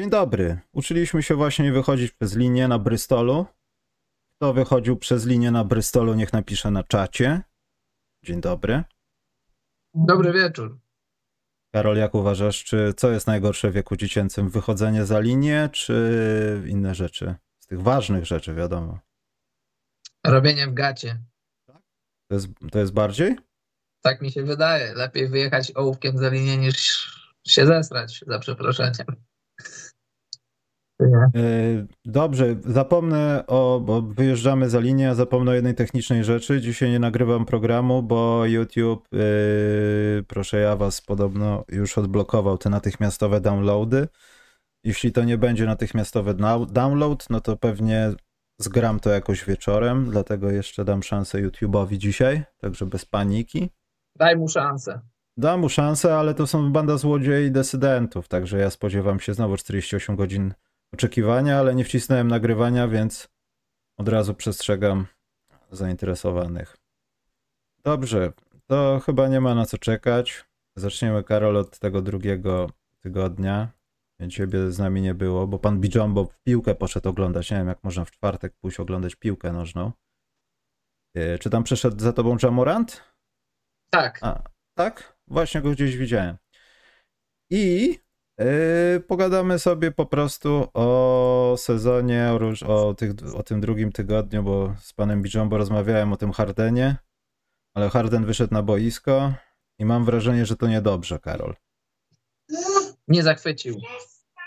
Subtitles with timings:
[0.00, 0.60] Dzień dobry.
[0.72, 3.46] Uczyliśmy się właśnie wychodzić przez linię na Bristolu.
[4.36, 7.42] Kto wychodził przez linię na Bristolu, niech napisze na czacie.
[8.24, 8.84] Dzień dobry.
[9.94, 10.78] Dobry wieczór.
[11.74, 14.50] Karol, jak uważasz, czy co jest najgorsze w wieku dziecięcym?
[14.50, 17.34] Wychodzenie za linię, czy inne rzeczy?
[17.58, 18.98] Z tych ważnych rzeczy, wiadomo.
[20.26, 21.18] Robienie w gacie.
[22.28, 23.36] To jest, to jest bardziej?
[24.00, 24.94] Tak mi się wydaje.
[24.94, 27.10] Lepiej wyjechać ołówkiem za linię niż
[27.46, 29.29] się zesrać, za przeproszeniem.
[31.00, 36.60] Yy, Dobrze, zapomnę o, bo wyjeżdżamy za linię, a zapomnę o jednej technicznej rzeczy.
[36.60, 43.40] Dzisiaj nie nagrywam programu, bo YouTube, yy, proszę ja was, podobno już odblokował te natychmiastowe
[43.40, 44.08] downloady.
[44.84, 46.34] Jeśli to nie będzie natychmiastowy
[46.70, 48.12] download, no to pewnie
[48.58, 53.70] zgram to jakoś wieczorem, dlatego jeszcze dam szansę YouTube'owi dzisiaj, także bez paniki.
[54.16, 55.00] Daj mu szansę.
[55.36, 59.56] Dam mu szansę, ale to są banda złodziei i decydentów, także ja spodziewam się znowu
[59.56, 60.54] 48 godzin
[60.94, 63.28] oczekiwania, ale nie wcisnąłem nagrywania, więc
[63.98, 65.06] od razu przestrzegam
[65.70, 66.76] zainteresowanych.
[67.84, 68.32] Dobrze,
[68.66, 70.44] to chyba nie ma na co czekać.
[70.76, 73.68] Zaczniemy, Karol, od tego drugiego tygodnia.
[74.28, 77.50] Ciebie z nami nie było, bo pan Bijombo w piłkę poszedł oglądać.
[77.50, 79.92] Nie wiem, jak można w czwartek pójść oglądać piłkę nożną.
[81.14, 83.04] E, Czy tam przeszedł za tobą Jamorant?
[83.90, 84.18] Tak.
[84.22, 84.42] A,
[84.74, 85.18] tak?
[85.28, 86.36] Właśnie go gdzieś widziałem.
[87.50, 87.98] I
[88.40, 92.30] yy, pogadamy sobie po prostu o sezonie,
[92.66, 96.96] o, o, tych, o tym drugim tygodniu, bo z panem Bijombo rozmawiałem o tym Hardenie,
[97.74, 99.32] ale Harden wyszedł na boisko
[99.78, 101.54] i mam wrażenie, że to niedobrze, Karol.
[103.08, 103.76] Nie zachwycił.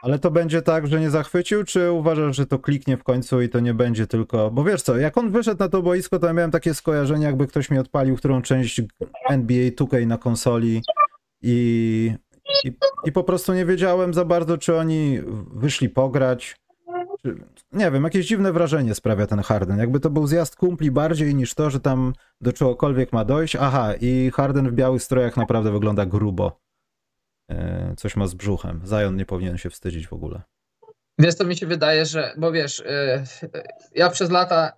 [0.04, 3.50] Ale to będzie tak, że nie zachwycił, czy uważasz, że to kliknie w końcu i
[3.50, 4.52] to nie będzie tylko.
[4.52, 7.48] Bo wiesz co, jak on wyszedł na to boisko, to ja miałem takie skojarzenie, jakby
[7.48, 8.82] ktoś mi odpalił którą część
[9.30, 10.82] NBA 2K na konsoli
[11.42, 12.14] i,
[12.64, 15.20] i, i po prostu nie wiedziałem za bardzo, czy oni
[15.54, 16.56] wyszli pograć.
[17.22, 17.36] Czy,
[17.72, 19.78] nie wiem, jakieś dziwne wrażenie sprawia ten Harden.
[19.80, 23.56] Jakby to był zjazd kumpli bardziej niż to, że tam do czegokolwiek ma dojść.
[23.56, 26.60] Aha, i Harden w białych strojach naprawdę wygląda grubo.
[27.52, 28.82] E, Coś ma z brzuchem.
[28.88, 30.42] Zion nie powinien się wstydzić w ogóle.
[31.20, 33.50] Wiesz, to mi się wydaje, że, bo wiesz, yy,
[33.96, 34.74] ja przez lata,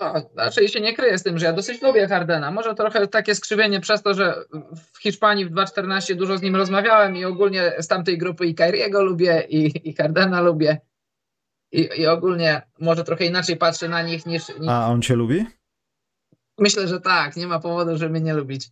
[0.00, 2.50] no, raczej się nie kryję z tym, że ja dosyć lubię Hardena.
[2.50, 4.34] Może trochę takie skrzywienie przez to, że
[4.92, 9.02] w Hiszpanii w 2.14 dużo z nim rozmawiałem i ogólnie z tamtej grupy i Kyriego
[9.02, 10.80] lubię i, i Hardena lubię.
[11.72, 15.46] I, I ogólnie może trochę inaczej patrzę na nich niż, niż A on cię lubi?
[16.58, 17.36] Myślę, że tak.
[17.36, 18.68] Nie ma powodu, żeby nie lubić.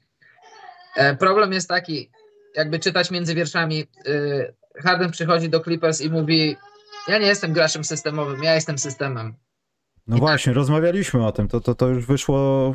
[0.97, 2.11] E, problem jest taki,
[2.57, 3.87] jakby czytać między wierszami.
[4.07, 6.57] y, Harden przychodzi do Clippers i mówi:
[7.09, 9.35] Ja nie jestem graczem systemowym, ja jestem systemem.
[10.07, 10.29] No I tak.
[10.29, 11.49] właśnie, rozmawialiśmy o tym.
[11.49, 12.75] To, to, to już wyszło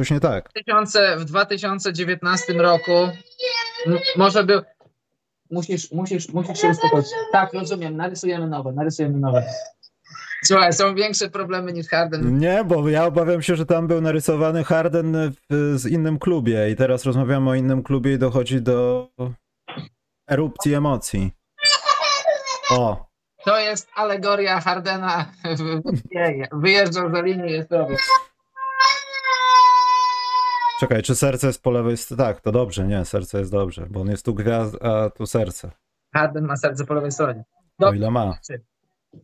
[0.00, 0.48] coś nie tak.
[0.48, 2.92] W 2000 W 2019 roku
[4.16, 4.60] może był.
[5.50, 7.06] Musisz, musisz, musisz się uspokoić.
[7.32, 7.96] Tak, rozumiem.
[7.96, 9.44] Narysujemy nowe, narysujemy nowe.
[10.44, 12.38] Słuchaj, są większe problemy niż Harden.
[12.38, 16.76] Nie, bo ja obawiam się, że tam był narysowany Harden w, z innym klubie i
[16.76, 19.08] teraz rozmawiamy o innym klubie i dochodzi do
[20.30, 21.32] erupcji emocji.
[22.70, 23.06] O,
[23.46, 25.32] To jest alegoria Hardena.
[26.52, 27.96] Wyjeżdżał za linię, jest robił.
[30.80, 32.22] czekaj, czy serce jest po lewej stronie?
[32.22, 35.70] Tak, to dobrze, nie, serce jest dobrze, bo on jest tu gwiazd, a tu serce.
[36.14, 37.44] Harden ma serce po lewej stronie.
[37.78, 38.38] O ile ma.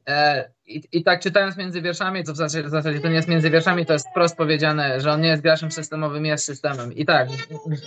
[0.08, 3.28] E, i, I tak czytając między wierszami, to w zasadzie, w zasadzie to nie jest
[3.28, 6.92] między wierszami, to jest wprost powiedziane, że on nie jest graczem systemowym, jest systemem.
[6.92, 7.28] I tak,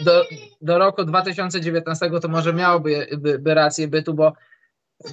[0.06, 0.26] do,
[0.62, 4.34] do roku 2019 to może miałoby by, by rację bytu, bo,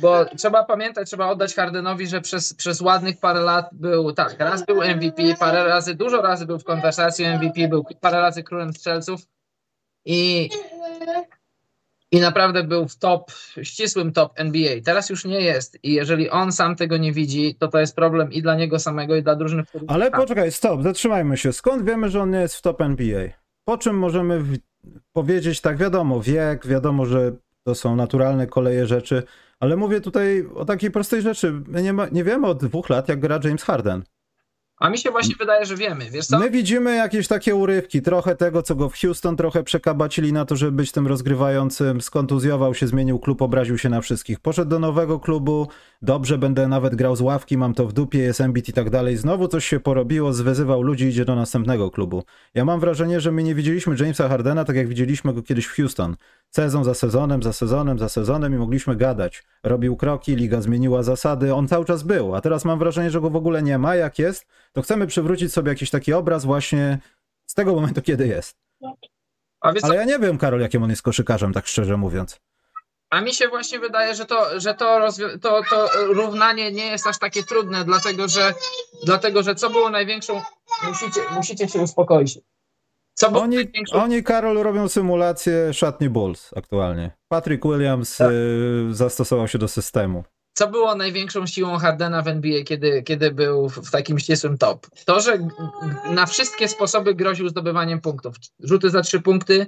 [0.01, 4.67] bo trzeba pamiętać, trzeba oddać Hardenowi, że przez, przez ładnych parę lat był, tak, raz
[4.67, 9.21] był MVP, parę razy, dużo razy był w konwersacji MVP, był parę razy królem strzelców
[10.05, 10.51] i
[12.13, 13.31] i naprawdę był w top,
[13.63, 14.73] ścisłym top NBA.
[14.85, 18.33] Teraz już nie jest i jeżeli on sam tego nie widzi, to to jest problem
[18.33, 19.63] i dla niego samego, i dla drużyny.
[19.89, 21.53] Ale poczekaj, stop, zatrzymajmy się.
[21.53, 23.29] Skąd wiemy, że on nie jest w top NBA?
[23.65, 24.59] Po czym możemy w...
[25.13, 27.33] powiedzieć, tak wiadomo, wiek, wiadomo, że
[27.65, 29.23] to są naturalne koleje rzeczy,
[29.63, 31.63] ale mówię tutaj o takiej prostej rzeczy.
[31.67, 34.03] My nie, ma, nie wiemy od dwóch lat, jak gra James Harden.
[34.83, 36.11] A mi się właśnie wydaje, że wiemy.
[36.11, 36.39] Wiesz co?
[36.39, 40.57] My widzimy jakieś takie urywki, trochę tego, co go w Houston trochę przekabacili na to,
[40.57, 44.41] żeby być tym rozgrywającym, skontuzjował się, zmienił klub, obraził się na wszystkich.
[44.41, 45.69] Poszedł do nowego klubu,
[46.03, 49.17] dobrze, będę nawet grał z ławki, mam to w dupie, jest Embiid i tak dalej.
[49.17, 52.23] Znowu coś się porobiło, zwyzywał ludzi, idzie do następnego klubu.
[52.55, 55.77] Ja mam wrażenie, że my nie widzieliśmy Jamesa Hardena tak jak widzieliśmy go kiedyś w
[55.77, 56.17] Houston.
[56.51, 59.45] Sezon za sezonem, za sezonem, za sezonem i mogliśmy gadać.
[59.63, 63.31] Robił kroki, liga zmieniła zasady, on cały czas był, a teraz mam wrażenie, że go
[63.31, 63.95] w ogóle nie ma.
[63.95, 66.99] Jak jest, to chcemy przywrócić sobie jakiś taki obraz właśnie
[67.47, 68.57] z tego momentu, kiedy jest.
[69.83, 72.41] Ale ja nie wiem, Karol, jakim on jest koszykarzem, tak szczerze mówiąc.
[73.11, 75.09] A mi się właśnie wydaje, że to, że to,
[75.43, 78.55] to, to równanie nie jest aż takie trudne, dlatego że,
[79.05, 80.43] dlatego, że co było największą.
[80.89, 82.39] Musicie, musicie się uspokoić.
[83.15, 84.03] Co było Oni, największą.
[84.03, 87.11] oni, Karol, robią symulację szatni Bulls aktualnie.
[87.29, 88.31] Patrick Williams Tak.
[88.31, 90.25] y, zastosował się do systemu.
[90.55, 94.87] Co było największą siłą Hardena w NBA, kiedy, kiedy był w takim ścisłym top?
[95.05, 95.39] To, że
[96.11, 98.37] na wszystkie sposoby groził zdobywaniem punktów.
[98.61, 99.67] Rzuty za trzy punkty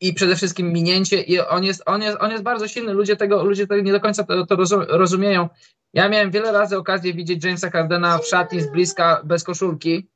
[0.00, 1.22] i przede wszystkim minięcie.
[1.22, 2.92] I on jest, on jest, on jest bardzo silny.
[2.92, 5.48] Ludzie tego, ludzie tego nie do końca to, to rozum- rozumieją.
[5.94, 10.08] Ja miałem wiele razy okazję widzieć Jamesa Hardena w szatni z bliska bez koszulki.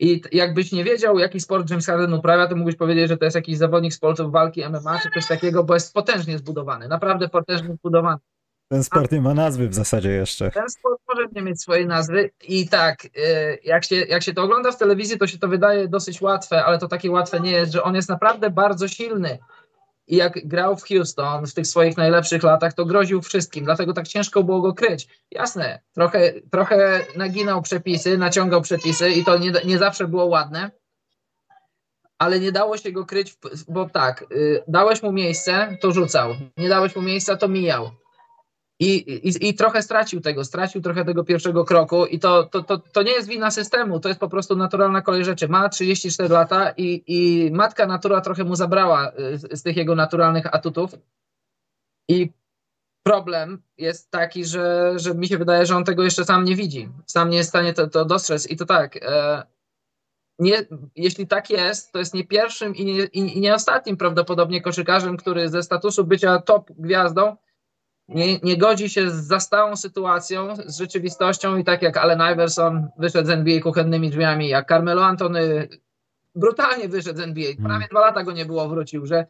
[0.00, 3.34] I jakbyś nie wiedział, jaki sport James Harden uprawia, to mógłbyś powiedzieć, że to jest
[3.34, 6.88] jakiś zawodnik sportów walki MMA czy coś takiego, bo jest potężnie zbudowany.
[6.88, 8.18] Naprawdę potężnie zbudowany.
[8.68, 10.50] Ten sport nie ma nazwy w zasadzie jeszcze.
[10.50, 13.08] Ten sport może nie mieć swojej nazwy i tak, y,
[13.64, 16.78] jak się, jak się to ogląda w telewizji, to się to wydaje dosyć łatwe, ale
[16.78, 19.38] to takie łatwe nie jest, że on jest naprawdę bardzo silny.
[20.06, 24.08] I jak grał w Houston w tych swoich najlepszych latach, to groził wszystkim, dlatego tak
[24.08, 25.08] ciężko było go kryć.
[25.30, 30.70] Jasne, trochę, trochę naginał przepisy, naciągał przepisy i to nie, nie zawsze było ładne,
[32.18, 33.36] ale nie dało się go kryć,
[33.68, 37.90] bo tak, y, dałeś mu miejsce, to rzucał, nie dałeś mu miejsca, to mijał.
[38.80, 38.96] I,
[39.28, 43.02] i, I trochę stracił tego, stracił trochę tego pierwszego kroku i to, to, to, to
[43.02, 45.48] nie jest wina systemu, to jest po prostu naturalna kolej rzeczy.
[45.48, 49.94] Ma 34 lata i, i matka natura trochę mu zabrała y, z, z tych jego
[49.94, 50.90] naturalnych atutów.
[52.08, 52.32] I
[53.02, 56.88] problem jest taki, że, że mi się wydaje, że on tego jeszcze sam nie widzi,
[57.06, 58.50] sam nie jest w stanie to, to dostrzec.
[58.50, 59.42] I to tak, e,
[60.38, 60.66] nie,
[60.96, 65.48] jeśli tak jest, to jest nie pierwszym i nie, i nie ostatnim prawdopodobnie koszykarzem, który
[65.48, 67.36] ze statusu bycia top gwiazdą
[68.08, 73.26] nie, nie godzi się z zastałą sytuacją, z rzeczywistością i tak jak Allen Iverson wyszedł
[73.26, 75.68] z NBA kuchennymi drzwiami, jak Carmelo Antony
[76.34, 79.26] brutalnie wyszedł z NBA, prawie dwa lata go nie było, wrócił, że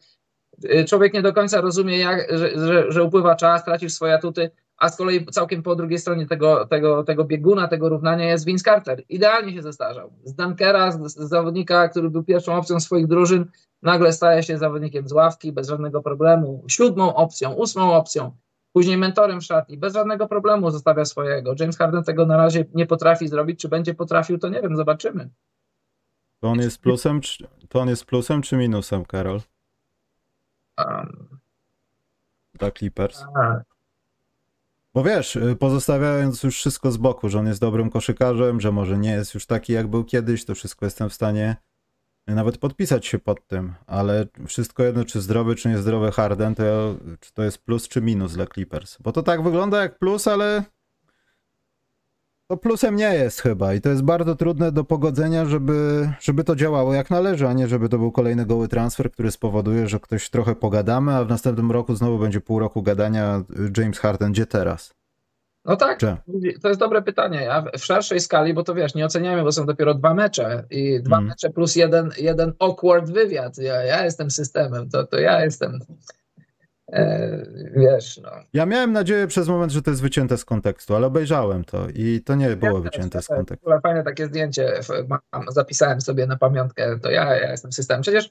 [0.65, 4.51] y, człowiek nie do końca rozumie, jak, że, że, że upływa czas, tracisz swoje atuty,
[4.77, 8.65] a z kolei całkiem po drugiej stronie tego, tego, tego bieguna, tego równania jest Vince
[8.65, 9.03] Carter.
[9.09, 10.13] Idealnie się zestarzał.
[10.25, 13.47] Z Dunkera, z, z zawodnika, który był pierwszą opcją swoich drużyn,
[13.83, 18.37] nagle staje się zawodnikiem z ławki bez żadnego problemu, siódmą opcją, ósmą opcją,
[18.79, 21.55] później mentorem w szatni, bez żadnego problemu zostawia swojego.
[21.61, 25.31] James Harden tego na razie nie potrafi zrobić, czy będzie potrafił, to nie wiem, zobaczymy.
[26.41, 29.41] To on jest plusem, czy, to on jest plusem czy minusem, Karol?
[30.79, 31.29] Um,
[32.55, 33.25] Dla Clippers.
[33.35, 33.61] a,
[34.95, 38.99] Bo wiesz, y, pozostawiając już wszystko z boku, że on jest dobrym koszykarzem, że może
[38.99, 41.57] nie jest już taki jak był kiedyś, to wszystko jestem w stanie
[42.35, 47.33] nawet podpisać się pod tym, ale wszystko jedno, czy zdrowy, czy niezdrowy Harden, to czy
[47.33, 48.97] to jest plus, czy minus dla Clippers.
[49.01, 50.63] Bo to tak wygląda jak plus, ale
[52.49, 56.57] to plusem nie jest chyba i to jest bardzo trudne do pogodzenia, żeby, żeby to
[56.57, 60.31] działało jak należy, a nie żeby to był kolejny goły transfer, który spowoduje, że ktoś
[60.31, 63.45] trochę pogadamy, a w następnym roku znowu będzie pół roku gadania
[63.77, 64.98] James Harden, gdzie teraz?
[65.65, 66.01] No tak,
[66.63, 67.43] to jest dobre pytanie.
[67.43, 71.03] Ja w szerszej skali, bo to wiesz, nie oceniamy, bo są dopiero dwa mecze i
[71.03, 71.29] dwa Mm.
[71.29, 73.59] mecze plus jeden, jeden awkward wywiad.
[73.59, 75.79] Ja, ja jestem systemem, to, to ja jestem.
[76.93, 77.29] E,
[77.77, 78.31] wiesz, no.
[78.53, 82.23] Ja miałem nadzieję przez moment, że to jest wycięte z kontekstu, ale obejrzałem to i
[82.25, 83.71] to nie było Ja też, wycięte z kontekstu.
[83.83, 88.03] Fajne takie zdjęcie, mam, zapisałem sobie na pamiątkę, to ja, ja jestem systemem.
[88.03, 88.31] Przecież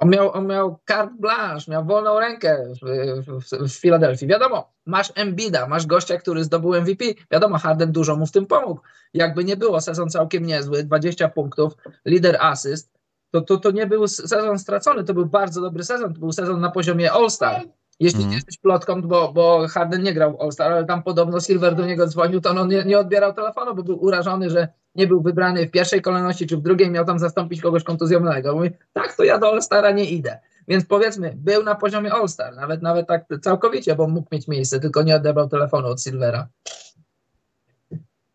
[0.00, 4.28] on miał, on miał carte blanche, miał wolną rękę w, w, w Filadelfii.
[4.28, 7.04] Wiadomo, masz Embida, masz gościa, który zdobył MVP.
[7.30, 8.80] Wiadomo, Harden dużo mu w tym pomógł.
[9.14, 11.72] Jakby nie było, sezon całkiem niezły, 20 punktów,
[12.04, 12.96] lider asyst,
[13.30, 16.60] to, to, to nie był sezon stracony, to był bardzo dobry sezon, to był sezon
[16.60, 17.62] na poziomie All-Star.
[18.00, 21.86] Jeśli nie jesteś plotką, bo, bo Harden nie grał All-Star, ale tam podobno Silver do
[21.86, 25.66] niego dzwonił, to on nie, nie odbierał telefonu, bo był urażony, że nie był wybrany
[25.66, 28.54] w pierwszej kolejności czy w drugiej, miał tam zastąpić kogoś kontuzjowanego.
[28.54, 30.38] Mówi, tak, to ja do All-Stara nie idę.
[30.68, 35.02] Więc powiedzmy, był na poziomie All-Star, nawet, nawet tak całkowicie, bo mógł mieć miejsce, tylko
[35.02, 36.48] nie odebrał telefonu od Silvera.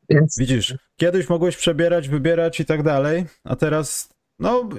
[0.09, 4.69] Więc Widzisz, kiedyś mogłeś przebierać, wybierać i tak dalej, a teraz, no,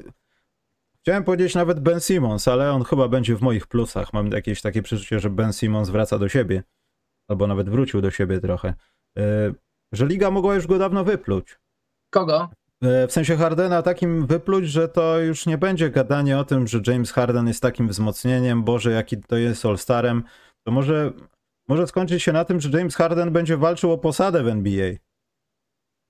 [1.02, 4.12] chciałem powiedzieć nawet Ben Simmons, ale on chyba będzie w moich plusach.
[4.12, 6.62] Mam jakieś takie przeczucie, że Ben Simmons wraca do siebie,
[7.28, 8.74] albo nawet wrócił do siebie trochę.
[9.16, 9.54] Yy,
[9.92, 11.58] Że liga mogła już go dawno wypluć.
[12.10, 12.50] kogo?
[12.82, 16.80] E, W sensie Hardena takim wypluć, że to już nie będzie gadanie o tym, że
[16.86, 20.22] James Harden jest takim wzmocnieniem, Boże, jaki to jest All-Starem.
[20.66, 21.12] To może,
[21.68, 24.92] może skończyć się na tym, że James Harden będzie walczył o posadę w NBA.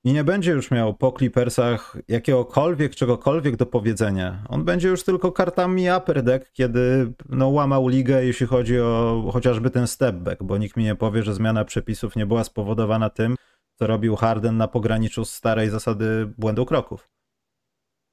[0.05, 4.45] I nie będzie już miał po Clippersach jakiegokolwiek, czegokolwiek do powiedzenia.
[4.49, 9.71] On będzie już tylko kartami upper deck, kiedy no, łamał ligę, jeśli chodzi o chociażby
[9.71, 13.37] ten step back, bo nikt mi nie powie, że zmiana przepisów nie była spowodowana tym,
[13.75, 17.11] co robił Harden na pograniczu starej zasady błędu kroków.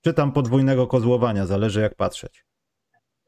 [0.03, 2.46] Czy tam podwójnego kozłowania, zależy jak patrzeć.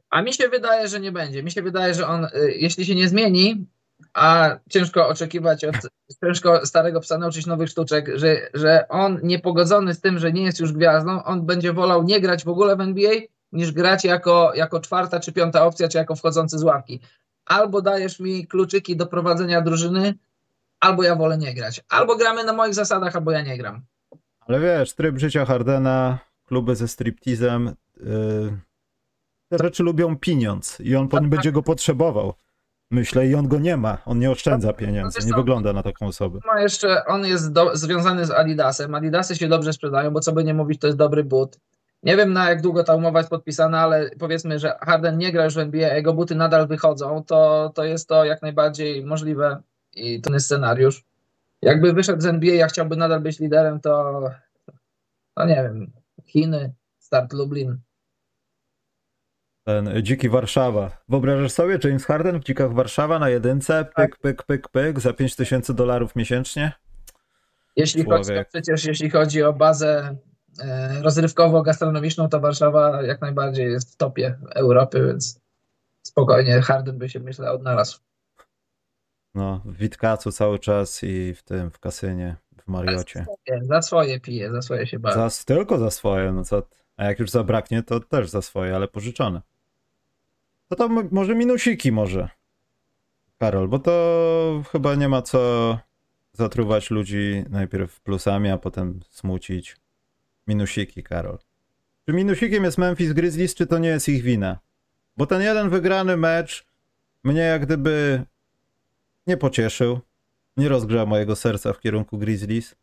[0.09, 1.43] A mi się wydaje, że nie będzie.
[1.43, 3.67] Mi się wydaje, że on, y, jeśli się nie zmieni,
[4.13, 5.75] a ciężko oczekiwać od
[6.23, 10.59] ciężko starego psa nauczyć nowych sztuczek, że, że on niepogodzony z tym, że nie jest
[10.59, 13.11] już gwiazdą, on będzie wolał nie grać w ogóle w NBA,
[13.51, 16.99] niż grać jako, jako czwarta czy piąta opcja, czy jako wchodzący z ławki.
[17.45, 20.13] Albo dajesz mi kluczyki do prowadzenia drużyny,
[20.79, 21.83] albo ja wolę nie grać.
[21.89, 23.81] Albo gramy na moich zasadach, albo ja nie gram.
[24.39, 28.57] Ale wiesz, tryb życia Hardena, kluby ze striptizem, yy,
[29.49, 32.33] te rzeczy lubią pieniądz i on Tak, będzie go potrzebował.
[32.91, 33.97] Myślę, i on go nie ma.
[34.05, 35.19] On nie oszczędza pieniędzy.
[35.19, 36.39] wiesz Nie wygląda na taką osobę.
[36.45, 38.95] Ma jeszcze, on jest do, związany z Adidasem.
[38.95, 41.59] Adidasy się dobrze sprzedają, bo co by nie mówić, to jest dobry but.
[42.03, 45.45] Nie wiem na jak długo ta umowa jest podpisana, ale powiedzmy, że Harden nie gra
[45.45, 49.61] już w NBA, a jego buty nadal wychodzą, to, to jest to jak najbardziej możliwe
[49.93, 51.03] i jest scenariusz.
[51.61, 54.21] Jakby wyszedł z NBA, a chciałby nadal być liderem, to,
[55.35, 55.91] to nie wiem,
[56.25, 57.77] Chiny, start Lublin.
[59.63, 60.91] Ten dziki Warszawa.
[61.09, 63.85] Wyobrażasz sobie James Harden w dzikach Warszawa na jedynce?
[63.95, 64.17] Tak.
[64.17, 66.71] Pyk, pyk, pyk, pyk za 5000 dolarów miesięcznie?
[67.75, 70.15] Jeśli chodzi, przecież jeśli chodzi o bazę
[70.59, 75.39] e, rozrywkowo-gastronomiczną, to Warszawa jak najbardziej jest w topie Europy, więc
[76.03, 77.99] spokojnie Harden by się myślę odnalazł.
[79.35, 83.25] No, w Witkacu cały czas i w tym, w kasynie, w Mariocie.
[83.61, 85.15] Za swoje pije, za swoje się bawi.
[85.15, 86.63] Za, tylko za swoje, no co?
[87.01, 89.41] A jak już zabraknie, to też za swoje, ale pożyczone.
[90.67, 92.29] To to może minusiki może.
[93.37, 95.79] Karol, bo to chyba nie ma co
[96.33, 99.77] zatruwać ludzi najpierw plusami, a potem smucić.
[100.47, 101.37] Minusiki, Karol.
[102.05, 104.59] Czy minusikiem jest Memphis Grizzlies, czy to nie jest ich wina?
[105.17, 106.65] Bo ten jeden wygrany mecz
[107.23, 108.23] mnie jak gdyby
[109.27, 109.99] nie pocieszył.
[110.57, 112.75] Nie rozgrzał mojego serca w kierunku Grizzlies.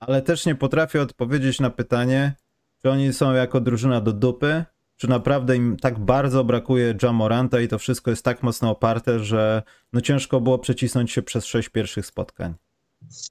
[0.00, 2.34] Ale też nie potrafię odpowiedzieć na pytanie,
[2.82, 4.64] czy oni są jako drużyna do dupy,
[4.96, 9.62] czy naprawdę im tak bardzo brakuje Jamoranta i to wszystko jest tak mocno oparte, że
[9.92, 12.54] no ciężko było przecisnąć się przez sześć pierwszych spotkań.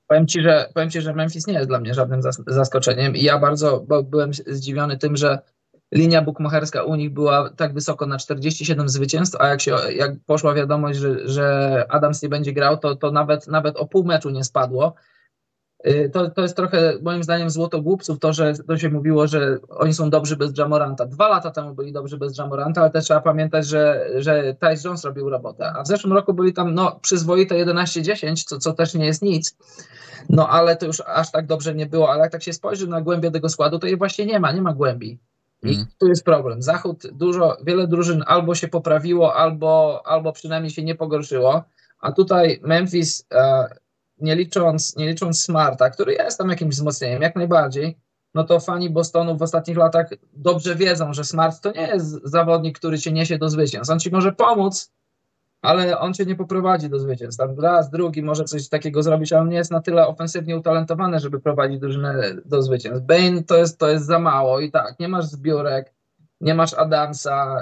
[0.07, 3.23] Powiem ci, że, powiem ci, że Memphis nie jest dla mnie żadnym zas- zaskoczeniem i
[3.23, 5.39] ja bardzo byłem zdziwiony tym, że
[5.93, 10.53] linia bukmacherska u nich była tak wysoko na 47 zwycięstw, a jak, się, jak poszła
[10.53, 14.43] wiadomość, że, że Adams nie będzie grał, to, to nawet, nawet o pół meczu nie
[14.43, 14.93] spadło.
[15.88, 19.58] Y, To, to jest trochę moim zdaniem złoto głupców, to, że to się mówiło, że
[19.70, 21.06] oni są dobrzy bez Jamoranta.
[21.06, 25.03] Dwa lata temu byli dobrzy bez Jamoranta, ale też trzeba pamiętać, że, że Tyce Jones
[25.06, 29.06] robił robotę, a w zeszłym roku byli tam no, przyzwoite 11-10, co, co też nie
[29.06, 29.58] jest nic.
[30.29, 33.01] No ale to już aż tak dobrze nie było, ale jak tak się spojrzy na
[33.01, 35.20] głębię tego składu, to jej właśnie nie ma, nie ma głębi.
[35.63, 35.88] I Mhm.
[36.00, 36.62] tu jest problem.
[36.62, 41.63] Zachód dużo, wiele drużyn albo się poprawiło, albo, albo przynajmniej się nie pogorszyło,
[42.00, 43.67] a tutaj Memphis, e,
[44.19, 47.97] nie, licząc, nie licząc Smarta, który jest tam jakimś wzmocnieniem, jak najbardziej,
[48.33, 52.79] no to fani Bostonu w ostatnich latach dobrze wiedzą, że Smart to nie jest zawodnik,
[52.79, 53.91] który cię niesie do zwycięstw.
[53.91, 54.91] On ci może pomóc,
[55.62, 57.39] ale on cię nie poprowadzi do zwycięstw.
[57.39, 61.19] Tam raz, drugi może coś takiego zrobić, ale on nie jest na tyle ofensywnie utalentowany,
[61.19, 63.05] żeby prowadzić drużynę do zwycięstw.
[63.05, 65.93] Bane to jest, to jest za mało i tak, nie masz zbiórek,
[66.41, 67.62] nie masz Adamsa.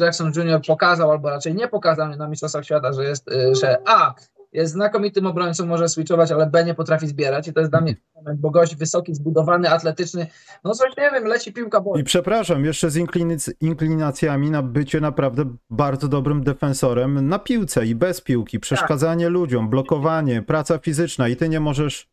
[0.00, 0.60] Jackson Jr.
[0.66, 4.14] pokazał, albo raczej nie pokazał na Mistrzostwach Świata, że jest, y, że A,
[4.54, 7.96] jest znakomitym obrońcą, może switchować, ale B nie potrafi zbierać i to jest dla mnie
[8.14, 10.26] moment, bo gość wysoki, zbudowany, atletyczny,
[10.64, 15.00] no coś nie wiem, leci piłka, bo I przepraszam, jeszcze z inklinac- inklinacjami na bycie
[15.00, 21.36] naprawdę bardzo dobrym defensorem na piłce i bez piłki, przeszkadzanie ludziom, blokowanie, praca fizyczna i
[21.36, 22.08] ty nie możesz,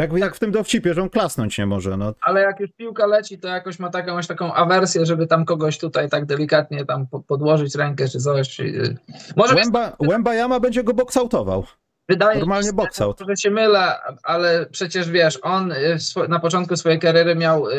[0.00, 2.14] jak, jak w tym dowcipie, że on klasnąć nie może, no.
[2.22, 5.78] ale jak już piłka leci, to jakoś ma taką, jakąś taką awersję, żeby tam kogoś
[5.78, 8.60] tutaj tak delikatnie tam po- podłożyć rękę czy coś.
[8.60, 8.96] y,
[9.36, 11.64] Może być, Łęba, Łęba Jama będzie go boksautował.
[12.08, 13.20] wydaje normalnie box out.
[13.28, 15.96] że się mylę, ale przecież wiesz, on y,
[16.28, 17.72] na początku swojej kariery miał y,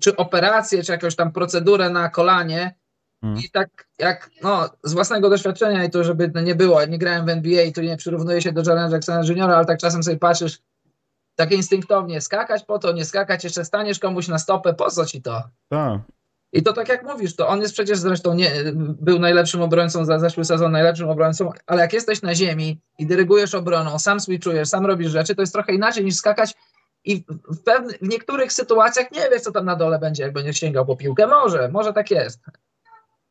[0.00, 2.74] czy operację, czy jakąś tam procedurę na kolanie
[3.22, 3.38] Mm.
[3.38, 3.68] i tak
[3.98, 7.72] jak, no, z własnego doświadczenia i to, żeby nie było, nie grałem w NBA i
[7.72, 10.58] tu nie przyrównuję się do Jaren Jacksona Jr., ale tak czasem sobie patrzysz
[11.36, 15.22] tak instynktownie, skakać po to, nie skakać, jeszcze staniesz komuś na stopę, po co ci
[15.22, 15.42] to?
[15.68, 16.00] Tak.
[16.52, 20.18] I to tak jak mówisz, to on jest przecież zresztą nie, był najlepszym obrońcą za
[20.18, 24.86] zeszły sezon, najlepszym obrońcą, ale jak jesteś na ziemi i dyrygujesz obroną, sam switchujesz, sam
[24.86, 26.54] robisz rzeczy, to jest trochę inaczej niż skakać
[27.04, 30.56] i w, pewny, w niektórych sytuacjach nie wiesz, co tam na dole będzie, jak będziesz
[30.56, 31.26] sięgał po piłkę.
[31.26, 32.40] Może, może tak jest.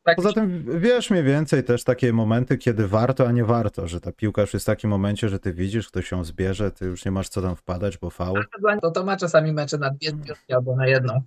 [0.06, 4.00] Tak, Poza tym wiesz mniej więcej też takie momenty, kiedy warto, a nie warto, że
[4.00, 7.04] ta piłka już jest w takim momencie, że ty widzisz, ktoś ją zbierze, ty już
[7.04, 8.44] nie masz co tam wpadać, bo faul.
[8.82, 11.22] to, to ma czasami mecze na dwie zbiórki albo na jedną.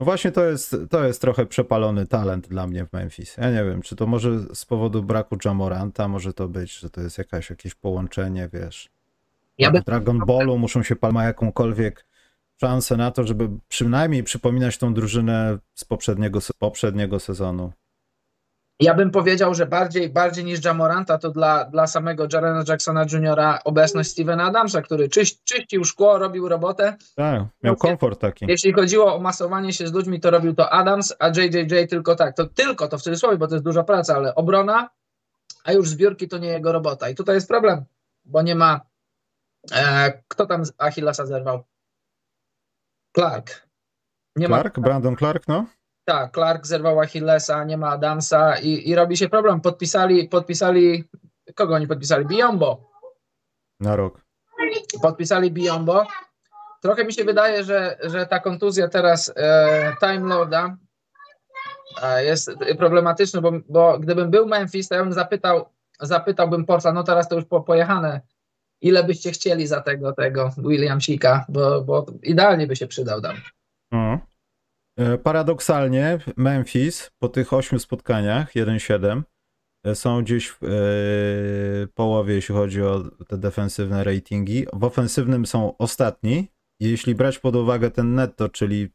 [0.00, 3.36] No właśnie to jest, to jest trochę przepalony talent dla mnie w Memphis.
[3.36, 7.00] Ja nie wiem, czy to może z powodu braku Jamoranta może to być, że to
[7.00, 8.88] jest jakaś, jakieś połączenie, wiesz.
[9.58, 12.06] Ja by, W Dragon Ballu muszą się pal ma jakąkolwiek
[12.60, 17.72] szansę na to, żeby przynajmniej przypominać tą drużynę z poprzedniego, poprzedniego sezonu.
[18.80, 23.40] Ja bym powiedział, że bardziej, bardziej niż Jamoranta to dla, dla samego Jarena Jacksona Jr.
[23.64, 26.96] obecność Stevena Adamsa, który czyś, czyścił szkło, robił robotę.
[27.16, 28.46] Tak, miał komfort taki.
[28.48, 32.36] Jeśli chodziło o masowanie się z ludźmi, to robił to Adams, a JJJ tylko tak.
[32.36, 34.90] To tylko to w cudzysłowie, bo to jest duża praca, ale obrona,
[35.64, 37.08] a już zbiórki to nie jego robota.
[37.08, 37.84] I tutaj jest problem,
[38.24, 38.80] bo nie ma.
[39.72, 41.64] E, kto tam Achillesa zerwał?
[43.16, 43.68] Clark.
[44.36, 44.76] Nie Clark?
[44.78, 45.66] Ma, Brandon Clark, no?
[46.04, 49.60] Tak, Clark zerwał Achillesa, nie ma Adamsa i, i robi się problem.
[49.60, 51.04] Podpisali, podpisali,
[51.54, 52.26] kogo oni podpisali?
[52.26, 52.90] Biombo.
[53.80, 54.24] Na rok.
[55.02, 56.06] Podpisali Biombo.
[56.82, 60.76] Trochę mi się wydaje, że, że ta kontuzja teraz e, Time Lorda
[62.02, 65.68] e, jest problematyczna, bo, bo gdybym był Memphis, to ja bym zapytał,
[66.00, 68.20] zapytałbym Porta, no teraz to już po, pojechane,
[68.80, 73.36] ile byście chcieli za tego, tego Williamsika, bo, bo idealnie by się przydał tam.
[73.92, 74.33] Mhm.
[74.96, 79.22] E, paradoksalnie Memphis po tych ośmiu spotkaniach 1-7
[79.84, 80.68] e, są gdzieś w e,
[81.94, 84.66] połowie, jeśli chodzi o te defensywne ratingi.
[84.72, 86.48] W ofensywnym są ostatni.
[86.80, 88.88] Jeśli brać pod uwagę ten netto, czyli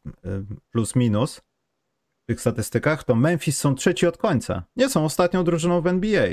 [0.70, 4.64] plus minus w tych statystykach, to Memphis są trzeci od końca.
[4.76, 6.28] Nie są ostatnią drużyną w NBA.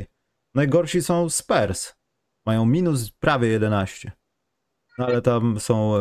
[0.56, 1.96] Najgorsi są Spurs.
[2.46, 4.12] Mają minus prawie 11.
[4.98, 5.94] No ale tam są,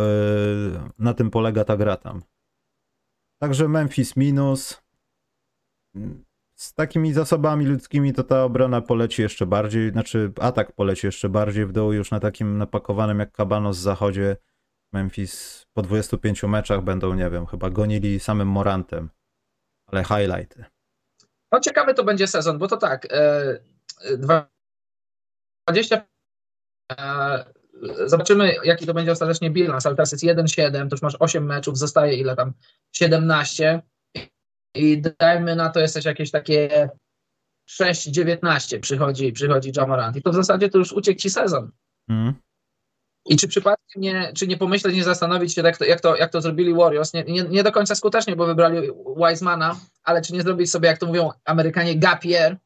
[0.98, 2.22] na tym polega ta gra tam.
[3.38, 4.82] Także Memphis minus.
[6.54, 11.66] Z takimi zasobami ludzkimi to ta obrona poleci jeszcze bardziej, znaczy atak poleci jeszcze bardziej
[11.66, 14.36] w dół już na takim napakowanym jak Cabanos zachodzie.
[14.92, 19.10] Memphis po 25 meczach będą, nie wiem, chyba gonili samym Morantem,
[19.86, 20.64] ale highlighty.
[21.52, 23.58] No ciekawy to będzie sezon, bo to tak, e,
[25.66, 26.06] 20
[26.92, 27.44] e,
[28.06, 31.78] Zobaczymy, jaki to będzie ostatecznie bilans, ale teraz jest 1-7, to już masz 8 meczów,
[31.78, 32.52] zostaje ile tam?
[32.92, 33.82] 17
[34.74, 36.88] i dajmy na to jesteś jakieś takie
[37.70, 41.70] 6-19 przychodzi, przychodzi Jamorant i to w zasadzie to już uciekł ci sezon.
[42.08, 42.34] Mm.
[43.28, 46.32] I czy przypadkiem nie, czy nie pomyśleć, nie zastanowić się, jak to, jak to, jak
[46.32, 50.42] to zrobili Warriors, nie, nie, nie do końca skutecznie, bo wybrali Wisemana, ale czy nie
[50.42, 52.56] zrobić sobie, jak to mówią Amerykanie, gap year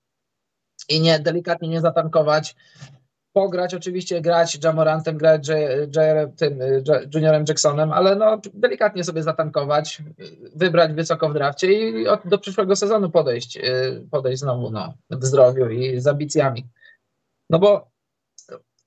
[0.89, 2.57] i nie delikatnie nie zatankować,
[3.33, 5.49] pograć, oczywiście grać Jamorantem, grać
[5.97, 6.59] J, tym,
[7.15, 10.03] Juniorem Jacksonem, ale no delikatnie sobie zatankować,
[10.55, 15.25] wybrać wysoko w drafcie i od, do przyszłego sezonu podejść, y, podejść znowu no, w
[15.25, 16.69] zdrowiu i z ambicjami.
[17.51, 17.91] No bo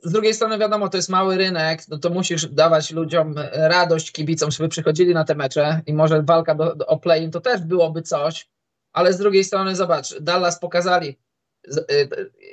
[0.04, 4.52] z drugiej strony wiadomo, to jest mały rynek, no to musisz dawać ludziom radość, kibicom,
[4.52, 8.02] żeby przychodzili na te mecze i może walka do, do, o play to też byłoby
[8.02, 8.50] coś,
[8.94, 11.23] ale z drugiej strony zobacz, Dallas pokazali, Y,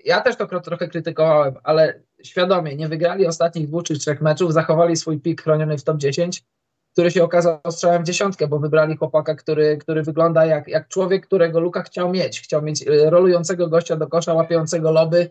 [0.04, 4.96] ja też to trochę krytykowałem, ale świadomie nie wygrali ostatnich dwóch czy trzech meczów, zachowali
[4.96, 6.44] swój pik chroniony w top 10,
[6.92, 11.26] który się okazał strzałem w dziesiątkę, bo wybrali chłopaka, który, który wygląda jak, jak człowiek,
[11.26, 12.40] którego Luka chciał mieć.
[12.40, 15.30] Chciał mieć y, rolującego gościa do kosza, łapiącego loby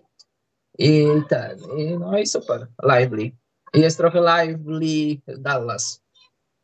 [0.77, 3.31] i ten, i, no i super, lively.
[3.73, 6.03] Jest trochę lively Dallas.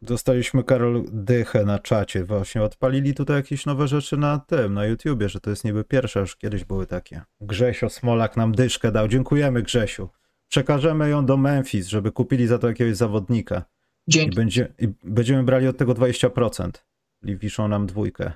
[0.06, 2.24] Dostaliśmy Karol Dychę na czacie.
[2.24, 6.20] Właśnie odpalili tutaj jakieś nowe rzeczy na tym, na YouTubie, że to jest niby pierwsze,
[6.20, 7.22] już kiedyś były takie.
[7.41, 9.08] Grzesio Smolak nam dyszkę dał.
[9.08, 10.10] Dziękujemy Grzesiu.
[10.48, 13.63] Przekażemy ją do Memphis, żeby kupili za to jakiegoś zawodnika.
[14.08, 14.34] Dzięki.
[14.34, 16.70] I, będzie, i będziemy brali od tego 20%.
[17.22, 18.32] Czyli wiszą nam dwójkę.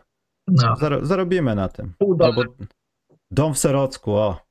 [0.47, 0.75] No.
[0.75, 1.93] Zar zarobimy na tym.
[2.19, 2.43] Albo
[3.31, 4.41] dom w Serocku, o.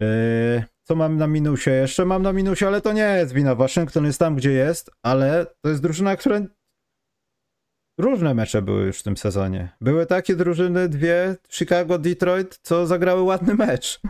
[0.00, 1.70] Yy, co mam na minusie?
[1.70, 3.54] Jeszcze mam na minusie, ale to nie jest wina.
[3.54, 6.40] Waszyngton jest tam, gdzie jest, ale to jest drużyna, która.
[8.00, 9.76] Różne mecze były już w tym sezonie.
[9.80, 14.00] Były takie drużyny, dwie, Chicago, Detroit, co zagrały ładny mecz.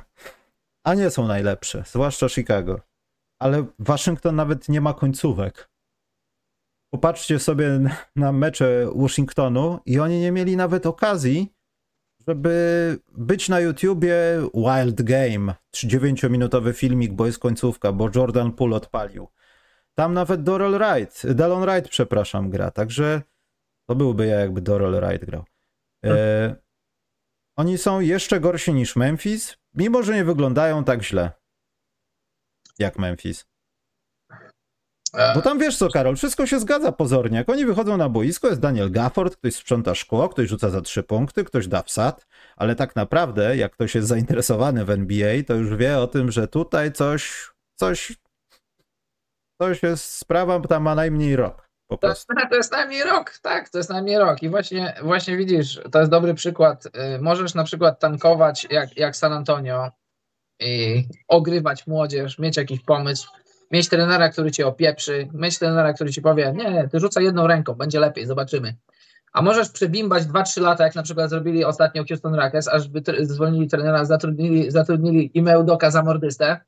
[0.87, 2.81] A nie są najlepsze, zwłaszcza Chicago.
[3.43, 5.71] Ale Waszyngton nawet nie ma końcówek.
[6.95, 7.81] Popatrzcie sobie
[8.17, 11.55] na mecze Washingtonu i oni nie mieli nawet okazji
[12.29, 14.17] żeby być na YouTubie
[14.55, 19.29] Wild Game, 9-minutowy filmik, bo jest końcówka, bo Jordan Poole odpalił.
[19.95, 23.23] Tam nawet Doral Wright, Delon Wright, przepraszam, gra, także
[23.87, 25.45] to byłby ja, jakby Doral Wright grał.
[26.05, 26.57] E,
[27.57, 31.31] oni są jeszcze gorsi niż Memphis, mimo że nie wyglądają tak źle
[32.79, 33.47] jak Memphis.
[35.15, 35.35] E.
[35.35, 37.39] Bo tam wiesz co, Karol, wszystko się zgadza pozornie.
[37.39, 41.03] Jak oni wychodzą na boisko, jest Daniel Gafford, ktoś sprząta szkło, ktoś rzuca za trzy
[41.03, 45.77] punkty, ktoś da wsad, ale tak naprawdę, jak ktoś jest zainteresowany w NBA, to już
[45.77, 48.17] wie o tym, że tutaj coś, coś,
[49.63, 51.69] coś jest, sprawa ta ma najmniej rok.
[51.91, 52.15] Po to,
[52.51, 54.43] to jest najmniej rok, tak, to jest najmniej rok.
[54.43, 56.87] I właśnie, właśnie widzisz, to jest dobry przykład.
[56.87, 56.91] Y,
[57.21, 59.91] możesz na przykład tankować jak, jak San Antonio
[60.61, 63.31] i ogrywać młodzież, mieć jakiś pomysł
[63.71, 67.75] mieć trenera, który cię opieprzy, mieć trenera, który ci powie, nie, ty rzucaj jedną ręką,
[67.75, 68.77] będzie lepiej, zobaczymy.
[69.33, 73.69] a możesz przebimbać 2-3 lata, jak na przykład zrobili ostatnio Houston Rockets, aż by zwolnili
[73.69, 76.61] trenera, zatrudnili, zatrudnili Imeudoka za mordystę.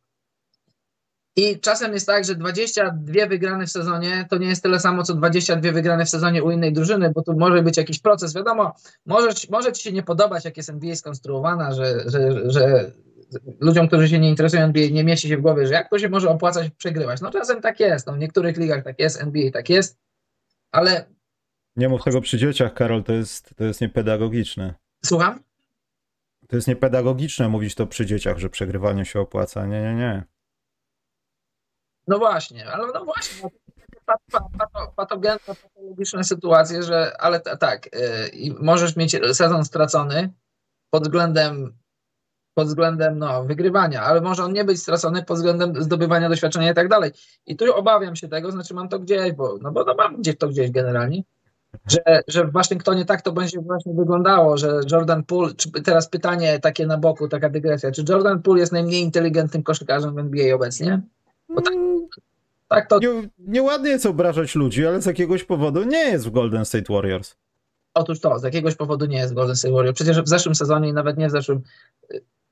[1.37, 5.15] I czasem jest tak, że 22 wygrane w sezonie to nie jest tyle samo, co
[5.15, 8.35] 22 wygrane w sezonie u innej drużyny, bo tu może być jakiś proces.
[8.35, 8.75] Wiadomo,
[9.07, 12.91] może, może ci się nie podobać, jak jest NBA skonstruowana, że, że, że
[13.61, 16.09] ludziom, którzy się nie interesują NBA, nie mieści się w głowie, że jak to się
[16.09, 17.21] może opłacać przegrywać.
[17.21, 19.99] No czasem tak jest, no, w niektórych ligach tak jest, NBA tak jest,
[20.71, 21.05] ale...
[21.77, 24.75] Nie mów tego przy dzieciach, Karol, to jest, to jest niepedagogiczne.
[25.05, 25.43] Słucham?
[26.49, 29.67] To jest niepedagogiczne mówić to przy dzieciach, że przegrywanie się opłaca.
[29.67, 30.25] Nie, nie, nie.
[32.09, 33.51] No właśnie, ale no właśnie,
[34.97, 37.89] patogenne, patologiczne sytuacje, że ale tak,
[38.33, 40.33] yy, możesz mieć sezon stracony
[40.91, 41.80] pod względem
[42.61, 46.75] pod względem no, wygrywania, ale może on nie być stracony pod względem zdobywania doświadczenia i
[46.75, 47.11] tak dalej.
[47.47, 50.39] I tu obawiam się tego, znaczy mam to gdzieś, bo, no bo no mam gdzieś
[50.39, 51.23] to gdzieś generalnie,
[51.89, 56.59] że, że w Waszyngtonie tak to będzie właśnie wyglądało, że Jordan Poole, czy teraz pytanie
[56.59, 61.01] takie na boku, taka dygresja, czy Jordan Poole jest najmniej inteligentnym koszykarzem w NBA obecnie?
[61.49, 61.75] Bo tak,
[62.69, 62.99] tak to...
[62.99, 67.37] Nie, nieładnie jest obrażać ludzi, ale z jakiegoś powodu nie jest w Golden State Warriors.
[67.95, 69.95] Otóż to, z jakiegoś powodu nie jest Golden State Warriors.
[69.95, 71.63] Przecież w zeszłym sezonie i nawet nie w zeszłym,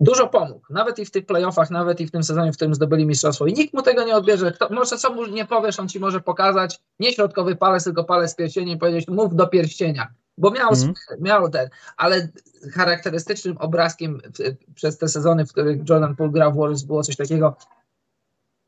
[0.00, 0.66] dużo pomógł.
[0.70, 3.46] Nawet i w tych playoffach, nawet i w tym sezonie, w którym zdobyli mistrzostwo.
[3.46, 4.52] I nikt mu tego nie odbierze.
[4.52, 8.36] Kto, może co mu nie powiesz, on ci może pokazać nie środkowy palec, tylko palec
[8.36, 10.14] pierścienia i powiedzieć mów do pierścienia.
[10.38, 10.94] Bo miał, mm.
[11.20, 12.28] miał ten, ale
[12.72, 17.16] charakterystycznym obrazkiem w, przez te sezony, w których Jordan Poole grał w Warriors było coś
[17.16, 17.56] takiego,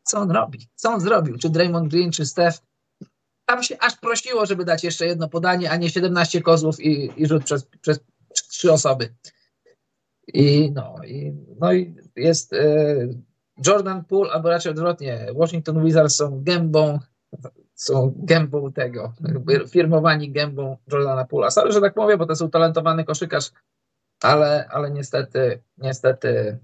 [0.02, 2.69] co on robi, co on zrobił, czy Draymond Green, czy Steph.
[3.50, 7.26] Tam się aż prosiło, żeby dać jeszcze jedno podanie, a nie 17 kozłów i, i
[7.26, 8.00] rzut przez, przez
[8.48, 9.14] trzy osoby.
[10.34, 12.96] I no, i, no i jest e,
[13.66, 16.98] Jordan Poole, albo raczej odwrotnie, Washington Wizards są gębą,
[17.74, 19.12] są gębą tego,
[19.70, 21.50] firmowani gębą Jordana Poola.
[21.50, 23.50] Sorry, że tak mówię, bo to jest utalentowany koszykarz,
[24.22, 26.58] ale, ale niestety, niestety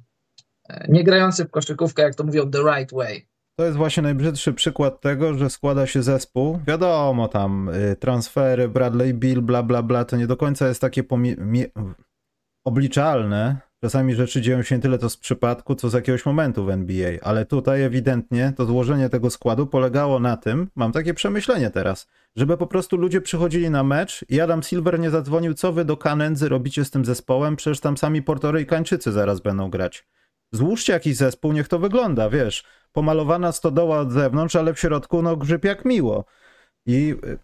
[0.68, 3.26] e, nie grający w koszykówkę, jak to mówią, the right way.
[3.58, 6.58] To jest właśnie najbrzydszy przykład tego, że składa się zespół.
[6.66, 11.02] Wiadomo, tam y, transfery, Bradley Bill, bla, bla, bla, to nie do końca jest takie
[12.64, 13.56] obliczalne.
[13.80, 17.46] Czasami rzeczy dzieją się tyle to z przypadku, co z jakiegoś momentu w NBA, ale
[17.46, 22.66] tutaj ewidentnie to złożenie tego składu polegało na tym, mam takie przemyślenie teraz, żeby po
[22.66, 26.84] prostu ludzie przychodzili na mecz i Adam Silver nie zadzwonił, co wy do Kanendzy robicie
[26.84, 30.06] z tym zespołem, przecież tam sami Portorykańczycy zaraz będą grać.
[30.52, 35.36] Złóżcie jakiś zespół, niech to wygląda, wiesz, pomalowana stodoła od zewnątrz, ale w środku no
[35.36, 36.24] grzyb jak miło.
[36.86, 37.38] I y,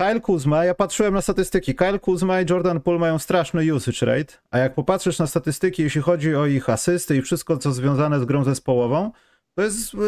[0.00, 1.74] Kyle Kuzma, ja patrzyłem na statystyki.
[1.74, 6.00] Kyle Kuzma i Jordan Poole mają straszny usage rate, a jak popatrzysz na statystyki, jeśli
[6.00, 9.12] chodzi o ich asysty i wszystko, co związane z grą zespołową,
[9.54, 10.00] to jest yy,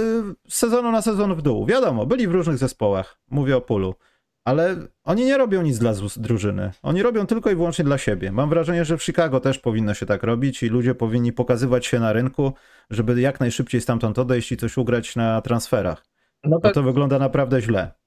[0.49, 1.67] z sezonu na sezon w dół.
[1.67, 3.95] Wiadomo, byli w różnych zespołach, mówię o Pulu,
[4.45, 6.71] ale oni nie robią nic dla drużyny.
[6.83, 8.33] Oni robią tylko i wyłącznie dla siebie.
[8.33, 12.01] Mam wrażenie, że w Chicago też powinno się tak robić i ludzie powinni pokazywać się
[12.01, 12.53] na rynku,
[12.91, 16.05] żeby jak najszybciej stamtąd odejść i coś ugrać na transferach.
[16.45, 16.69] No to...
[16.69, 18.01] Bo to wygląda naprawdę źle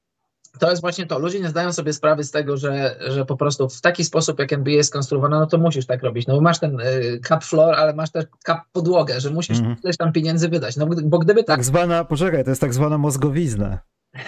[0.60, 1.19] to jest właśnie to.
[1.19, 4.54] Ludzie nie zdają sobie sprawy z tego, że, że po prostu w taki sposób, jak
[4.54, 6.28] NBA jest skonstruowana, no to musisz tak robić.
[6.28, 9.76] No bo masz ten y, cap floor, ale masz też cap podłogę, że musisz mm.
[9.84, 10.78] ileś tam pieniędzy wydać.
[10.78, 11.56] No bo gdyby tak...
[11.56, 13.80] Tak zwana, poczekaj, to jest tak zwana mozgowizna.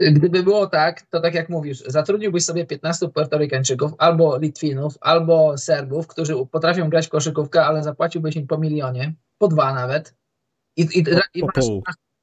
[0.00, 6.06] Gdyby było tak, to tak jak mówisz, zatrudniłbyś sobie 15 Puertorykańczyków, albo Litwinów, albo Serbów,
[6.06, 10.14] którzy potrafią grać w koszykówkę, ale zapłaciłbyś im po milionie, po dwa nawet.
[10.76, 11.66] I, i, i masz,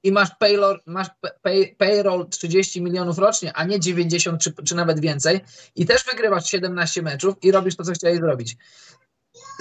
[0.04, 1.08] i masz payroll, masz
[1.41, 5.39] pay, payroll 30 milionów rocznie, a nie 90 czy, czy nawet więcej
[5.76, 8.58] i też wygrywasz 17 meczów i robisz to, co chciałeś zrobić.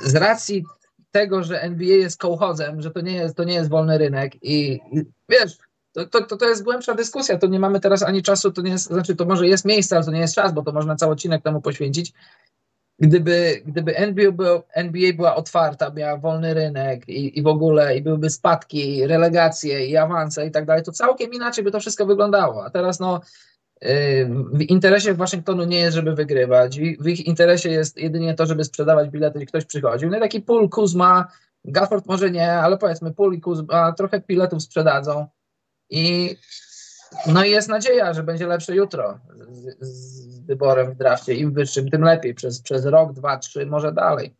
[0.04, 0.64] Z racji
[1.11, 4.80] tego, że NBA jest kołchozem, że to nie jest, to nie jest wolny rynek i,
[4.92, 5.58] i wiesz,
[5.92, 8.87] to, to, to jest głębsza dyskusja, to nie mamy teraz ani czasu, to nie jest,
[8.87, 11.42] znaczy to może jest miejsce, ale to nie jest czas, bo to można cały odcinek
[11.42, 12.12] temu poświęcić,
[12.98, 18.03] gdyby, gdyby NBA, był, NBA była otwarta, miała wolny rynek i, i w ogóle, i
[18.03, 22.64] byłyby spadki, relegacje i awanse i tak dalej, to całkiem inaczej by to wszystko wyglądało.
[22.64, 23.20] A teraz no,
[23.85, 26.81] y, w interesie Waszyngtonu nie jest, żeby wygrywać.
[27.01, 30.11] W ich interesie jest jedynie to, żeby sprzedawać bilety i ktoś przychodził.
[30.11, 31.27] No i taki pool Kuzma,
[31.64, 35.27] Gafford może nie, ale powiedzmy pool i Kuzma trochę biletów sprzedadzą
[35.90, 36.37] i
[37.27, 39.18] no i jest nadzieja, że będzie lepsze jutro
[39.81, 41.35] z, z wyborem w drafcie.
[41.35, 42.35] Im wyższym, tym lepiej.
[42.35, 44.35] Przez, przez rok, dwa, trzy, może dalej.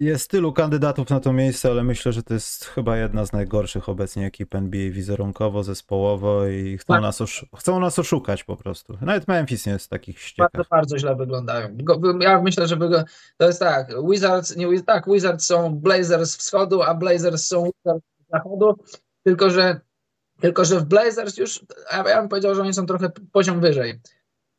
[0.00, 3.88] Jest tylu kandydatów na to miejsce, ale myślę, że to jest chyba jedna z najgorszych
[3.88, 7.02] obecnie ekip NBA wizerunkowo, zespołowo i chcą, tak.
[7.02, 7.22] nas,
[7.58, 8.98] chcą nas oszukać po prostu.
[9.00, 10.50] Nawet Memphis nie jest takich ściekach.
[10.52, 11.76] Bardzo, bardzo źle wyglądają.
[12.20, 12.76] Ja myślę, że
[13.36, 18.76] to jest tak, Wizards, nie, tak, Wizards są Blazers wschodu, a Blazers są Wizards zachodu,
[19.24, 19.80] tylko że
[20.40, 24.00] tylko, że w Blazers już, ja bym powiedział, że oni są trochę poziom wyżej.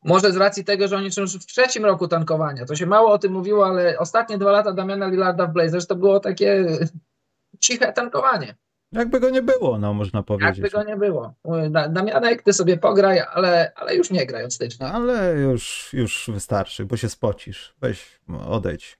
[0.04, 2.64] Może z racji tego, że oni są już w trzecim roku tankowania.
[2.64, 5.96] To się mało o tym mówiło, ale ostatnie dwa lata Damiana Lillarda w Blazers to
[5.96, 6.66] było takie
[7.60, 8.54] ciche tankowanie.
[8.92, 10.58] Jakby go nie było, no można powiedzieć.
[10.58, 11.34] Jakby go nie było.
[11.70, 14.92] Da- Damianek, ty sobie pograj, ale, ale już nie graj od stycznia.
[14.92, 17.74] Ale już, już wystarczy, bo się spocisz.
[17.80, 18.98] Weź, odejdź.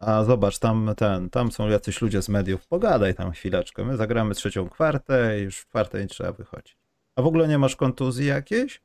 [0.00, 2.66] A zobacz, tam ten, tam są jacyś ludzie z mediów.
[2.66, 3.84] Pogadaj tam chwileczkę.
[3.84, 6.76] My zagramy trzecią kwartę i już w czwartej nie trzeba wychodzić.
[7.16, 8.82] A w ogóle nie masz kontuzji jakiejś?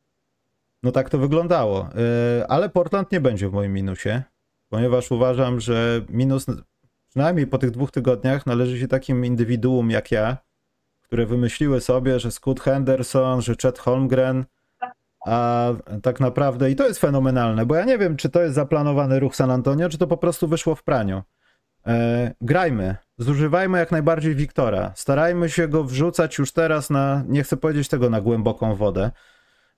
[0.83, 1.89] No tak to wyglądało.
[2.39, 4.23] Yy, ale Portland nie będzie w moim minusie,
[4.69, 6.45] ponieważ uważam, że minus
[7.09, 10.37] przynajmniej po tych dwóch tygodniach należy się takim indywiduum jak ja,
[11.01, 14.45] które wymyśliły sobie, że Scott Henderson, że Chet Holmgren,
[15.25, 15.69] a
[16.03, 19.35] tak naprawdę, i to jest fenomenalne, bo ja nie wiem, czy to jest zaplanowany ruch
[19.35, 21.23] San Antonio, czy to po prostu wyszło w praniu.
[21.87, 24.91] E, grajmy, zużywajmy jak najbardziej Wiktora.
[24.95, 29.11] Starajmy się go wrzucać już teraz na, nie chcę powiedzieć tego na głęboką wodę,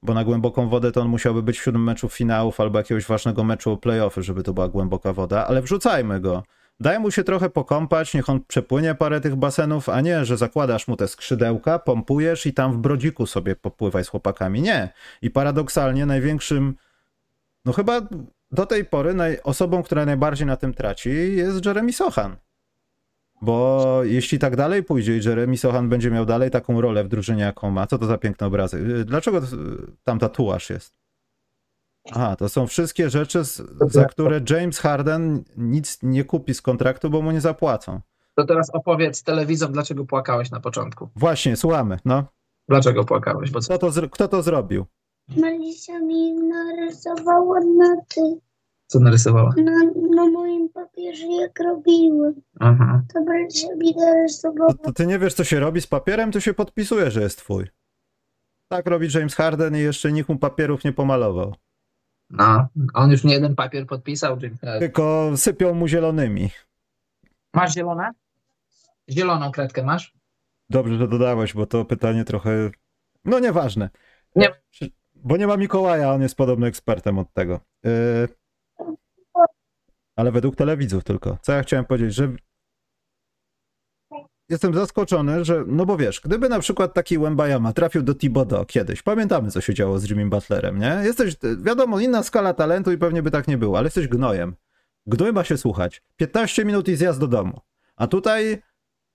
[0.02, 3.44] bo na głęboką wodę to on musiałby być w siódmym meczu finałów albo jakiegoś ważnego
[3.44, 6.44] meczu o playoffy, żeby to była głęboka woda, ale wrzucajmy go.
[6.80, 10.88] Daj mu się trochę pokąpać, niech on przepłynie parę tych basenów, a nie, że zakładasz
[10.88, 14.62] mu te skrzydełka, pompujesz i tam w brodziku sobie popływaj z chłopakami.
[14.62, 14.90] Nie.
[15.22, 16.76] I paradoksalnie największym,
[17.66, 18.02] no chyba
[18.52, 22.36] do tej pory naj, osobą, która najbardziej na tym traci jest Jeremy Sochan.
[23.42, 27.44] Bo jeśli tak dalej pójdzie i Jeremy Sochan będzie miał dalej taką rolę w drużynie,
[27.44, 29.04] jaką ma, co to za piękny obrazek?
[29.04, 29.42] Dlaczego
[30.04, 31.07] tam tatuaż jest?
[32.12, 33.44] Aha, to są wszystkie rzeczy,
[33.82, 38.02] za które James Harden nic nie kupi z kontraktu, bo mu nie zapłacą.
[38.36, 41.10] To teraz opowiedz telewizom, dlaczego płakałeś na początku.
[41.16, 42.24] Właśnie, słuchamy, no.
[42.70, 43.52] Dlaczego płakałeś?
[43.52, 43.78] Bo co?
[43.78, 44.86] Kto to, kto to zrobił?
[45.38, 48.40] Marysia mi narysowała noty
[48.88, 49.54] co narysowała?
[49.58, 49.72] na,
[50.16, 52.34] na moim papierze, jak robiłem.
[52.60, 53.02] Aha.
[53.14, 54.74] To Marysia mi narysowała.
[54.74, 57.38] To, to ty nie wiesz, co się robi z papierem, to się podpisuje, że jest
[57.38, 57.68] twój.
[58.68, 61.56] Tak robi James Harden i jeszcze nikt mu papierów nie pomalował.
[62.30, 64.38] No, on już nie jeden papier podpisał.
[64.80, 66.50] Tylko sypią mu zielonymi.
[67.54, 68.12] Masz zielone?
[69.10, 70.14] Zieloną kredkę masz?
[70.70, 72.70] Dobrze, że dodałeś, bo to pytanie trochę.
[73.26, 73.90] No nieważne.
[74.36, 74.50] Nie.
[75.16, 77.60] Bo nie ma Mikołaja, on jest podobno ekspertem od tego.
[77.84, 78.28] Yy...
[80.16, 81.38] Ale według telewidzów tylko.
[81.42, 82.32] Co ja chciałem powiedzieć, że.
[84.50, 85.64] Jestem zaskoczony, że.
[85.68, 89.74] No bo wiesz, gdyby na przykład taki Wembayama trafił do Thibodeau kiedyś, pamiętamy co się
[89.74, 91.02] działo z Jimmy Butlerem, nie?
[91.04, 94.56] Jesteś, wiadomo, inna skala talentu i pewnie by tak nie było, ale jesteś gnojem.
[95.06, 96.02] Gnój ma się słuchać.
[96.16, 97.62] 15 minut i zjazd do domu.
[97.96, 98.62] A tutaj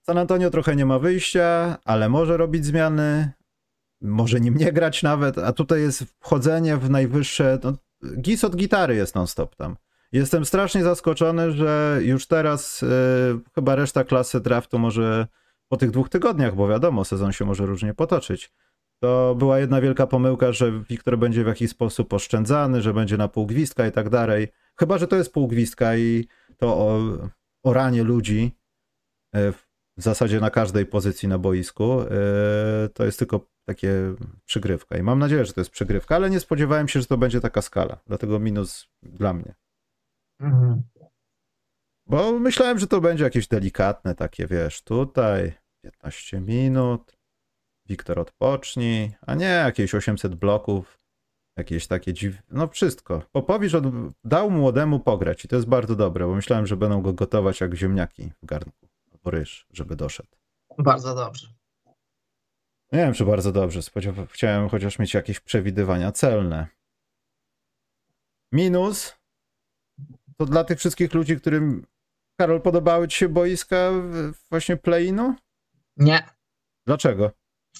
[0.02, 3.32] San Antonio trochę nie ma wyjścia, ale może robić zmiany,
[4.00, 7.58] może nim nie grać nawet, a tutaj jest wchodzenie w najwyższe.
[7.64, 7.72] No,
[8.20, 9.76] gis od gitary jest non-stop tam.
[10.12, 12.86] Jestem strasznie zaskoczony, że już teraz y,
[13.54, 15.26] chyba reszta klasy draftu może
[15.68, 18.52] po tych dwóch tygodniach, bo wiadomo, sezon się może różnie potoczyć.
[19.02, 23.28] To była jedna wielka pomyłka, że Wiktor będzie w jakiś sposób oszczędzany, że będzie na
[23.28, 24.48] pół gwizdka i tak dalej.
[24.78, 27.00] Chyba, że to jest pół gwizdka i to o,
[27.62, 28.52] oranie ludzi
[29.36, 29.52] y,
[29.96, 32.06] w zasadzie na każdej pozycji na boisku, y,
[32.88, 34.98] to jest tylko takie przygrywka.
[34.98, 37.62] I mam nadzieję, że to jest przygrywka, ale nie spodziewałem się, że to będzie taka
[37.62, 37.98] skala.
[38.06, 39.61] Dlatego minus dla mnie.
[40.42, 40.82] Mhm.
[42.06, 45.52] Bo myślałem, że to będzie jakieś delikatne takie, wiesz, tutaj
[45.84, 47.16] 15 minut,
[47.86, 50.98] Wiktor odpocznij, a nie jakieś 800 bloków,
[51.56, 52.42] jakieś takie dziw...
[52.50, 53.22] no wszystko.
[53.32, 53.84] Popowicz od...
[54.24, 57.74] dał młodemu pograć i to jest bardzo dobre, bo myślałem, że będą go gotować jak
[57.74, 60.28] ziemniaki w garnku, albo ryż, żeby doszedł.
[60.78, 61.48] Bardzo dobrze.
[62.92, 63.82] Nie wiem, czy bardzo dobrze.
[63.82, 66.66] Spodziewa- Chciałem chociaż mieć jakieś przewidywania celne.
[68.52, 69.21] Minus
[70.36, 71.86] to dla tych wszystkich ludzi, którym
[72.40, 73.90] Karol podobały ci się boiska
[74.50, 75.34] właśnie play-inu?
[75.96, 76.26] Nie.
[76.86, 77.30] Dlaczego?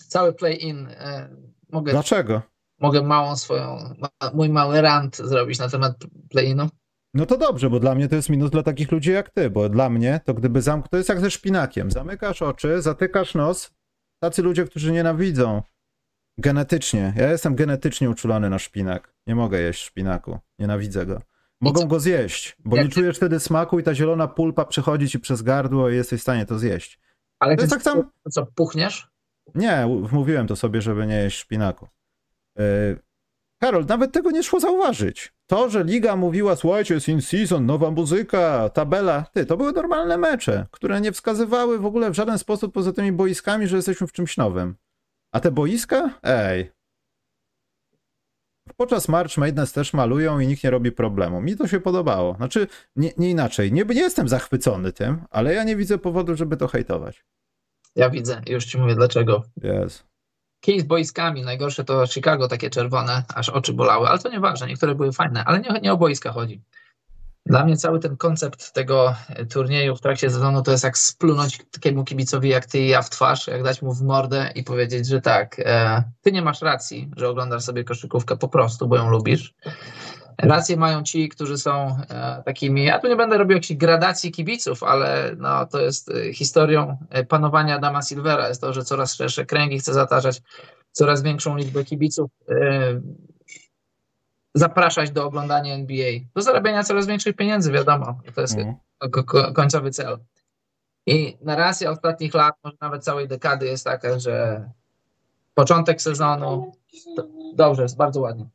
[0.09, 0.87] Cały play-in.
[0.87, 1.37] E,
[1.73, 2.43] mogę, Dlaczego?
[2.79, 5.97] mogę małą swoją, ma, mój mały rant zrobić na temat
[6.31, 6.69] play-inu.
[7.15, 9.69] No to dobrze, bo dla mnie to jest minus dla takich ludzi jak ty, bo
[9.69, 10.89] dla mnie to gdyby zamk...
[10.89, 11.91] to jest jak ze szpinakiem.
[11.91, 13.71] Zamykasz oczy, zatykasz nos.
[14.23, 15.63] Tacy ludzie, którzy nienawidzą
[16.39, 17.13] genetycznie.
[17.17, 19.15] Ja jestem genetycznie uczulony na szpinak.
[19.27, 20.39] Nie mogę jeść szpinaku.
[20.59, 21.23] Nienawidzę go.
[21.63, 25.21] Mogą go zjeść, bo Jak nie czujesz wtedy smaku i ta zielona pulpa przechodzi ci
[25.21, 27.01] przez gardło i jesteś w stanie to zjeść.
[27.41, 29.09] Ale To jest tak samo- co, puchniesz?
[29.55, 31.89] Nie, mówiłem to sobie, żeby nie jeść szpinaku.
[32.59, 32.65] Yy,
[33.61, 35.33] Karol, nawet tego nie szło zauważyć.
[35.47, 40.17] To, że liga mówiła, słuchajcie, jest in season, nowa muzyka, tabela, ty, to były normalne
[40.19, 44.13] mecze, które nie wskazywały w ogóle w żaden sposób poza tymi boiskami, że jesteśmy w
[44.13, 44.77] czymś nowym.
[45.33, 46.19] A te boiska?
[46.23, 46.71] Ej.
[48.77, 51.41] Podczas March Madness też malują i nikt nie robi problemu.
[51.41, 52.35] Mi to się podobało.
[52.35, 53.73] Znaczy, nie, nie inaczej.
[53.73, 57.25] Nie, nie jestem zachwycony tym, ale ja nie widzę powodu, żeby to hejtować.
[57.97, 59.43] Ja widzę, już ci mówię dlaczego.
[59.63, 60.05] Jest.
[60.61, 61.43] kij z boiskami.
[61.43, 65.61] Najgorsze to Chicago, takie czerwone, aż oczy bolały, ale to nieważne, niektóre były fajne, ale
[65.61, 66.63] nie, nie o boiska chodzi.
[67.47, 69.15] Dla mnie cały ten koncept tego
[69.53, 73.11] turnieju w trakcie sezonu to jest jak splunąć takiemu kibicowi jak ty i ja w
[73.11, 77.11] twarz, jak dać mu w mordę i powiedzieć, że tak, e, ty nie masz racji,
[77.17, 79.55] że oglądasz sobie koszykówkę po prostu, bo ją lubisz.
[80.39, 84.83] Rację mają ci, którzy są e, takimi, ja tu nie będę robił jakiejś gradacji kibiców,
[84.83, 89.47] ale no, to jest e, historią e, panowania Adama Silvera, jest to, że coraz szersze
[89.47, 90.43] kręgi chce zataczać
[90.93, 93.01] coraz większą liczbę kibiców, e,
[94.55, 98.77] zapraszać do oglądania NBA, do zarabiania coraz większych pieniędzy, wiadomo, to jest Mhm.
[99.11, 100.19] ko- ko- końcowy cel.
[101.07, 104.69] I narracja ostatnich lat, może nawet całej dekady jest taka, że
[105.55, 106.73] początek sezonu,
[107.55, 108.47] dobrze, jest bardzo ładnie,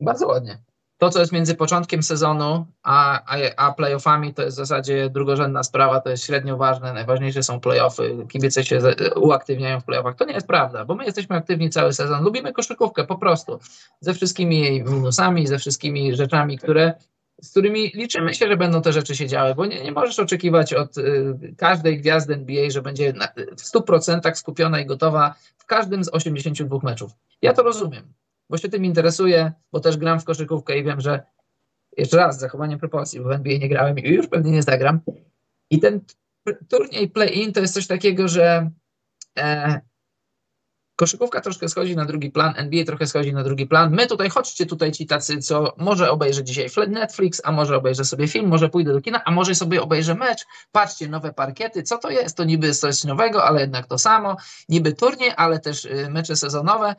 [0.00, 0.58] bardzo ładnie.
[0.98, 5.62] To, co jest między początkiem sezonu a, a, a playoffami, to jest w zasadzie drugorzędna
[5.62, 8.80] sprawa, to jest średnio ważne, najważniejsze są playoffy, kibice się
[9.16, 10.16] uaktywniają w playoffach.
[10.16, 13.58] To nie jest prawda, bo my jesteśmy aktywni cały sezon, lubimy koszykówkę po prostu,
[14.00, 16.94] ze wszystkimi jej minusami, ze wszystkimi rzeczami, które
[17.42, 20.74] z którymi liczymy się, że będą te rzeczy się działy, bo nie, nie możesz oczekiwać
[20.74, 26.04] od y, każdej gwiazdy NBA, że będzie na, w 100% skupiona i gotowa w każdym
[26.04, 27.12] z 82 meczów.
[27.42, 28.12] Ja to rozumiem,
[28.50, 31.22] bo się tym interesuję, bo też gram w koszykówkę i wiem, że
[31.96, 35.00] jeszcze raz, zachowanie proporcji, bo w NBA nie grałem i już pewnie nie zagram.
[35.70, 36.00] I ten
[36.68, 38.70] turniej play-in to jest coś takiego, że
[39.38, 39.80] e,
[40.96, 43.94] koszykówka troszkę schodzi na drugi plan, NBA trochę schodzi na drugi plan.
[43.94, 48.28] My tutaj, chodźcie tutaj ci tacy, co może obejrzę dzisiaj Netflix, a może obejrzę sobie
[48.28, 50.46] film, może pójdę do kina, a może sobie obejrzę mecz.
[50.72, 52.36] Patrzcie, nowe parkiety, co to jest?
[52.36, 54.36] To niby coś nowego, ale jednak to samo.
[54.68, 56.94] Niby turniej, ale też y, mecze sezonowe.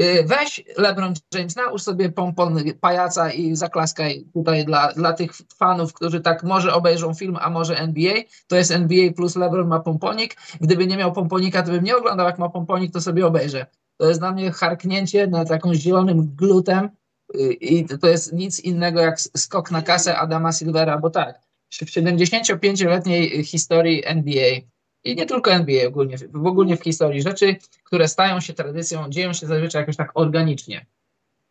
[0.00, 5.92] Y, Weź LeBron James, nałóż sobie pompon pajaca i zaklaskaj tutaj dla, dla tych fanów,
[5.92, 8.14] którzy tak może obejrzą film, a może NBA.
[8.46, 10.36] To jest NBA plus LeBron ma pomponik.
[10.60, 13.66] Gdyby nie miał pomponika, to bym nie oglądał, jak ma pomponik, to sobie obejrzę.
[13.96, 16.90] To jest dla mnie harknięcie nad jakąś zielonym glutem
[17.34, 21.40] y, i to jest nic innego jak skok na kasę Adama Silvera, bo tak,
[21.72, 24.73] w 75-letniej historii NBA
[25.04, 29.32] i nie tylko NBA ogólnie, w ogólnie w historii rzeczy, które stają się tradycją, dzieją
[29.32, 30.86] się zazwyczaj jakoś tak organicznie.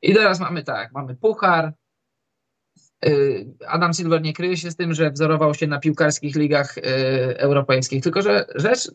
[0.02, 1.74] I teraz mamy tak, mamy puchar.
[3.06, 6.82] y, Adam Silver nie kryje się z tym, że wzorował się na piłkarskich ligach y,
[7.38, 8.92] europejskich, tylko że rzecz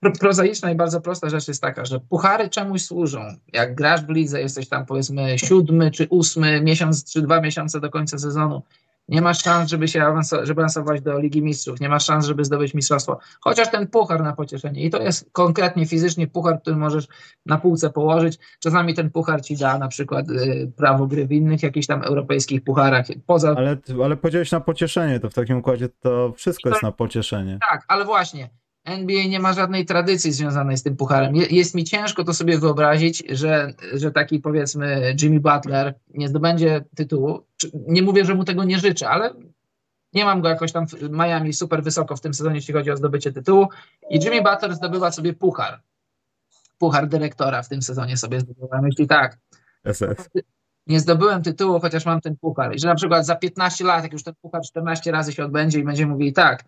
[0.00, 3.20] pro, prozaiczna i bardzo prosta rzecz jest taka, że puchary czemuś służą.
[3.52, 7.90] Jak grasz w lidze, jesteś tam powiedzmy siódmy czy ósmy miesiąc, czy dwa miesiące do
[7.90, 8.62] końca sezonu,
[9.08, 12.44] nie masz szans, żeby się awanso- żeby awansować do Ligi Mistrzów, nie masz szans, żeby
[12.44, 13.18] zdobyć mistrzostwo.
[13.40, 14.82] Chociaż ten puchar na pocieszenie.
[14.84, 17.08] I to jest konkretnie fizycznie puchar, który możesz
[17.46, 18.38] na półce położyć.
[18.60, 22.64] Czasami ten puchar ci da na przykład y, prawo gry w innych jakichś tam europejskich
[22.64, 23.06] pucharach.
[23.26, 24.16] Poza Ale, ale
[24.52, 27.58] na pocieszenie, to w takim układzie to wszystko jest na pocieszenie.
[27.70, 28.50] tak, ale właśnie.
[28.86, 31.36] NBA nie ma żadnej tradycji związanej z tym pucharem.
[31.36, 36.84] Je- Jest mi ciężko to sobie wyobrazić, że, że taki powiedzmy Jimmy Butler nie zdobędzie
[36.96, 37.46] tytułu.
[37.88, 39.30] Nie mówię, że mu tego nie życzę, ale
[40.12, 42.96] nie mam go jakoś tam w Miami super wysoko w tym sezonie, jeśli chodzi o
[42.96, 43.68] zdobycie tytułu.
[44.10, 45.80] I Jimmy Butler zdobywa sobie puchar.
[46.78, 48.82] Puchar dyrektora w tym sezonie sobie zdobywa.
[48.82, 49.38] Myśli tak,
[49.84, 50.28] SF.
[50.86, 52.74] nie zdobyłem tytułu, chociaż mam ten puchar.
[52.76, 55.78] I że na przykład za 15 lat, jak już ten puchar 14 razy się odbędzie
[55.78, 56.64] i będzie mówił tak,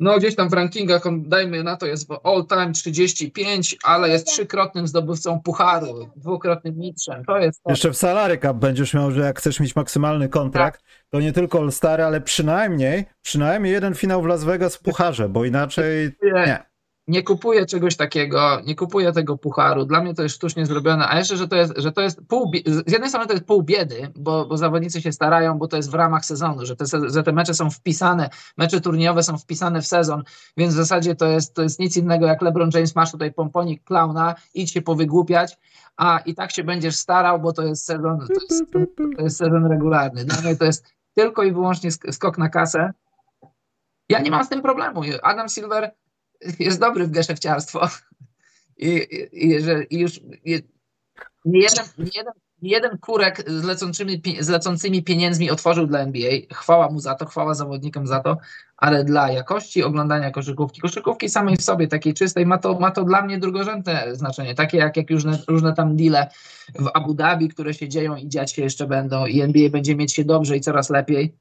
[0.00, 4.08] no gdzieś tam w rankingach, on, dajmy na to, jest w all time 35, ale
[4.08, 7.24] jest trzykrotnym zdobywcą pucharu, dwukrotnym mistrzem.
[7.24, 7.70] To jest to.
[7.70, 11.58] Jeszcze w salary cap będziesz miał, że jak chcesz mieć maksymalny kontrakt, to nie tylko
[11.58, 16.69] All-Stary, ale przynajmniej, przynajmniej jeden finał w Las Vegas w pucharze, bo inaczej nie.
[17.10, 19.84] Nie kupuję czegoś takiego, nie kupuję tego pucharu.
[19.84, 22.52] Dla mnie to jest sztucznie zrobione, a jeszcze, że to jest, że to jest pół,
[22.66, 25.90] z jednej strony to jest pół biedy, bo, bo zawodnicy się starają, bo to jest
[25.90, 29.86] w ramach sezonu, że te, że te mecze są wpisane, mecze turniejowe są wpisane w
[29.86, 30.22] sezon,
[30.56, 33.84] więc w zasadzie to jest, to jest nic innego jak LeBron James, masz tutaj pomponik
[33.84, 35.58] klauna, idź się powygłupiać,
[35.96, 38.72] a i tak się będziesz starał, bo to jest sezon, to jest,
[39.16, 40.24] to jest sezon regularny.
[40.24, 42.92] Dla mnie to jest tylko i wyłącznie sk- skok na kasę.
[44.08, 45.02] Ja nie mam z tym problemu.
[45.22, 45.90] Adam Silver
[46.58, 47.88] jest dobry w geszefciarstwo.
[48.76, 50.20] I, i, i, że, i już
[51.44, 52.32] nie, jeden, nie, jeden,
[52.62, 56.30] nie jeden kurek z lecącymi, z lecącymi pieniędzmi otworzył dla NBA.
[56.52, 58.36] Chwała mu za to, chwała zawodnikom za to,
[58.76, 63.04] ale dla jakości oglądania koszykówki, koszykówki samej w sobie, takiej czystej, ma to, ma to
[63.04, 64.54] dla mnie drugorzędne znaczenie.
[64.54, 66.30] Takie jak, jak różne, różne tam deale
[66.78, 70.14] w Abu Dhabi, które się dzieją i dziać się jeszcze będą i NBA będzie mieć
[70.14, 71.36] się dobrze i coraz lepiej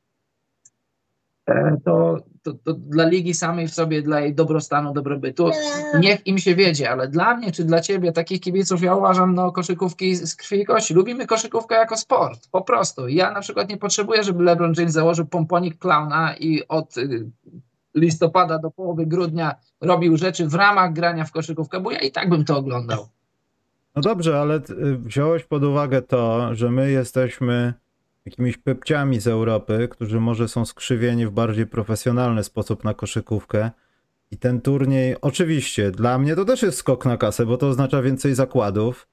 [1.86, 5.52] to, to, to dla ligi samej w sobie, dla jej dobrostanu, dobrobytu,
[6.00, 9.52] niech im się wiedzie, ale dla mnie czy dla ciebie, takich kibiców, ja uważam, no
[9.52, 10.94] koszykówki z krwi i kości.
[10.94, 13.08] Lubimy koszykówkę jako sport, po prostu.
[13.08, 17.30] Ja na przykład nie potrzebuję, żeby LeBron James założył pomponik klauna i od y,
[17.96, 22.30] listopada do połowy grudnia robił rzeczy w ramach grania w koszykówkę, bo ja i tak
[22.30, 23.08] bym to oglądał.
[23.96, 27.74] No dobrze, ale y, wziąłeś pod uwagę to, że my jesteśmy
[28.30, 33.72] jakimiś pepciami z Europy, którzy może są skrzywieni w bardziej profesjonalny sposób na koszykówkę.
[34.32, 38.02] I ten turniej, oczywiście, dla mnie to też jest skok na kasę, bo to oznacza
[38.02, 39.08] więcej zakładów.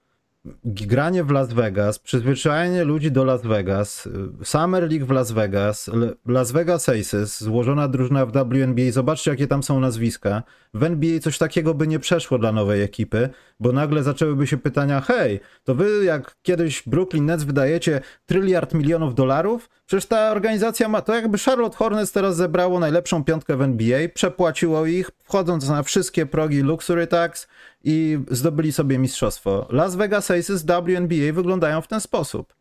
[0.64, 4.10] Granie w Las Vegas, przyzwyczajenie ludzi do Las Vegas, y,
[4.44, 5.90] Summer League w Las Vegas,
[6.26, 10.42] Las Vegas Aces, złożona drużyna w WNBA, zobaczcie jakie tam są nazwiska.
[10.74, 13.28] W NBA coś takiego by nie przeszło dla nowej ekipy,
[13.60, 19.14] bo nagle zaczęłyby się pytania, hej, to wy jak kiedyś Brooklyn Nets wydajecie tryliard milionów
[19.14, 24.08] dolarów, przecież ta organizacja ma, to jakby Charlotte Hornets teraz zebrało najlepszą piątkę w NBA,
[24.14, 27.48] przepłaciło ich, wchodząc na wszystkie progi Luxury Tax
[27.84, 29.66] i zdobyli sobie mistrzostwo.
[29.70, 32.54] Las Vegas Aces WNBA wyglądają w ten sposób.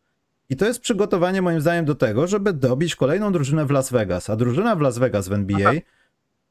[0.50, 4.30] I to jest przygotowanie moim zdaniem do tego, żeby dobić kolejną drużynę w Las Vegas,
[4.30, 5.72] a drużyna w Las Vegas w NBA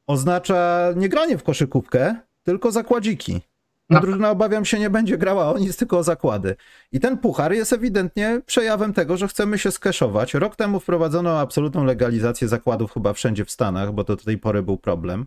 [0.07, 3.41] oznacza nie granie w koszykówkę, tylko zakładziki.
[3.89, 3.99] No.
[3.99, 6.55] drużyna, obawiam się, nie będzie grała o nic, tylko o zakłady.
[6.91, 10.33] I ten puchar jest ewidentnie przejawem tego, że chcemy się skeszować.
[10.33, 14.63] Rok temu wprowadzono absolutną legalizację zakładów chyba wszędzie w Stanach, bo to do tej pory
[14.63, 15.25] był problem.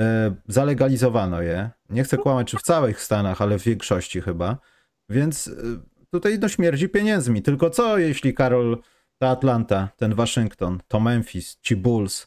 [0.00, 1.70] E, Zalegalizowano je.
[1.90, 4.58] Nie chcę kłamać, czy w całych Stanach, ale w większości chyba.
[5.08, 5.52] Więc e,
[6.10, 7.42] tutaj no śmierdzi pieniędzmi.
[7.42, 8.82] Tylko co, jeśli Karol,
[9.18, 12.26] ta Atlanta, ten Waszyngton, to Memphis, ci Bulls,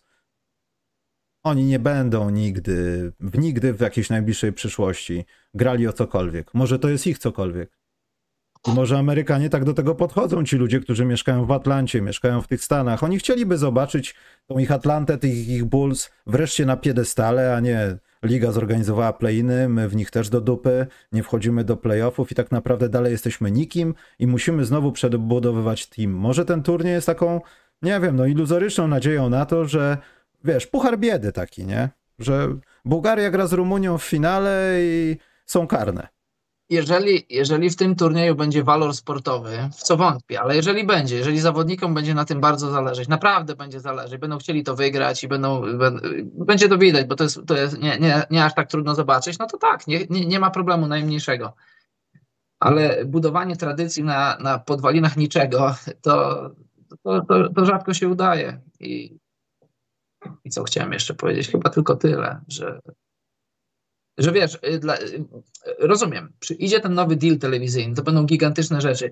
[1.44, 6.54] oni nie będą nigdy, nigdy w jakiejś najbliższej przyszłości grali o cokolwiek.
[6.54, 7.77] Może to jest ich cokolwiek.
[8.68, 12.48] I może Amerykanie tak do tego podchodzą, ci ludzie, którzy mieszkają w Atlancie, mieszkają w
[12.48, 13.04] tych Stanach.
[13.04, 14.16] Oni chcieliby zobaczyć
[14.48, 19.90] tą ich Atlantę, tych ich Bulls wreszcie na piedestale, a nie liga zorganizowała play-iny, my
[19.90, 23.94] w nich też do dupy, nie wchodzimy do playoffów i tak naprawdę dalej jesteśmy nikim
[24.20, 26.12] i musimy znowu przebudowywać team.
[26.12, 27.42] Może ten turniej jest taką,
[27.82, 29.98] nie wiem, no iluzoryczną nadzieją na to, że
[30.44, 31.90] wiesz, puchar biedy taki, nie?
[32.20, 32.48] Że
[32.86, 36.08] Bułgaria gra z Rumunią w finale i są karne.
[36.70, 41.40] Jeżeli, jeżeli w tym turnieju będzie walor sportowy, w co wątpię, ale jeżeli będzie, jeżeli
[41.40, 45.62] zawodnikom będzie na tym bardzo zależeć, naprawdę będzie zależeć, będą chcieli to wygrać i będą,
[46.34, 49.40] będzie to widać, bo to jest, to jest nie, nie, nie aż tak trudno zobaczyć,
[49.40, 51.54] no to tak, nie, nie, nie ma problemu najmniejszego.
[52.60, 56.50] Ale budowanie tradycji na, na podwalinach niczego, to,
[57.04, 58.62] to, to, to rzadko się udaje.
[58.80, 59.18] I,
[60.44, 61.50] I co chciałem jeszcze powiedzieć?
[61.50, 62.80] Chyba tylko tyle, że
[64.18, 65.26] że wiesz, y, dla, y,
[65.80, 69.12] rozumiem, przyjdzie ten nowy deal telewizyjny, to będą gigantyczne rzeczy,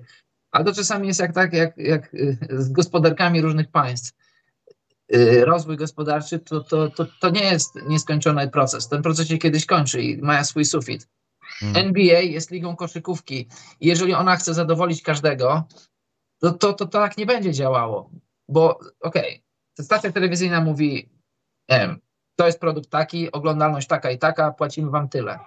[0.50, 4.12] ale to czasami jest jak tak, jak, jak y, z gospodarkami różnych państw.
[5.44, 8.88] Rozwój gospodarczy to, to, to, to nie jest nieskończony proces.
[8.88, 11.08] Ten proces się kiedyś kończy i ma swój sufit.
[11.62, 11.76] Mm.
[11.76, 13.48] NBA jest ligą koszykówki.
[13.80, 15.64] I jeżeli ona chce zadowolić każdego,
[16.40, 18.10] to to, to, to tak nie będzie działało.
[18.48, 19.42] Bo okej,
[19.80, 21.08] okay, stacja telewizyjna mówi,
[21.68, 22.00] nie wiem,
[22.36, 25.38] to jest produkt taki, oglądalność taka i taka, płacimy wam tyle.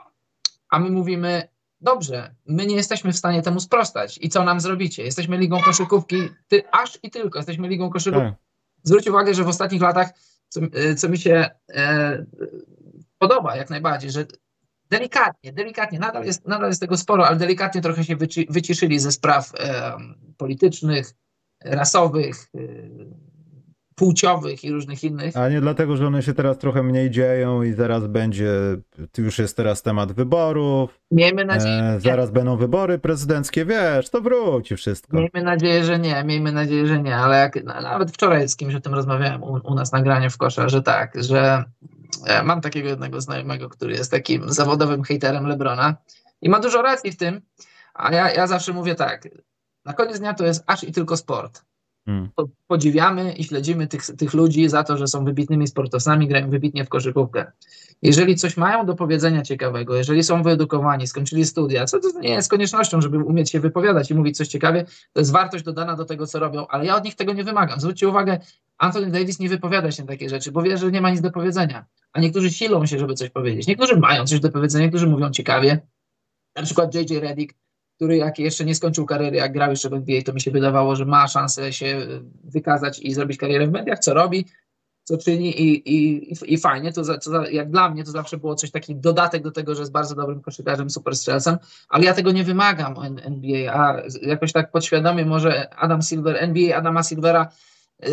[0.69, 1.47] A my mówimy,
[1.81, 4.19] dobrze, my nie jesteśmy w stanie temu sprostać.
[4.21, 5.03] I co nam zrobicie?
[5.03, 8.29] Jesteśmy ligą koszykówki, ty, aż i tylko, jesteśmy ligą koszykówki.
[8.29, 8.39] Tak.
[8.83, 10.09] Zwróć uwagę, że w ostatnich latach,
[10.49, 12.25] co, y, co mi się e,
[13.17, 14.25] podoba jak najbardziej, że
[14.89, 19.11] delikatnie, delikatnie, nadal jest, nadal jest tego sporo, ale delikatnie trochę się wyci, wyciszyli ze
[19.11, 19.97] spraw e,
[20.37, 21.13] politycznych,
[21.65, 22.59] rasowych, e,
[23.99, 25.37] płciowych i różnych innych.
[25.37, 28.51] A nie dlatego, że one się teraz trochę mniej dzieją i zaraz będzie,
[29.17, 34.75] już jest teraz temat wyborów, Miejmy nadzieję, e, zaraz będą wybory prezydenckie, wiesz, to wróci
[34.75, 35.17] wszystko.
[35.17, 38.75] Miejmy nadzieję, że nie, miejmy nadzieję, że nie, ale jak, no, nawet wczoraj z kimś
[38.75, 41.63] o tym rozmawiałem u, u nas nagranie w kosza, że tak, że
[42.25, 45.95] e, mam takiego jednego znajomego, który jest takim zawodowym hejterem Lebrona
[46.41, 47.41] i ma dużo racji w tym,
[47.93, 49.27] a ja, ja zawsze mówię tak,
[49.85, 51.68] na koniec dnia to jest aż i tylko sport.
[52.09, 52.29] Hmm.
[52.35, 56.85] Po- Podziwiamy i śledzimy tych, tych ludzi za to, że są wybitnymi sportowcami, grają wybitnie
[56.85, 57.51] w koszykówkę.
[58.01, 62.49] Jeżeli coś mają do powiedzenia ciekawego, jeżeli są wyedukowani, skończyli studia, co to nie jest
[62.49, 66.27] koniecznością, żeby umieć się wypowiadać i mówić coś ciekawie, to jest wartość dodana do tego,
[66.27, 67.79] co robią, ale ja od nich tego nie wymagam.
[67.79, 68.39] Zwróćcie uwagę,
[68.77, 71.31] Anthony Davis nie wypowiada się na takie rzeczy, bo wie, że nie ma nic do
[71.31, 71.85] powiedzenia.
[72.13, 73.67] A niektórzy silą się, żeby coś powiedzieć.
[73.67, 75.79] Niektórzy mają coś do powiedzenia, niektórzy mówią ciekawie.
[76.55, 77.53] Na przykład JJ Redick,
[77.99, 80.95] który jak jeszcze nie skończył kariery, jak grał jeszcze w NBA, to mi się wydawało,
[80.95, 82.07] że ma szansę się
[82.43, 84.45] wykazać i zrobić karierę w mediach, co robi,
[85.03, 88.71] co czyni i, i, i- fajnie, to, to jak dla mnie to zawsze było coś
[88.71, 91.57] taki dodatek do tego, że jest bardzo dobrym koszykarzem, super strzelcem,
[91.89, 97.03] ale ja tego nie wymagam NBA, a jakoś tak podświadomie może Adam Silver, NBA Adama
[97.03, 97.51] Silvera
[98.07, 98.09] y,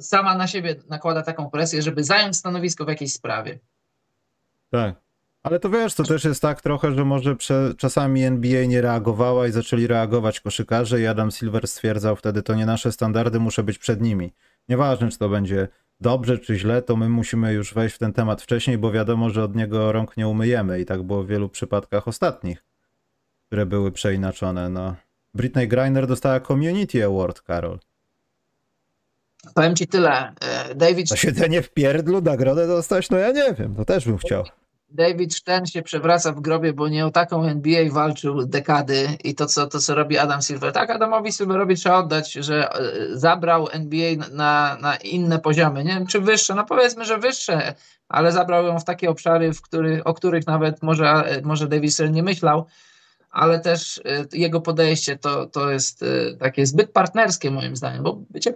[0.00, 3.58] sama na siebie nakłada taką presję, żeby zająć stanowisko w jakiejś sprawie.
[4.70, 5.05] Tak.
[5.46, 9.46] Ale to wiesz, to też jest tak trochę, że może prze, czasami NBA nie reagowała
[9.46, 13.78] i zaczęli reagować koszykarze i Adam Silver stwierdzał wtedy, to nie nasze standardy, muszę być
[13.78, 14.32] przed nimi.
[14.68, 15.68] Nieważne, czy to będzie
[16.00, 19.44] dobrze, czy źle, to my musimy już wejść w ten temat wcześniej, bo wiadomo, że
[19.44, 22.64] od niego rąk nie umyjemy i tak było w wielu przypadkach ostatnich.
[23.46, 24.68] które były przeinaczone.
[24.68, 24.94] No.
[25.34, 27.78] Britney Griner dostała Community Award, Karol.
[29.54, 30.32] Powiem ci tyle.
[30.40, 33.10] e, David, To siedzenie w pierdlu, nagrodę dostać?
[33.10, 34.44] No ja nie wiem, to też bym chciał.
[34.88, 39.46] David Stern się przewraca w grobie, bo nie o taką NBA walczył dekady i to
[39.46, 40.72] co, to, co robi Adam Silver.
[40.72, 42.82] Tak, Adamowi Silverowi trzeba oddać, że e,
[43.12, 45.84] zabrał NBA na, na inne poziomy.
[45.84, 47.74] Nie wiem, czy wyższe, no powiedzmy, że wyższe,
[48.08, 51.92] ale zabrał ją w takie obszary, w który, o których nawet może, e, może David
[51.92, 52.66] Stern nie myślał,
[53.30, 56.04] ale też e, jego podejście to, to jest
[56.40, 58.54] takie zbyt partnerskie moim zdaniem, bo wiecie,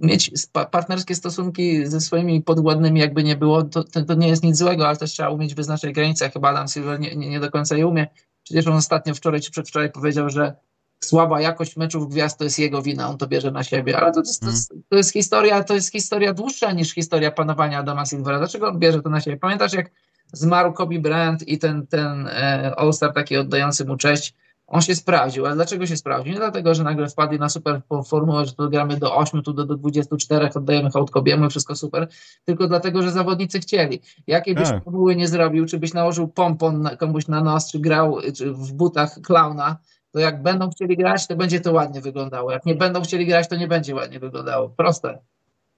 [0.00, 0.30] mieć
[0.70, 4.88] partnerskie stosunki ze swoimi podwładnymi, jakby nie było, to, to, to nie jest nic złego,
[4.88, 6.30] ale też trzeba umieć wyznaczyć granice.
[6.30, 8.06] Chyba Adam Silver nie, nie, nie do końca je umie.
[8.42, 10.56] Przecież on ostatnio wczoraj czy przedwczoraj powiedział, że
[11.04, 14.22] słaba jakość meczów gwiazd to jest jego wina, on to bierze na siebie, ale to,
[14.22, 18.38] to, to, jest, to jest historia, to jest historia dłuższa niż historia panowania Adama Silvera.
[18.38, 19.36] Dlaczego on bierze to na siebie?
[19.36, 19.90] Pamiętasz, jak
[20.32, 24.34] zmarł Kobe Bryant i ten, ten e, All-Star taki oddający mu cześć,
[24.70, 25.46] on się sprawdził.
[25.46, 26.32] A dlaczego się sprawdził?
[26.32, 29.64] Nie dlatego, że nagle wpadli na super formułę, że tu gramy do 8, tu do,
[29.64, 32.08] do 24, oddajemy hołd Kobiemu, wszystko super,
[32.44, 34.00] tylko dlatego, że zawodnicy chcieli.
[34.26, 34.84] Jakiej byś Tak.
[34.84, 38.72] formuły nie zrobił, czy byś nałożył pompon na, komuś na nos, czy grał czy w
[38.72, 39.76] butach klauna,
[40.12, 42.52] to jak będą chcieli grać, to będzie to ładnie wyglądało.
[42.52, 44.68] Jak nie będą chcieli grać, to nie będzie ładnie wyglądało.
[44.68, 45.18] Proste.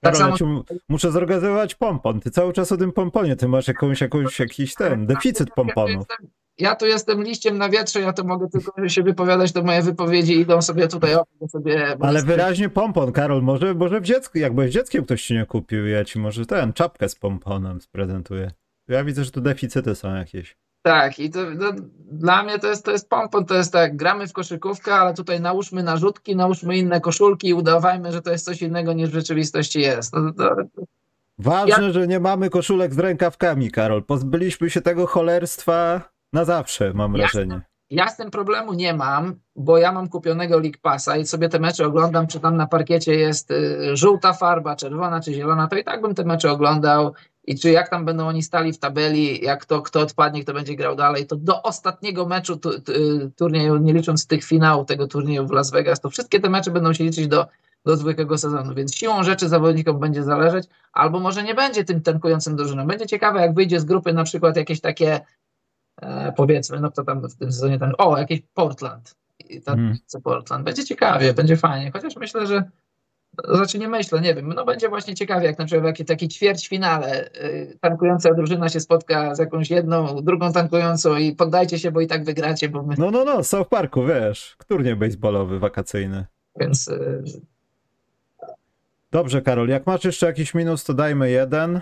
[0.03, 2.19] Tak Karol, samo mu- muszę zorganizować pompon.
[2.19, 6.27] Ty cały czas o tym pomponie, ty masz jakąś, jakąś jakiś ten, deficyt jestem-
[6.57, 10.39] Ja tu jestem liściem na wietrze, ja to mogę tylko się wypowiadać, to moje wypowiedzi
[10.39, 11.97] idą sobie tutaj, o, sobie...
[11.99, 15.87] Ale wyraźnie pompon, Karol, może, może w dziecku, jak byłeś dzieckiem ktoś ci nie kupił,
[15.87, 18.51] ja ci może ten, czapkę z pomponem sprezentuję.
[18.87, 20.57] Ja widzę, że tu deficyty są jakieś.
[20.83, 21.71] Tak, i to, no,
[22.11, 25.41] dla mnie to jest, to jest pompon, to jest tak, gramy w koszykówkę, ale tutaj
[25.41, 29.81] nałóżmy narzutki, nałóżmy inne koszulki i udawajmy, że to jest coś innego niż w rzeczywistości
[29.81, 30.11] jest.
[30.11, 30.55] To, to,
[31.37, 34.03] Ważne, że nie mamy koszulek z rękawkami, Karol.
[34.03, 36.01] Pozbyliśmy się tego cholerstwa
[36.33, 37.39] na zawsze, mam Jasne.
[37.39, 37.61] wrażenie.
[37.89, 41.59] Ja z tym problemu nie mam, bo ja mam kupionego League Passa i sobie te
[41.59, 45.83] mecze oglądam, czy tam na parkiecie jest y, żółta farba, czerwona czy zielona, to i
[45.83, 47.13] tak bym te mecze oglądał
[47.43, 50.75] i czy jak tam będą oni stali w tabeli, jak to kto odpadnie, kto będzie
[50.75, 52.93] grał dalej, to do ostatniego meczu tu, tu,
[53.35, 56.93] turnieju, nie licząc tych finałów tego turnieju w Las Vegas, to wszystkie te mecze będą
[56.93, 57.47] się liczyć do,
[57.85, 62.55] do zwykłego sezonu, więc siłą rzeczy zawodnikom będzie zależeć, albo może nie będzie tym tankującym
[62.55, 62.87] drużyną.
[62.87, 65.19] Będzie ciekawe, jak wyjdzie z grupy na przykład jakieś takie
[66.01, 69.15] e, powiedzmy, no kto tam w tym sezonie ten, o, jakiś Portland.
[69.49, 70.65] I tam co Portland.
[70.65, 72.63] Będzie ciekawie, będzie fajnie, chociaż myślę, że
[73.55, 76.29] znaczy nie myślę, nie wiem, no będzie właśnie ciekawie, jak na przykład w jakiej takiej
[76.29, 82.01] ćwierćfinale y, tankująca drużyna się spotka z jakąś jedną, drugą tankującą i poddajcie się, bo
[82.01, 86.25] i tak wygracie, bo my, No, no, no, South Parku, wiesz, turniej baseballowy, wakacyjny.
[86.59, 87.23] więc y,
[89.11, 91.81] Dobrze, Karol, jak masz jeszcze jakiś minus, to dajmy jeden.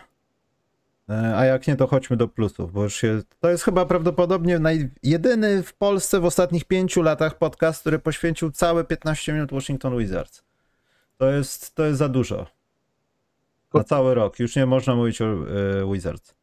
[1.10, 3.22] E, A jak nie, to chodźmy do plusów, bo już się.
[3.40, 4.90] To jest chyba prawdopodobnie naj...
[5.04, 10.44] jedyny w Polsce w ostatnich pięciu latach podcast, który poświęcił całe 15 minut Washington Wizards.
[11.22, 12.48] To jest, to jest za dużo.
[13.74, 14.40] Na cały rok.
[14.40, 16.34] Już nie można mówić o e, Wizards.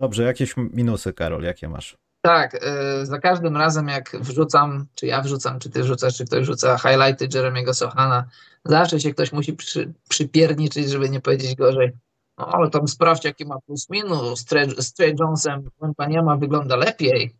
[0.00, 1.96] Dobrze, jakieś minusy, Karol, jakie masz?
[2.22, 2.54] tak,
[3.02, 6.78] y, za każdym razem jak wrzucam, czy ja wrzucam, czy ty wrzucasz, czy ktoś rzuca
[6.78, 8.24] highlighty Jeremiego Sohana,
[8.64, 11.92] zawsze się ktoś musi przy, przypierniczyć, żeby nie powiedzieć gorzej.
[12.38, 14.40] No, ale tam sprawdź, jaki ma plus minus.
[14.78, 17.34] Z Trey Jonesem Paniama wygląda lepiej.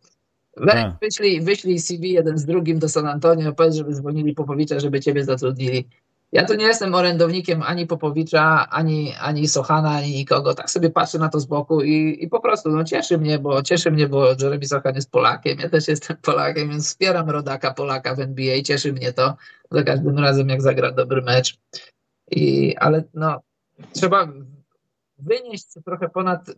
[0.57, 0.93] Weź, Tak.
[1.01, 5.23] wyślij, wyślij CV jeden z drugim do San Antonio, powiedz, żeby dzwonili Popowicza, żeby ciebie
[5.23, 5.87] zatrudnili.
[6.31, 10.53] Ja tu nie jestem orędownikiem ani Popowicza, ani, ani Sochana, ani nikogo.
[10.53, 13.63] Tak sobie patrzę na to z boku i, i po prostu no, cieszy mnie, bo
[13.63, 15.59] cieszy mnie, bo Jeremy Sochan jest Polakiem.
[15.59, 18.61] Ja też jestem Polakiem, więc wspieram rodaka Polaka w NBA.
[18.61, 19.35] Cieszy mnie to
[19.71, 21.57] za każdym razem, jak zagra dobry mecz.
[22.31, 23.41] I, ale no,
[23.93, 24.27] trzeba
[25.17, 26.51] wynieść trochę ponad,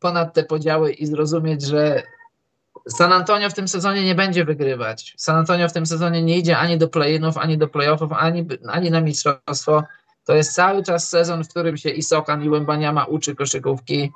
[0.00, 2.02] ponad te podziały i zrozumieć, że
[2.88, 5.14] San Antonio w tym sezonie nie będzie wygrywać.
[5.16, 8.90] San Antonio w tym sezonie nie idzie ani do play-inów, ani do playoffów, ani, ani
[8.90, 9.84] na mistrzostwo.
[10.24, 14.12] To jest cały czas sezon, w którym się i Sokan, i Łębaniama uczy koszykówki.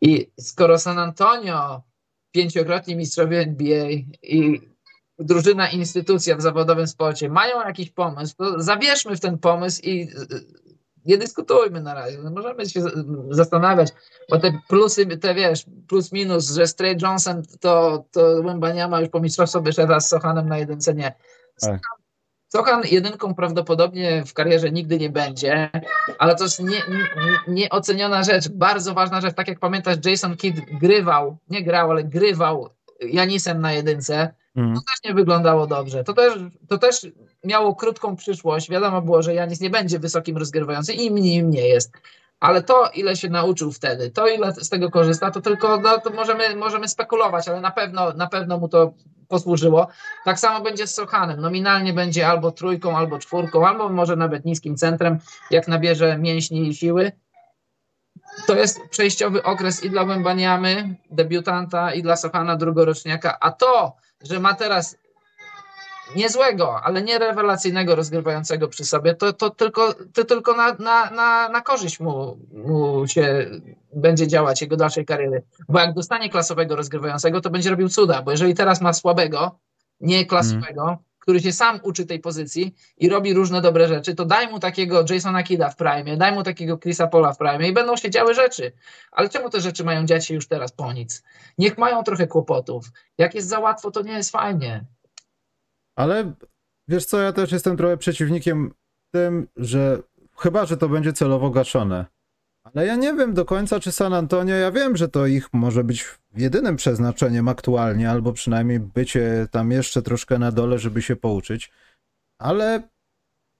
[0.00, 1.82] I skoro San Antonio,
[2.32, 3.88] pięciokrotni mistrzowie NBA
[4.22, 4.60] i
[5.18, 10.08] drużyna, instytucja w zawodowym sporcie mają jakiś pomysł, to zawierzmy w ten pomysł i
[11.06, 12.18] nie dyskutujmy na razie.
[12.18, 12.80] No, możemy się
[13.30, 13.92] zastanawiać,
[14.30, 19.20] bo te plusy, te wiesz, plus minus, że Stray Johnson to, to Łębaniama już po
[19.20, 21.14] mistrzostwo wyszedł raz z Sochanem na jedynce, nie.
[21.60, 21.80] Tak.
[22.48, 25.70] Sochan jedynką prawdopodobnie w karierze nigdy nie będzie,
[26.18, 27.08] ale to jest nie, nie,
[27.48, 29.34] nieoceniona rzecz, bardzo ważna rzecz.
[29.34, 32.68] Tak jak pamiętasz, Jason Kidd grywał, nie grał, ale grywał
[33.00, 36.04] Janisem na jedynce To też nie wyglądało dobrze.
[36.04, 36.34] To też,
[36.68, 37.06] to też
[37.44, 38.70] miało krótką przyszłość.
[38.70, 41.92] Wiadomo było, że Janis nie będzie wysokim rozgrywającym i mniej nie jest.
[42.40, 46.10] Ale to, ile się nauczył wtedy, to ile z tego korzysta, to tylko no, to
[46.10, 48.92] możemy, możemy spekulować, ale na pewno, na pewno mu to
[49.28, 49.88] posłużyło.
[50.24, 51.40] Tak samo będzie z Sochanem.
[51.40, 55.18] Nominalnie będzie albo trójką, albo czwórką, albo może nawet niskim centrem,
[55.50, 57.12] jak nabierze mięśni i siły.
[58.46, 63.38] To jest przejściowy okres i dla Wembaniamy, debiutanta, i dla Sochana, drugoroczniaka.
[63.40, 64.96] A to, że ma teraz
[66.16, 71.48] niezłego, ale nie rewelacyjnego rozgrywającego przy sobie, to, to tylko, to tylko na, na, na,
[71.48, 73.46] na korzyść mu, mu się
[73.92, 75.42] będzie działać jego dalszej kariery.
[75.68, 79.58] Bo jak dostanie klasowego rozgrywającego, to będzie robił cuda, bo jeżeli teraz ma słabego,
[80.00, 84.48] nie klasowego, który się sam uczy tej pozycji i robi różne dobre rzeczy, to daj
[84.48, 87.96] mu takiego Jasona Kida w prime, daj mu takiego Chrisa Pola w prime i będą
[87.96, 88.72] się działy rzeczy.
[89.12, 91.22] Ale czemu te rzeczy mają dziać się już teraz po nic?
[91.58, 92.86] Niech mają trochę kłopotów.
[93.18, 94.84] Jak jest za łatwo, to nie jest fajnie.
[95.96, 96.32] Ale
[96.88, 98.74] wiesz co, ja też jestem trochę przeciwnikiem
[99.10, 100.02] tym, że
[100.38, 102.06] chyba, że to będzie celowo gaszone.
[102.74, 105.84] Ale ja nie wiem do końca, czy San Antonio, ja wiem, że to ich może
[105.84, 106.04] być
[106.36, 111.72] jedynym przeznaczeniem aktualnie, albo przynajmniej bycie tam jeszcze troszkę na dole, żeby się pouczyć.
[112.38, 112.88] Ale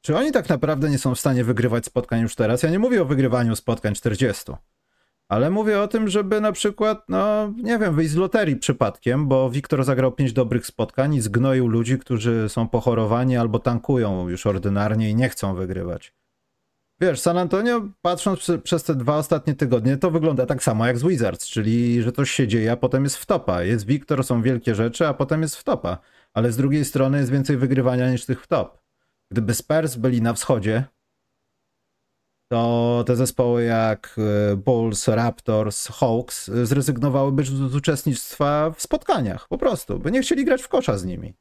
[0.00, 2.62] czy oni tak naprawdę nie są w stanie wygrywać spotkań już teraz?
[2.62, 4.52] Ja nie mówię o wygrywaniu spotkań 40.
[5.28, 9.50] Ale mówię o tym, żeby na przykład, no nie wiem, wyjść z loterii przypadkiem, bo
[9.50, 15.10] Wiktor zagrał pięć dobrych spotkań i zgnoił ludzi, którzy są pochorowani albo tankują już ordynarnie
[15.10, 16.14] i nie chcą wygrywać.
[17.00, 21.02] Wiesz, San Antonio, patrząc przez te dwa ostatnie tygodnie, to wygląda tak samo jak z
[21.02, 23.62] Wizards, czyli że coś się dzieje, a potem jest w topa.
[23.62, 25.98] Jest Wiktor, są wielkie rzeczy, a potem jest w topa.
[26.34, 28.78] Ale z drugiej strony jest więcej wygrywania niż tych w top.
[29.30, 30.84] Gdyby Spurs byli na wschodzie,
[32.48, 34.16] to te zespoły jak
[34.52, 40.44] e, Bulls, Raptors, Hawks e, zrezygnowałyby z uczestnictwa w spotkaniach, po prostu, by nie chcieli
[40.44, 41.34] grać w kosza z nimi.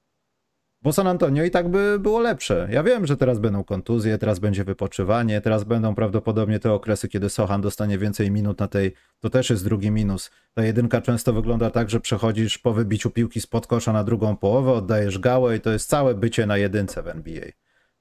[0.85, 2.67] Bo San Antonio i tak by było lepsze.
[2.71, 7.29] Ja wiem, że teraz będą kontuzje, teraz będzie wypoczywanie, teraz będą prawdopodobnie te okresy, kiedy
[7.29, 10.31] Sochan dostanie więcej minut na tej, to też jest drugi minus.
[10.53, 14.71] Ta jedynka często wygląda tak, że przechodzisz po wybiciu piłki spod kosza na drugą połowę,
[14.71, 17.45] oddajesz gałę i to jest całe bycie na jedynce w NBA.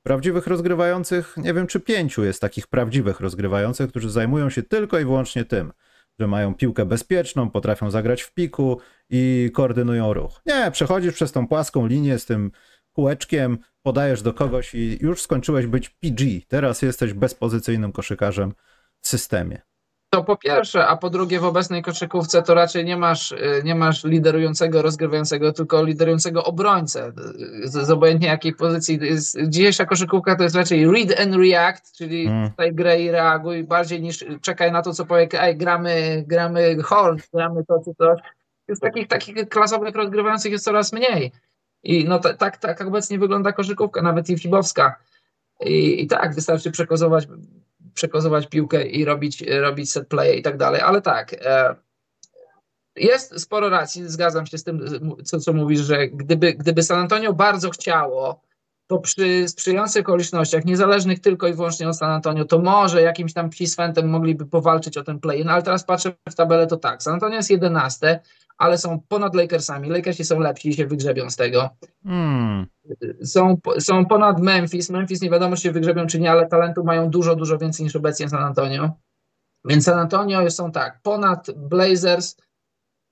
[0.02, 5.04] Prawdziwych rozgrywających, nie wiem czy pięciu jest takich prawdziwych rozgrywających, którzy zajmują się tylko i
[5.04, 5.72] wyłącznie tym,
[6.18, 8.80] że mają piłkę bezpieczną, potrafią zagrać w piku
[9.10, 10.40] i koordynują ruch.
[10.46, 12.50] Nie, przechodzisz przez tą płaską linię z tym
[12.94, 16.24] kółeczkiem, podajesz do kogoś i już skończyłeś być PG.
[16.48, 18.52] Teraz jesteś bezpozycyjnym koszykarzem
[19.00, 19.62] w systemie.
[20.10, 23.74] To po pierwsze, a po drugie w obecnej koszykówce to raczej nie masz, y, nie
[23.74, 27.12] masz liderującego, rozgrywającego, tylko liderującego obrońcę.
[27.64, 28.98] Z, z obojętnie jakiej pozycji.
[29.02, 32.50] Jest, dzisiejsza koszykówka to jest raczej read and react, czyli Mm.
[32.50, 37.18] tutaj grę i reaguj bardziej niż czekaj na to, co powie, ej, gramy, gramy horn,
[37.32, 38.20] gramy to czy coś.
[38.68, 41.32] Już takich, takich klasowych rozgrywających jest coraz mniej.
[41.84, 44.96] I no ta- tak, tak obecnie wygląda koszykówka, nawet i fibowska.
[45.60, 47.28] I, I tak, wystarczy przekozować,
[47.94, 51.32] przekozować piłkę i robić, robić set play i tak dalej, ale tak.
[51.32, 51.74] E,
[52.96, 54.88] jest sporo racji, zgadzam się z tym,
[55.24, 58.40] co, co mówisz, że gdyby, gdyby San Antonio bardzo chciało,
[58.86, 63.50] to przy sprzyjających okolicznościach, niezależnych tylko i wyłącznie od San Antonio, to może jakimś tam
[63.50, 65.44] psiswentem mogliby powalczyć o ten play.
[65.44, 67.02] No ale teraz patrzę w tabelę, to tak.
[67.02, 68.20] San Antonio jest 11,
[68.58, 69.90] ale są ponad Lakersami.
[69.90, 71.70] Lakersi są lepsi i się wygrzebią z tego
[72.04, 72.66] Hmm.
[73.24, 74.90] są, są ponad Memphis.
[74.90, 77.96] Memphis nie wiadomo, czy się wygrzebią, czy nie, ale talentu mają dużo, dużo więcej niż
[77.96, 78.90] obecnie San Antonio.
[79.64, 82.36] Więc San Antonio są tak, ponad Blazers,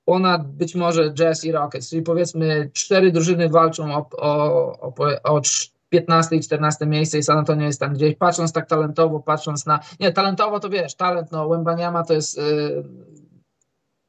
[0.05, 4.33] ponad być może Jazz i Rockets, czyli powiedzmy cztery drużyny walczą o, o,
[4.81, 8.15] o, o trz- 15 i 14 miejsce i San Antonio jest tam gdzieś.
[8.15, 9.81] Patrząc tak talentowo, patrząc na...
[10.01, 12.39] Nie, talentowo to wiesz, talent, no Wembaniama to jest...
[12.39, 12.85] Yy,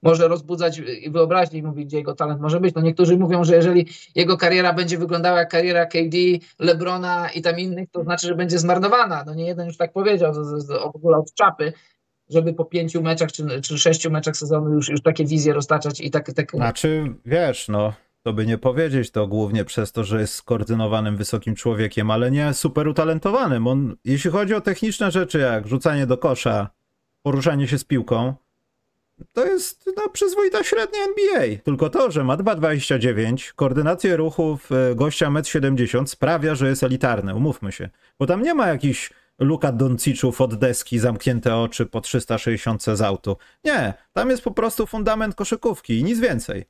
[0.04, 2.76] może rozbudzać i wyobraźnię i mówić, gdzie jego talent może być.
[2.76, 6.18] No niektórzy mówią, że jeżeli jego kariera będzie wyglądała jak kariera KD,
[6.60, 9.24] LeBrona i tam innych, to znaczy, że będzie zmarnowana.
[9.26, 11.74] No nie jeden już tak powiedział, z, z, w ogóle od czapy,
[12.30, 16.11] żeby po pięciu meczach czy, czy sześciu meczach sezonu już, już takie wizje roztaczać i
[16.11, 17.93] tak, tak Znaczy, wiesz, no,
[18.24, 22.53] to by nie powiedzieć to głównie przez to, że jest skoordynowanym wysokim człowiekiem, ale nie
[22.53, 23.67] super utalentowanym.
[23.67, 26.69] On, jeśli chodzi o techniczne rzeczy, jak rzucanie do kosza,
[27.21, 28.34] poruszanie się z piłką,
[29.34, 31.57] to jest no, przyzwoita średnia NBA.
[31.63, 37.36] Tylko to, że ma 2,29, koordynację ruchów e, gościa 1,70 m sprawia, że jest elitarny,
[37.36, 37.89] umówmy się.
[38.19, 39.13] Bo tam nie ma jakichś
[39.44, 43.38] Luka Donciców od deski, zamknięte oczy po 360 z autu.
[43.64, 46.66] Nie, tam jest po prostu fundament koszykówki i nic więcej.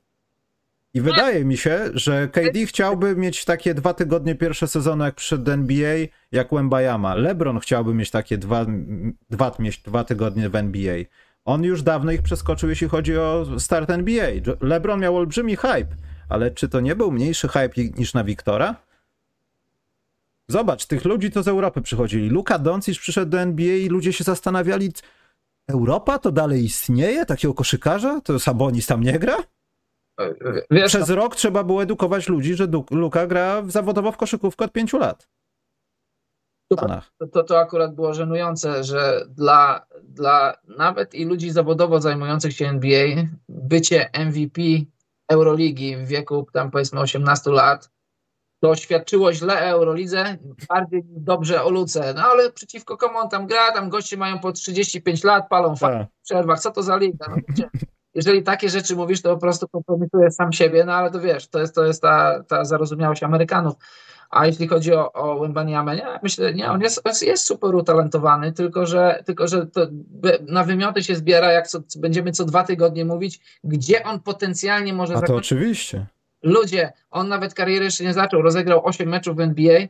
[0.94, 5.52] I wydaje mi się, że KD chciałby mieć takie dwa tygodnie pierwsze sezonu, jak do
[5.52, 5.96] NBA,
[6.32, 7.14] jak Wembayama.
[7.14, 8.66] LeBron chciałby mieć takie dwa,
[9.30, 9.52] dwa,
[9.84, 10.96] dwa tygodnie w NBA.
[11.44, 14.28] On już dawno ich przeskoczył, jeśli chodzi o start NBA.
[14.60, 15.96] LeBron miał olbrzymi hype,
[16.28, 18.76] ale czy to nie był mniejszy hype niż na Wiktora?
[20.48, 22.28] Zobacz, tych ludzi to z Europy przychodzili.
[22.28, 24.92] Luka Doncic przyszedł do NBA i ludzie się zastanawiali,
[25.68, 27.26] Europa to dalej istnieje?
[27.26, 28.20] Takiego koszykarza?
[28.20, 29.36] To Sabonis tam nie gra?
[30.70, 34.98] Wiesz, Przez rok trzeba było edukować ludzi, że Luka gra zawodowo w koszykówkę od pięciu
[34.98, 35.28] lat.
[37.18, 42.68] To, to, to akurat było żenujące, że dla, dla nawet i ludzi zawodowo zajmujących się
[42.68, 43.06] NBA,
[43.48, 44.62] bycie MVP
[45.28, 47.90] Euroligi w wieku tam powiedzmy 18 lat,
[48.64, 50.36] to świadczyło źle Eurolidze,
[50.68, 52.14] bardziej dobrze o Luce.
[52.16, 56.06] No ale przeciwko komu on tam gra, tam goście mają po 35 lat, palą Tak.
[56.20, 57.26] w przerwach, co to za liga?
[57.28, 57.64] No,
[58.14, 61.60] jeżeli takie rzeczy mówisz, to po prostu kompromitujesz sam siebie, no ale to wiesz, to
[61.60, 63.74] jest, to jest ta, ta zarozumiałość Amerykanów.
[64.30, 68.86] A jeśli chodzi o, o Wembaniamę, nie, myślę, nie, on jest, jest super utalentowany, tylko
[68.86, 69.86] że, tylko, że to
[70.48, 75.12] na wymioty się zbiera, jak co, będziemy co dwa tygodnie mówić, gdzie on potencjalnie może
[75.12, 75.52] A to zakończyć.
[75.52, 76.06] oczywiście.
[76.44, 79.80] Ludzie, on nawet karierę jeszcze nie zaczął, rozegrał 8 meczów w NBA,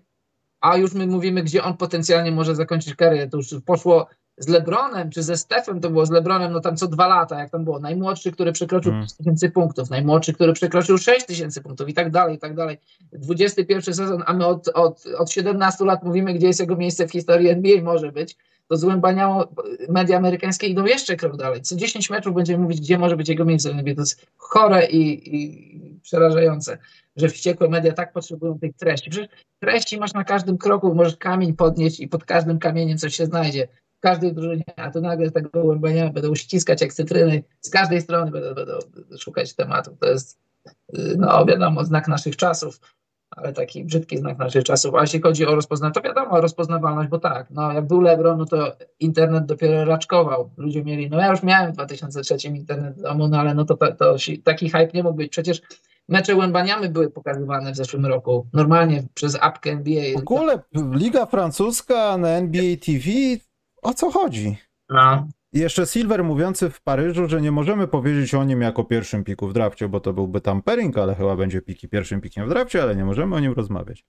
[0.60, 3.28] a już my mówimy, gdzie on potencjalnie może zakończyć karierę.
[3.28, 4.06] To już poszło
[4.38, 7.50] z Lebronem, czy ze Stefem to było z Lebronem, no tam co dwa lata, jak
[7.50, 7.78] tam było.
[7.78, 9.02] Najmłodszy, który przekroczył Mm.
[9.02, 12.78] 5 tysięcy punktów, najmłodszy, który przekroczył 6 tysięcy punktów i tak dalej, i tak dalej.
[13.12, 17.12] 21 sezon, a my od, od, od 17 lat mówimy, gdzie jest jego miejsce w
[17.12, 18.36] historii NBA może być.
[18.68, 19.42] To z Wembaniamą
[19.88, 21.62] media amerykańskie idą jeszcze krok dalej.
[21.62, 23.70] Co 10 meczów będziemy mówić, gdzie może być jego miejsce.
[23.70, 26.78] To jest chore i, i przerażające,
[27.16, 29.10] że wściekłe media tak potrzebują tych treści.
[29.10, 29.28] Przecież
[29.60, 33.68] treści masz na każdym kroku, możesz kamień podnieść i pod każdym kamieniem coś się znajdzie.
[33.98, 38.00] W każdej drużynie, a tu nagle z tego łębania będą ściskać jak cytryny, z każdej
[38.00, 38.78] strony będą, będą
[39.18, 39.98] szukać tematów.
[39.98, 40.38] To jest,
[40.92, 42.80] yy, no wiadomo, znak naszych czasów,
[43.30, 44.94] ale taki brzydki znak naszych czasów.
[44.94, 48.44] A jeśli chodzi o rozpoznawalność, to wiadomo, rozpoznawalność, bo tak, no jak był LeBron, no
[48.44, 50.50] to internet dopiero raczkował.
[50.56, 53.76] Ludzie mieli, no ja już miałem w 2003 internet w domu, no ale no to,
[53.76, 55.30] to, to taki hype nie mógł być.
[55.30, 55.62] Przecież
[56.08, 60.14] mecze Łębaniamy były pokazywane w zeszłym roku, normalnie przez apkę NBA.
[60.14, 63.10] W ogóle Liga Francuska na NBA TV,
[63.82, 64.56] o co chodzi?
[64.88, 65.28] No.
[65.54, 69.52] Jeszcze Silver mówiący w Paryżu, że nie możemy powiedzieć o nim jako pierwszym piku w
[69.52, 73.04] drafcie, bo to byłby tampering, ale chyba będzie piki pierwszym pikiem w drafcie, ale nie
[73.04, 74.04] możemy o nim rozmawiać.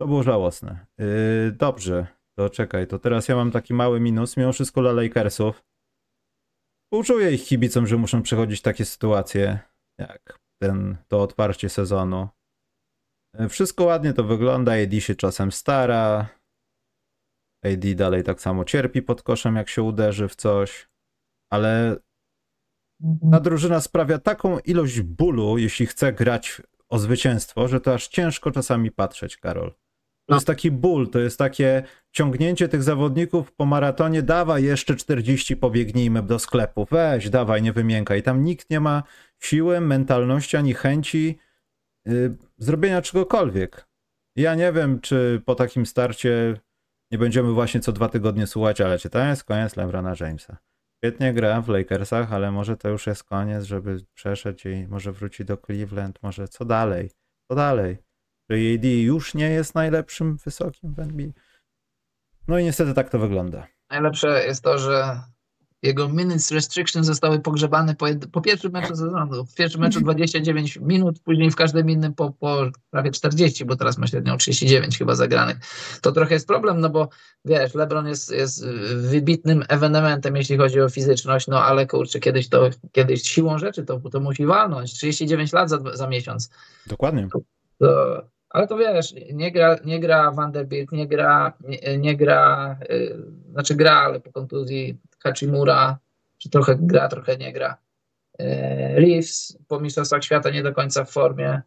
[0.00, 0.86] To było żałosne.
[0.98, 2.06] Yy, dobrze,
[2.38, 5.64] to czekaj, to teraz ja mam taki mały minus, mimo wszystko dla Lakersów.
[6.84, 9.58] Współczuję ich kibicom, że muszą przechodzić takie sytuacje,
[9.98, 12.28] jak ten, to otwarcie sezonu.
[13.38, 16.28] Yy, Wszystko ładnie to wygląda, AD się czasem stara,
[17.64, 20.88] AD dalej tak samo cierpi pod koszem, jak się uderzy w coś,
[21.50, 21.96] ale
[23.32, 28.50] ta drużyna sprawia taką ilość bólu, jeśli chce grać o zwycięstwo, że to aż ciężko
[28.50, 29.70] czasami patrzeć, Karol.
[29.70, 29.76] To
[30.32, 30.36] No.
[30.36, 31.82] jest taki ból, to jest takie
[32.12, 38.22] ciągnięcie tych zawodników po maratonie, dawaj jeszcze 40, pobiegnijmy do sklepu, weź, dawaj, nie wymiękaj.
[38.22, 39.02] Tam nikt nie ma
[39.38, 41.38] siły, mentalności ani chęci
[42.08, 43.88] y, zrobienia czegokolwiek.
[44.36, 46.60] Ja nie wiem, czy po takim starcie
[47.10, 50.56] nie będziemy właśnie co dwa tygodnie słuchać, ale czy to jest koniec LeBrona Jamesa?
[50.96, 55.44] Świetnie gra w Lakersach, ale może to już jest koniec, żeby przeszedł i może wróci
[55.44, 57.10] do Cleveland, może co dalej?
[57.50, 57.98] Co dalej?
[58.50, 61.26] Że AD już nie jest najlepszym wysokim w NBA?
[62.48, 63.66] No i niestety tak to wygląda.
[63.90, 65.20] Najlepsze jest to, że
[65.82, 69.44] jego minutes restriction zostały pogrzebane po, jed- po pierwszym meczu sezonu.
[69.44, 72.56] W pierwszym meczu 29 minut, później w każdym innym po, po
[72.90, 75.56] prawie 40, bo teraz ma średnią 39 chyba zagranych.
[76.00, 77.08] To trochę jest problem, no bo
[77.44, 82.70] wiesz, LeBron jest, jest wybitnym ewenementem, jeśli chodzi o fizyczność, no ale kurczę, kiedyś to,
[82.92, 84.94] kiedyś siłą rzeczy to, to musi walnąć.
[84.94, 86.50] 39 lat za, za miesiąc.
[86.86, 87.28] Dokładnie.
[87.78, 93.16] To, ale to wiesz, nie gra, nie gra Vanderbilt, nie gra, nie, nie gra, y,
[93.52, 95.98] znaczy gra, ale po kontuzji Hachimura,
[96.38, 97.76] czy trochę gra, trochę nie gra.
[98.40, 98.44] Y,
[98.94, 101.62] Reeves po Mistrzostwach Świata nie do końca w formie.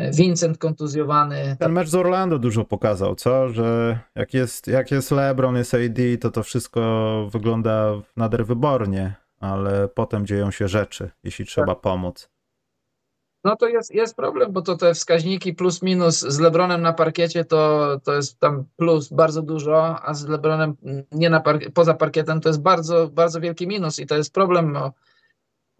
[0.00, 1.56] Y, Vincent kontuzjowany.
[1.58, 3.48] Ten mecz z Orlando dużo pokazał, co?
[3.48, 9.88] Że jak jest, jak jest LeBron, jest AD, to to wszystko wygląda nader wybornie, ale
[9.88, 12.35] potem dzieją się rzeczy, jeśli trzeba pomóc.
[13.46, 17.44] No to jest, jest problem, bo to te wskaźniki plus minus z Lebronem na parkiecie
[17.44, 20.76] to, to jest tam plus bardzo dużo, a z Lebronem
[21.12, 21.42] nie na
[21.74, 24.72] poza parkietem to jest bardzo, bardzo wielki minus i to jest problem.
[24.72, 24.92] No.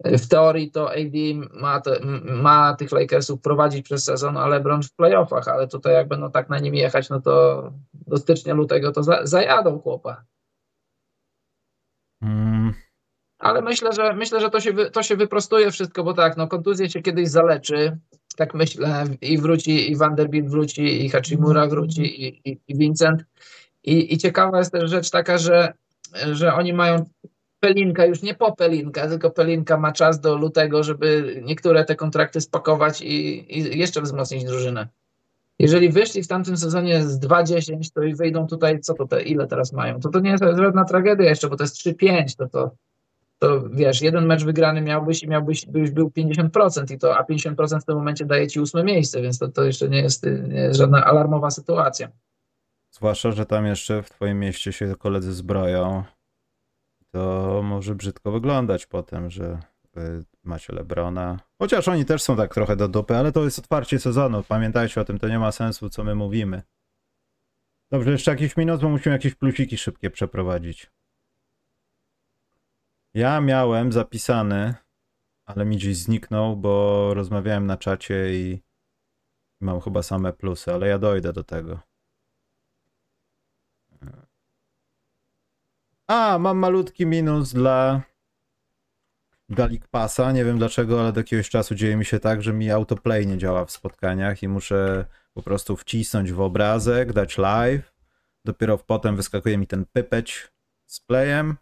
[0.03, 1.15] W teorii to AD
[1.53, 6.07] ma, te, ma tych Lakersów prowadzić przez sezon, a LeBron w playoffach, ale tutaj jak
[6.07, 7.63] będą tak na nim jechać, no to
[7.93, 10.23] do stycznia, lutego to za, zajadą chłopa.
[12.21, 12.73] Mm,
[13.39, 16.89] Ale myślę, że myślę, że to się, to się wyprostuje wszystko, bo tak, no kontuzję
[16.89, 17.97] się kiedyś zaleczy,
[18.35, 23.25] tak myślę, i wróci, i Vanderbilt wróci, i Hachimura wróci, i, i, i Vincent.
[23.83, 25.73] I, I ciekawa jest też rzecz taka, że,
[26.31, 27.05] że oni mają
[27.59, 32.41] Pelinka, już nie po Pelinka, tylko Pelinka ma czas do lutego, żeby niektóre te kontrakty
[32.41, 34.87] spakować i, i jeszcze wzmocnić drużynę.
[35.59, 39.47] Jeżeli wyszli w tamtym sezonie z 2-10, to i wyjdą tutaj, co to te, ile
[39.47, 39.99] teraz mają?
[39.99, 42.71] To to nie jest żadna tragedia jeszcze, bo to jest 3-5, to to
[43.39, 47.81] to wiesz, jeden mecz wygrany miałbyś i miałbyś byś był 50% i to, a 50%
[47.81, 50.77] w tym momencie daje ci ósme miejsce, więc to, to jeszcze nie jest, nie jest
[50.77, 52.07] żadna alarmowa sytuacja.
[52.91, 56.03] Zwłaszcza, że tam jeszcze w twoim mieście się koledzy zbroją.
[57.11, 59.59] To może brzydko wyglądać potem, że
[59.93, 61.39] wy macie Lebrona.
[61.59, 64.43] Chociaż oni też są tak trochę do dupy, ale to jest otwarcie sezonu.
[64.47, 66.61] Pamiętajcie o tym, to nie ma sensu, co my mówimy.
[67.91, 70.91] Dobrze, jeszcze jakiś minut, bo musimy jakieś plusiki szybkie przeprowadzić.
[73.17, 74.75] Ja miałem zapisany,
[75.45, 78.61] ale mi gdzieś zniknął, bo rozmawiałem na czacie i
[79.61, 81.79] mam chyba same plusy, ale ja dojdę do tego.
[86.07, 88.01] A, mam malutki minus dla
[89.49, 90.31] Galik Passa.
[90.31, 93.37] Nie wiem dlaczego, ale do jakiegoś czasu dzieje mi się tak, że mi autoplay nie
[93.37, 97.93] działa w spotkaniach i muszę po prostu wcisnąć w obrazek, dać live.
[98.45, 100.51] Dopiero potem wyskakuje mi ten pypeć
[100.85, 101.57] z playem.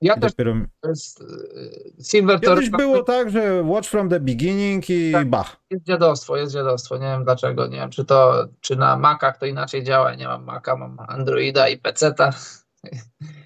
[0.00, 0.54] Ja też dopiero...
[0.80, 5.28] to jest e, Silver Kiedyś Tor było tak, że watch from the beginning i Tak.
[5.30, 5.56] bach.
[5.70, 6.96] jest dziadostwo, jest dziadostwo.
[6.96, 10.14] Nie wiem dlaczego, nie wiem czy to, czy na Macach to inaczej działa.
[10.14, 12.30] Nie mam Maca, mam Androida i PC-ta.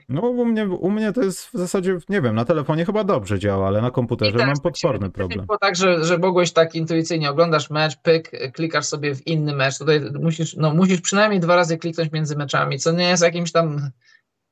[0.09, 3.39] No u mnie, u mnie to jest w zasadzie, nie wiem, na telefonie chyba dobrze
[3.39, 5.47] działa, ale na komputerze też mam tak potworny problem.
[5.47, 9.79] Było tak, że, że mogłeś tak intuicyjnie oglądasz mecz, pyk, klikasz sobie w inny mecz.
[9.79, 13.91] Tutaj musisz, no, musisz przynajmniej dwa razy kliknąć między meczami, co nie jest jakimś tam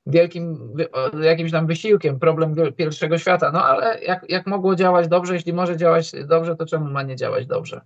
[0.07, 0.75] wielkim,
[1.23, 3.51] jakimś tam wysiłkiem, problem pierwszego świata.
[3.53, 7.17] No ale jak, jak mogło działać dobrze, jeśli może działać dobrze, to czemu ma nie
[7.17, 7.81] działać dobrze?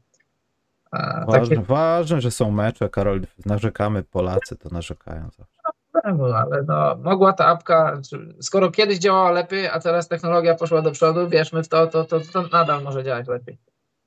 [0.90, 5.60] A, Ważne, takie ważne, że są mecze, Karol, narzekamy, Polacy to narzekają zawsze.
[5.92, 8.00] problemu, ale no, mogła ta apka,
[8.40, 12.20] skoro kiedyś działała lepiej, a teraz technologia poszła do przodu, wierzmy w to, to, to,
[12.20, 13.58] to nadal może działać lepiej.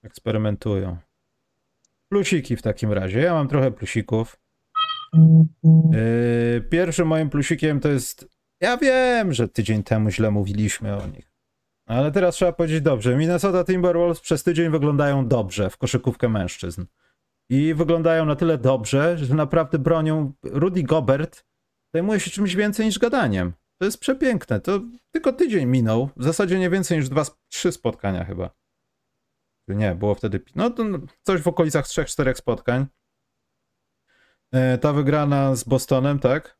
[0.03, 0.97] Eksperymentują.
[2.09, 3.19] Plusiki w takim razie.
[3.19, 4.37] Ja mam trochę plusików.
[5.13, 8.27] Yy, pierwszym moim plusikiem to jest.
[8.61, 11.33] Ja wiem, że tydzień temu źle mówiliśmy o nich.
[11.87, 13.15] Ale teraz trzeba powiedzieć dobrze.
[13.15, 16.85] Minnesota Timberwolves przez tydzień wyglądają dobrze w koszykówkę mężczyzn.
[17.49, 20.33] I wyglądają na tyle dobrze, że naprawdę bronią.
[20.43, 21.45] Rudy Gobert
[21.93, 23.53] zajmuje się czymś więcej niż gadaniem.
[23.79, 24.59] To jest przepiękne.
[24.59, 26.09] To tylko tydzień minął.
[26.17, 28.49] W zasadzie nie więcej niż dwa, trzy spotkania chyba.
[29.67, 30.41] Nie, było wtedy.
[30.55, 30.83] No to
[31.23, 32.85] coś w okolicach 3-4 spotkań.
[34.53, 36.57] E, Ta wygrana z Bostonem, tak?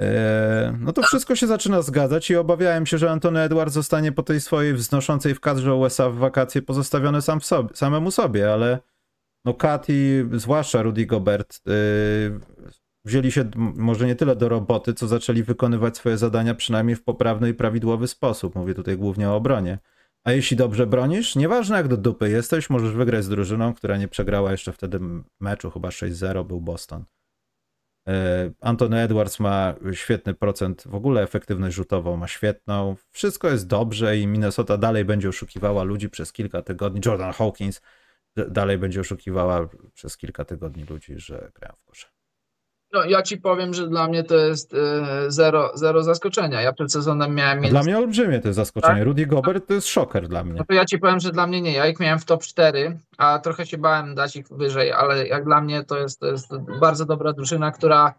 [0.00, 4.22] E, No to wszystko się zaczyna zgadzać i obawiałem się, że Antony Edwards zostanie po
[4.22, 8.78] tej swojej wznoszącej w kadrze USA w wakacje pozostawiony sam w sobie, samemu sobie, ale
[9.44, 11.70] no Kat i zwłaszcza Rudy Gobert e,
[13.04, 17.48] wzięli się może nie tyle do roboty, co zaczęli wykonywać swoje zadania przynajmniej w poprawny
[17.48, 18.54] i prawidłowy sposób.
[18.54, 19.78] Mówię tutaj głównie o obronie.
[20.24, 24.08] A jeśli dobrze bronisz, nieważne jak do dupy jesteś, możesz wygrać z drużyną, która nie
[24.08, 25.00] przegrała jeszcze wtedy
[25.40, 27.04] meczu, chyba 6-0 był Boston.
[28.08, 32.96] E, Anthony Edwards ma świetny procent, w ogóle efektywność rzutową ma świetną.
[33.10, 37.00] Wszystko jest dobrze i Minnesota dalej będzie oszukiwała ludzi przez kilka tygodni.
[37.06, 37.80] Jordan Hawkins
[38.36, 42.19] dalej będzie oszukiwała przez kilka tygodni ludzi, że grają w kosze.
[42.92, 44.76] No, ja ci powiem, że dla mnie to jest e,
[45.28, 46.62] zero, zero zaskoczenia.
[46.62, 47.70] Ja przed sezonem miałem między...
[47.70, 48.94] dla mnie olbrzymie to jest zaskoczenie.
[48.94, 49.04] Tak.
[49.04, 50.54] Rudy Gobert to jest szoker dla mnie.
[50.58, 51.72] No to ja ci powiem, że dla mnie nie.
[51.72, 55.44] Ja ich miałem w top 4, a trochę się bałem dać ich wyżej, ale jak
[55.44, 58.14] dla mnie to jest, to jest bardzo dobra drużyna, która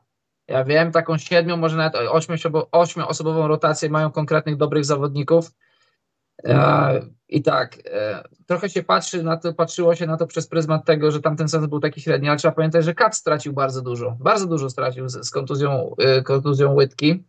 [0.48, 5.52] ja wiem, taką siedmiu, może nawet ośmioosobo- ośmioosobową rotację mają konkretnych dobrych zawodników.
[6.46, 7.02] E,
[7.32, 11.12] I tak, e, trochę się patrzy na to, patrzyło się na to przez pryzmat tego,
[11.12, 14.18] że tamten sezon był taki średni, ale trzeba pamiętać, że Kat stracił bardzo dużo.
[14.20, 17.24] Bardzo dużo stracił z, z kontuzją, e, kontuzją łydki.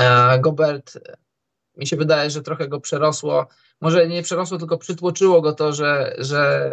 [0.00, 1.16] E, Gobert, e,
[1.76, 3.46] mi się wydaje, że trochę go przerosło.
[3.80, 6.70] Może nie przerosło, tylko przytłoczyło go to, że, że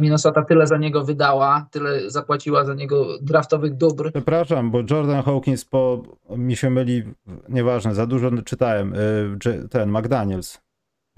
[0.00, 4.10] Minnesota tyle za niego wydała, tyle zapłaciła za niego draftowych dóbr.
[4.12, 6.02] Przepraszam, bo Jordan Hawkins po
[6.36, 7.02] mi się myli,
[7.48, 8.94] nieważne, za dużo czytałem.
[8.94, 10.60] y, J- Ten McDaniels.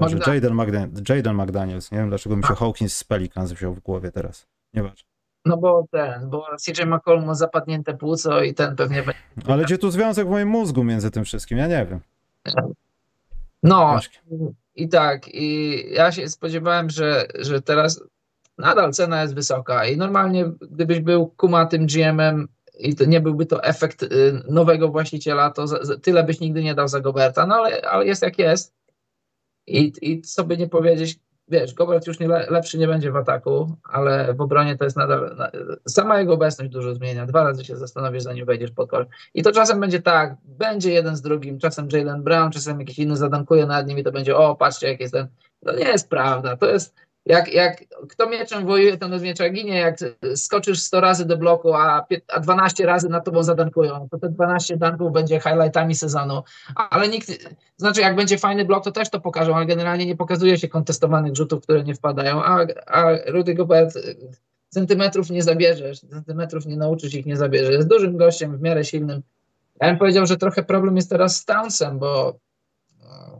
[0.06, 1.92] Magda- Jaden, McDaniels, Jaden McDaniels.
[1.92, 4.46] Nie wiem dlaczego mi się Hawkins z Pelicans wziął w głowie teraz.
[4.74, 5.02] Nieważne.
[5.44, 9.52] No bo ten, bo CJ McCollum ma zapadnięte płuco i ten pewnie będzie.
[9.52, 11.58] Ale gdzie tu związek w moim mózgu między tym wszystkim?
[11.58, 12.00] Ja nie wiem.
[13.62, 14.18] No Ciężkie.
[14.74, 18.04] i tak, i ja się spodziewałem, że, że teraz
[18.58, 22.48] nadal cena jest wysoka i normalnie gdybyś był kumatym GM-em
[22.78, 24.08] i to nie byłby to efekt y,
[24.48, 28.06] nowego właściciela, to za, za, tyle byś nigdy nie dał za Goberta, no ale, ale
[28.06, 28.74] jest jak jest.
[29.66, 33.76] I, I by nie powiedzieć, wiesz, Gobert już nie le, lepszy nie będzie w ataku,
[33.84, 35.50] ale w obronie to jest nadal, na,
[35.88, 37.26] sama jego obecność dużo zmienia.
[37.26, 39.06] Dwa razy się zastanowisz, zanim wejdziesz pod kosz.
[39.34, 43.16] I to czasem będzie tak, będzie jeden z drugim, czasem Jalen Brown, czasem jakiś inny
[43.16, 45.28] zadankuje nad nim i to będzie, o, patrzcie, jak jest ten.
[45.64, 46.56] To nie jest prawda.
[46.56, 46.94] To jest,
[47.26, 49.78] jak, jak kto mieczem wojuje, ten od miecza ginie.
[49.78, 49.96] Jak
[50.34, 54.76] skoczysz 100 razy do bloku, a, a 12 razy na tobą zadankują, to te 12
[54.76, 56.42] danków będzie highlightami sezonu.
[56.90, 57.28] Ale nikt,
[57.76, 61.36] znaczy jak będzie fajny blok, to też to pokażą, ale generalnie nie pokazuje się kontestowanych
[61.36, 63.98] rzutów, które nie wpadają, a, a Rudy Gobert
[64.68, 67.74] centymetrów nie zabierzesz, centymetrów nie nauczysz ich, nie zabierzesz.
[67.74, 69.22] Jest dużym gościem, w miarę silnym.
[69.80, 72.38] Ja bym powiedział, że trochę problem jest teraz z Townsem, bo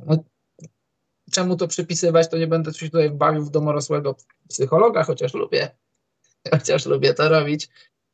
[0.06, 0.16] no,
[1.32, 4.14] czemu to przypisywać, to nie będę się tutaj bawił w domorosłego
[4.48, 5.70] psychologa, chociaż lubię,
[6.52, 7.68] chociaż lubię to robić,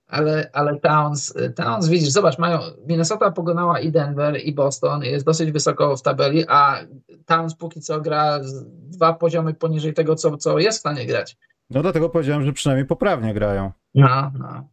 [0.06, 5.52] ale, ale Towns, Towns, widzisz, zobacz, mają, Minnesota pokonała i Denver, i Boston, jest dosyć
[5.52, 6.80] wysoko w tabeli, a
[7.26, 11.36] Towns póki co gra dwa poziomy poniżej tego, co, co jest w stanie grać.
[11.70, 13.72] No dlatego powiedziałem, że przynajmniej poprawnie grają.
[13.94, 14.68] No, no.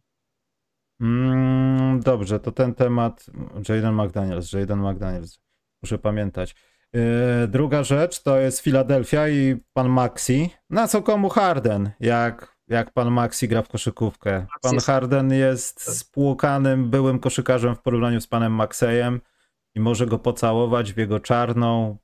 [1.00, 3.26] Mm, dobrze, to ten temat.
[3.68, 5.38] Jaden McDaniels, Jaden McDaniels.
[5.82, 6.54] Muszę pamiętać.
[6.96, 10.50] Yy, druga rzecz to jest Filadelfia i pan Maxi.
[10.70, 11.90] Na co komu Harden?
[12.00, 14.46] Jak, jak pan Maxi gra w koszykówkę?
[14.62, 19.20] Pan Harden jest spłukanym byłym koszykarzem w porównaniu z panem Maxejem
[19.74, 21.96] i może go pocałować w jego czarną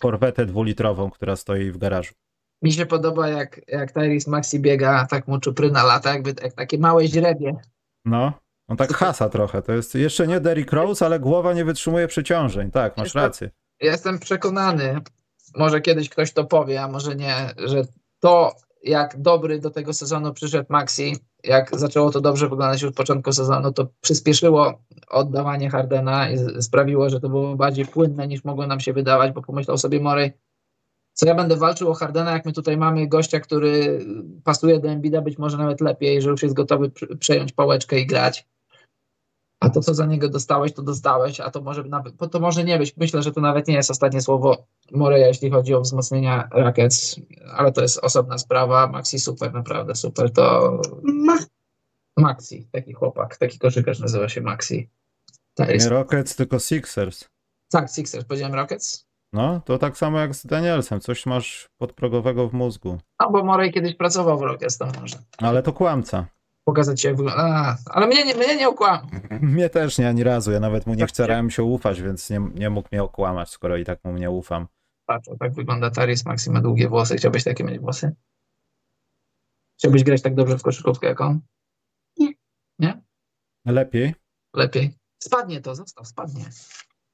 [0.00, 2.14] korwetę dwulitrową, która stoi w garażu.
[2.62, 6.78] Mi się podoba, jak, jak Tyrese Maxi biega, tak mu czupryna lata, jakby jak takie
[6.78, 7.56] małe źrebie.
[8.04, 8.32] No,
[8.68, 9.62] on tak hasa trochę.
[9.62, 12.70] To jest jeszcze nie Derrick Rose, ale głowa nie wytrzymuje przeciążeń.
[12.70, 13.50] Tak, masz rację.
[13.80, 15.00] Jestem przekonany,
[15.56, 17.82] może kiedyś ktoś to powie, a może nie, że
[18.20, 22.96] to, jak dobry do tego sezonu przyszedł Maxi, jak zaczęło to dobrze wyglądać już od
[22.96, 28.66] początku sezonu, to przyspieszyło oddawanie Hardena i sprawiło, że to było bardziej płynne niż mogło
[28.66, 30.32] nam się wydawać, bo pomyślał sobie Morey,
[31.12, 34.06] co ja będę walczył o Hardena, jak my tutaj mamy gościa, który
[34.44, 38.06] pasuje do Embida być może nawet lepiej, że już jest gotowy pr- przejąć pałeczkę i
[38.06, 38.48] grać.
[39.60, 42.64] A to, co za niego dostałeś, to dostałeś, a to może nawet, bo to może
[42.64, 42.96] nie być.
[42.96, 47.16] Myślę, że to nawet nie jest ostatnie słowo Moreya, jeśli chodzi o wzmocnienia Rockets,
[47.52, 48.86] ale to jest osobna sprawa.
[48.86, 50.32] Maxi super, naprawdę super.
[50.32, 51.38] To Ma,
[52.16, 54.88] Maxi, taki chłopak, taki koszykarz nazywa się Maxi.
[55.58, 57.24] Nie jest, Rockets, tylko Sixers.
[57.70, 59.06] tak, Sixers, powiedziałem Rockets?
[59.32, 61.00] No, to tak samo jak z Danielsem.
[61.00, 62.98] Coś masz podprogowego w mózgu.
[63.20, 66.26] No, bo Morey kiedyś pracował w Rockets, to może Ale to kłamca.
[66.64, 67.42] Pokazać się, jak wygląda.
[67.42, 69.06] A, ale mnie nie, mnie nie okłamał.
[69.40, 70.52] Mnie też nie ani razu.
[70.52, 73.76] Ja nawet mu nie Tak, starałem się ufać, więc nie, nie mógł mnie okłamać, skoro
[73.76, 74.66] i tak mu nie ufam.
[75.06, 77.16] Patrz, tak wygląda Taris Maxi, ma długie włosy.
[77.16, 78.12] Chciałbyś takie mieć włosy?
[79.78, 81.40] Chciałbyś grać tak dobrze w koszykówkę jak on?
[83.64, 84.14] Lepiej.
[84.54, 84.96] Lepiej.
[85.18, 86.44] Spadnie to, zostaw, spadnie.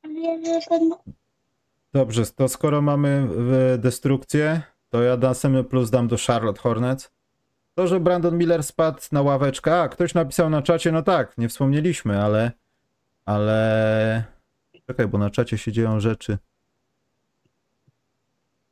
[0.05, 0.91] ale że ten
[1.93, 3.29] Dobrze, to skoro mamy
[3.79, 7.16] destrukcję, to ja następny plus dam do Charlotte Hornets.
[7.77, 11.49] To, że Brandon Miller spadł na ławeczkę, a ktoś napisał na czacie, no tak, nie
[11.49, 12.51] wspomnieliśmy, ale
[13.25, 14.25] ale
[14.87, 16.39] czekaj, bo na czacie się dzieją rzeczy.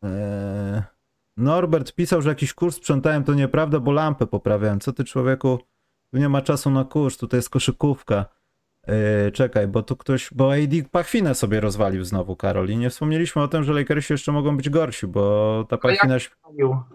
[0.02, 0.82] Eee...
[1.36, 4.80] Norbert pisał, że jakiś kurs sprzątałem, to nieprawda, bo lampę poprawiałem.
[4.80, 5.59] Co ty człowieku?
[6.11, 8.24] Tu nie ma czasu na kurs, tutaj jest koszykówka.
[8.87, 12.68] Yy, czekaj, bo tu ktoś, bo AD pachwinę sobie rozwalił znowu, Karol.
[12.68, 16.16] I nie wspomnieliśmy o tym, że Lakersi jeszcze mogą być gorsi, bo ta jak- pachwina,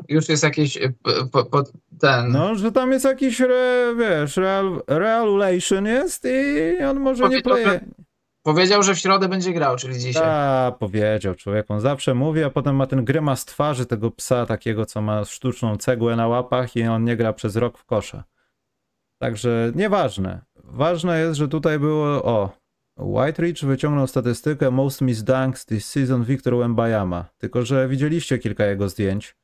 [0.10, 1.64] Już jest jakiś p- po, po,
[2.00, 2.32] ten.
[2.32, 7.80] no, że tam jest jakiś, re, wiesz, real, realulation jest i on może nie pleje.
[8.44, 10.24] Powiedział, że w środę będzie grał, czyli dzisiaj.
[10.26, 14.86] A, powiedział człowiek, on zawsze mówi, a potem ma ten grymas twarzy tego psa takiego,
[14.86, 18.24] co ma sztuczną cegłę na łapach i on nie gra przez rok w kosza.
[19.22, 20.42] Także nieważne.
[20.72, 22.60] Ważne jest, że tutaj było, o,
[22.98, 27.26] White Ridge wyciągnął statystykę most missed dunks this season Victor Wembayama.
[27.38, 29.36] Tylko, że widzieliście kilka jego zdjęć,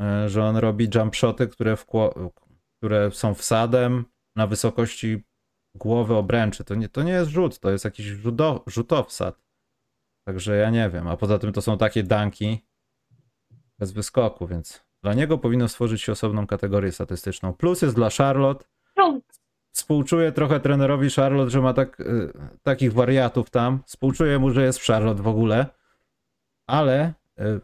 [0.00, 1.76] e, że on robi jump shoty, które,
[2.78, 4.04] które są wsadem
[4.36, 5.24] na wysokości
[5.74, 6.64] głowy obręczy.
[6.64, 9.44] To nie, to nie jest rzut, to jest jakiś rzudo, rzutowsad.
[10.26, 11.08] Także ja nie wiem.
[11.08, 12.66] A poza tym to są takie danki
[13.78, 17.54] bez wyskoku, więc dla niego powinno stworzyć się osobną kategorię statystyczną.
[17.54, 18.64] Plus jest dla Charlotte.
[19.76, 23.82] Współczuję trochę trenerowi Charlotte, że ma tak, y, takich wariatów tam.
[23.86, 25.66] Współczuję mu, że jest w Charlotte w ogóle.
[26.68, 27.60] Ale y,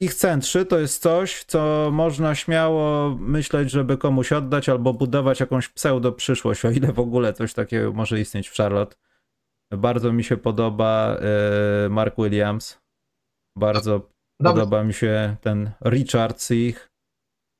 [0.00, 5.68] ich centrzy to jest coś, co można śmiało myśleć, żeby komuś oddać albo budować jakąś
[5.68, 8.96] pseudo przyszłość, o ile w ogóle coś takiego może istnieć w Charlotte.
[9.72, 11.16] Bardzo mi się podoba
[11.86, 12.78] y, Mark Williams.
[13.56, 14.10] Bardzo Dobrze.
[14.40, 16.88] podoba mi się ten Richards ich.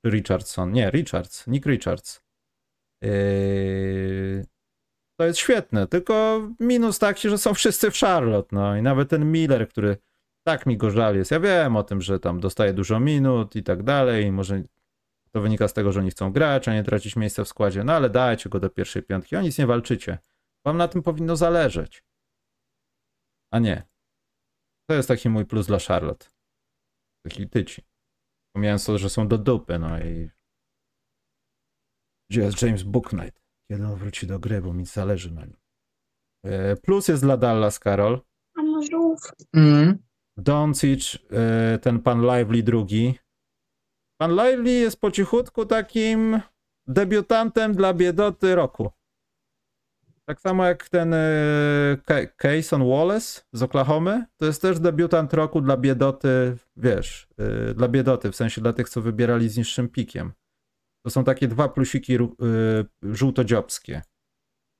[0.07, 0.73] Richardson?
[0.73, 1.47] Nie, Richards.
[1.47, 2.28] Nick Richards.
[3.03, 4.45] Yy,
[5.19, 8.57] To jest świetne, tylko minus taki, że są wszyscy w Charlotte.
[8.57, 9.97] No i nawet ten Miller, który
[10.47, 11.31] tak mi go żal jest.
[11.31, 14.25] Ja wiem o tym, że tam dostaje dużo minut i tak dalej.
[14.25, 14.63] i Może
[15.31, 17.85] to wynika z tego, że oni chcą grać, a nie tracić miejsca w składzie.
[17.85, 19.37] No ale dajcie go do pierwszej piątki.
[19.37, 20.19] O nic nie walczycie.
[20.65, 22.05] Wam na tym powinno zależeć.
[23.51, 23.83] A nie.
[24.89, 26.27] To jest taki mój plus dla Charlotte.
[27.23, 27.83] Taki tyci.
[28.53, 30.31] Pomijając to, że są do dupy, no i...
[32.31, 33.41] Gdzie jest James Booknight?
[33.71, 35.57] Kiedy on wróci do gry, bo mi zależy na nim.
[36.45, 38.21] E, Plus jest dla Dallas, Karol.
[38.57, 39.21] A nożów.
[39.55, 39.99] Mm.
[40.37, 43.19] Doncic, e, ten pan Lively drugi.
[44.21, 46.41] Pan Lively jest po cichutku takim
[46.87, 48.91] debiutantem dla biedoty roku.
[50.29, 51.19] Tak samo jak ten e,
[52.05, 57.29] Ca- Cason Wallace z Oklahomy, to jest też debiutant roku dla biedoty, wiesz,
[57.71, 60.33] e, dla biedoty, w sensie dla tych, co wybierali z niższym pikiem.
[61.03, 62.19] To są takie dwa plusiki e,
[63.03, 64.03] żółtodziobskie.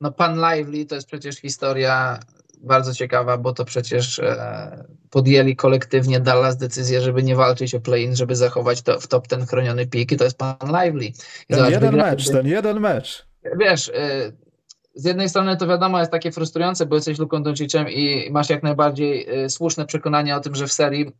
[0.01, 2.21] No pan Lively to jest przecież historia
[2.61, 8.17] bardzo ciekawa, bo to przecież e, podjęli kolektywnie Dallas decyzję, żeby nie walczyć o play-in,
[8.17, 11.05] żeby zachować to, w top ten chroniony pik i to jest pan Lively.
[11.05, 11.13] I
[11.49, 13.27] Ten zobacz, jeden mecz, ten jeden mecz.
[13.59, 13.93] Wiesz, y,
[14.95, 18.63] z jednej strony to wiadomo jest takie frustrujące, bo jesteś Luką Doncicem i masz jak
[18.63, 21.13] najbardziej y, słuszne przekonanie o tym, że w serii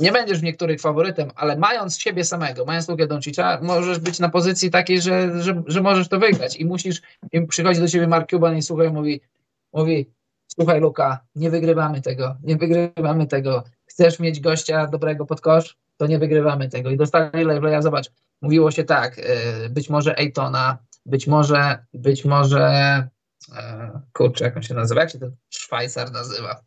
[0.00, 4.28] nie będziesz w niektórych faworytem, ale mając siebie samego, mając Lukę Doncicza, możesz być na
[4.28, 6.56] pozycji takiej, że, że, że możesz to wygrać.
[6.56, 9.20] I musisz, i przychodzi do ciebie Mark Cuban i słuchaj, mówi,
[9.72, 10.10] mówi
[10.48, 16.06] słuchaj Luka, nie wygrywamy tego, nie wygrywamy tego, chcesz mieć gościa dobrego pod kosz, to
[16.06, 16.90] nie wygrywamy tego.
[16.90, 18.10] I dostali Lively'a, zobacz,
[18.42, 19.22] mówiło się tak, y,
[19.70, 22.64] być może Ejtona, być może, być może,
[23.56, 26.60] e, kurczę, jak on się nazywa, jak się ten Szwajcar nazywa?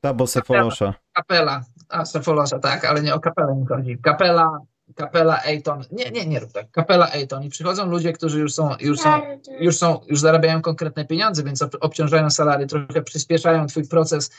[0.00, 0.94] Tabo Sefolosza.
[1.12, 3.98] Kapela, a Sefolosza, tak, ale nie o kapelę mi chodzi.
[4.02, 4.58] Kapela,
[4.94, 8.70] kapela Ejton, nie, nie, nie rób tak, kapela Ejton i przychodzą ludzie, którzy już są,
[8.80, 9.20] już są,
[9.60, 14.30] już są, już zarabiają konkretne pieniądze, więc ob- obciążają salary, trochę przyspieszają twój proces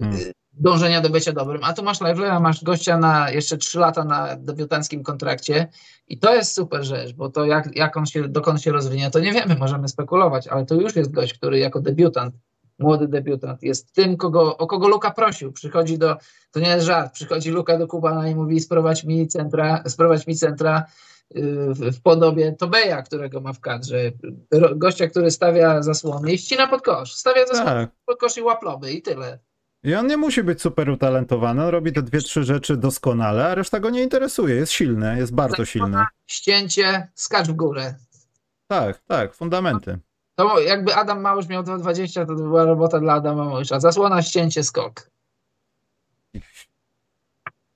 [0.00, 0.20] Hmm.
[0.20, 1.64] y, dążenia do bycia dobrym.
[1.64, 5.68] A tu masz Lively'a, masz gościa na jeszcze 3 lata na debiutanckim kontrakcie
[6.08, 9.18] i to jest super rzecz, bo to jak, jak on się, dokąd się rozwinie, to
[9.20, 12.34] nie wiemy, możemy spekulować, ale to już jest gość, który jako debiutant,
[12.78, 15.52] młody debiutant, jest tym, kogo, o kogo Luka prosił.
[15.52, 16.16] Przychodzi do,
[16.50, 20.36] to nie jest żart, przychodzi Luka do Kubana i mówi sprowadź mi centra, sprowadź mi
[20.36, 20.84] centra
[21.36, 21.42] y,
[21.74, 23.96] w, podobie Tobeja, którego ma w kadrze.
[24.76, 27.14] Gościa, który stawia zasłony i ścina pod kosz.
[27.14, 27.90] Stawia zasłony Tak.
[28.06, 29.38] pod kosz i łaploby i tyle.
[29.84, 33.54] I on nie musi być super utalentowany, on robi te dwie, trzy rzeczy doskonale, a
[33.54, 34.54] reszta go nie interesuje.
[34.54, 36.04] Jest silny, jest bardzo silny.
[36.26, 37.94] Ścięcie, skacz w górę.
[38.66, 39.98] Tak, tak, fundamenty.
[40.34, 43.80] To jakby Adam Małysz miał 2,20, to, to była robota dla Adama Małysza.
[43.80, 45.10] Zasłona, ścięcie, skok.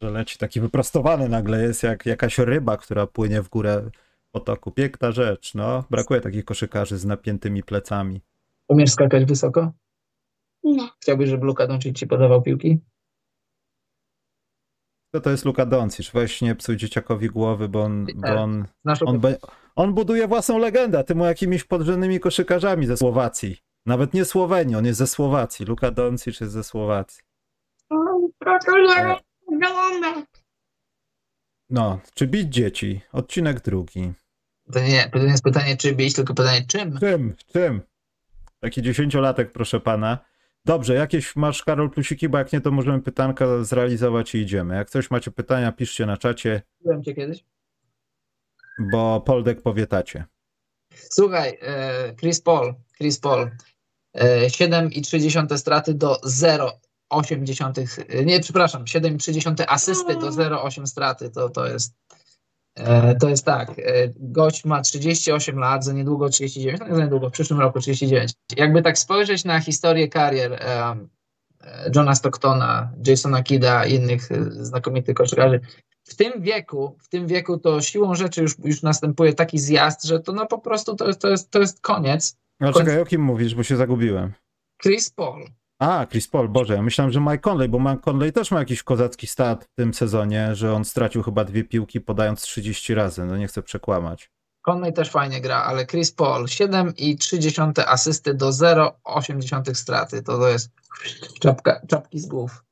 [0.02, 3.90] Że leci taki wyprostowany nagle jest, jak jakaś ryba, która płynie w górę
[4.32, 4.70] potoku.
[4.70, 5.84] Piękna rzecz, no.
[5.90, 8.20] Brakuje takich koszykarzy z napiętymi plecami.
[8.68, 9.72] Umiesz skakać wysoko?
[10.64, 10.88] Nie.
[11.00, 12.78] Chciałbyś, żeby Luka Doncic ci podawał piłki?
[15.11, 16.11] To to jest Luka Doncic.
[16.11, 18.66] Weź nie psuj dzieciakowi głowy, bo on, bo on,
[19.06, 19.36] on, be,
[19.76, 21.04] on buduje własną legendę.
[21.04, 23.56] Ty mu jakimiś podrzędnymi koszykarzami ze Słowacji.
[23.86, 25.66] Nawet nie Słowenii, on jest ze Słowacji.
[25.66, 27.22] Luka Doncic jest ze Słowacji.
[31.70, 33.00] No, czy bić dzieci?
[33.12, 34.12] Odcinek drugi.
[34.72, 36.98] To nie, to nie jest pytanie, czy bić, tylko pytanie, czym?
[36.98, 37.34] Czym?
[37.52, 37.80] Czym?
[38.61, 40.18] Taki dziesięciolatek, proszę pana.
[40.64, 44.74] Dobrze, jakieś masz, Karol, plusiki, bo jak nie, to możemy pytanka zrealizować i idziemy.
[44.74, 47.44] Jak coś macie pytania, piszcie na czacie, Byłem cię kiedyś.
[48.78, 50.24] bo Poldek powietacie.
[50.94, 53.50] Słuchaj, e, Chris Paul, Chris Paul,
[54.14, 61.66] e, 7,3 straty do 0,8, e, nie, przepraszam, 7,3 asysty do 0,8 straty, to, to
[61.66, 62.17] jest e,
[63.21, 63.72] to jest tak, e,
[64.17, 68.33] gość ma 38 lat, za niedługo 39, no nie za niedługo, w przyszłym roku 39.
[68.57, 70.96] Jakby tak spojrzeć na historię karier e,
[71.61, 75.61] e, Johna Stocktona, Jasona Kida i innych e, znakomitych koszykarzy,
[76.05, 80.21] w tym wieku, w tym wieku to siłą rzeczy już, już następuje taki zjazd, że
[80.21, 82.37] to no po prostu to jest, to jest, to jest koniec.
[82.61, 84.33] No czekaj, o kim mówisz, bo się zagubiłem.
[84.83, 85.45] Chris Paul.
[85.79, 88.83] A, Chris Paul, Boże, ja myślałem, że Mike Conley, bo Mike Conley też ma jakiś
[88.83, 93.37] kozacki stat w tym sezonie, że on stracił chyba dwie piłki podając 30 razy, no
[93.37, 94.30] nie chcę przekłamać.
[94.63, 100.22] Conley też fajnie gra, ale Chris Paul 7,3 asysty do 0,8 straty.
[100.22, 100.71] To, to jest
[101.41, 102.64] czapka, czapki z głów.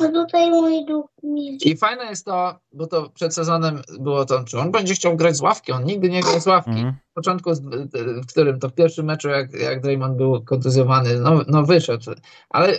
[0.00, 4.44] A tutaj mój duch mi I fajne jest to, bo to przed sezonem było to,
[4.44, 5.72] czy on będzie chciał grać z ławki.
[5.72, 6.70] On nigdy nie grał z ławki.
[6.70, 6.94] Mhm.
[7.10, 7.50] W początku,
[8.22, 12.10] w którym to w pierwszym meczu, jak, jak Draymond był kontuzjowany, no, no wyszedł.
[12.50, 12.72] Ale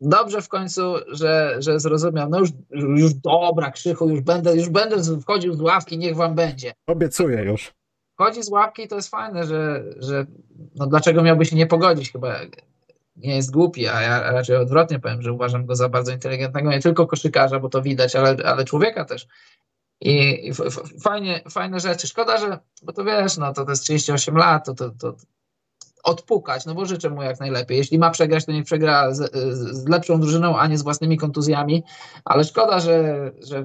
[0.00, 5.20] dobrze w końcu, że, że zrozumiał, no już, już dobra, Krzychu, już będę, już będę
[5.20, 6.72] wchodził z ławki, niech wam będzie.
[6.86, 7.72] Obiecuję już.
[8.14, 10.26] Wchodzi z ławki i to jest fajne, że, że
[10.74, 12.34] no dlaczego miałby się nie pogodzić, chyba
[13.16, 16.80] nie jest głupi, a ja raczej odwrotnie powiem, że uważam go za bardzo inteligentnego, nie
[16.80, 19.26] tylko koszykarza, bo to widać, ale, ale człowieka też.
[20.00, 22.06] I, i f, f, fajnie, fajne rzeczy.
[22.06, 25.14] Szkoda, że, bo to wiesz, no to, to jest 38 lat, to, to, to
[26.04, 27.78] odpukać, no bo życzę mu jak najlepiej.
[27.78, 31.82] Jeśli ma przegrać, to niech przegra z, z, lepszą drużyną, a nie z własnymi kontuzjami,
[32.24, 33.64] ale szkoda, że, że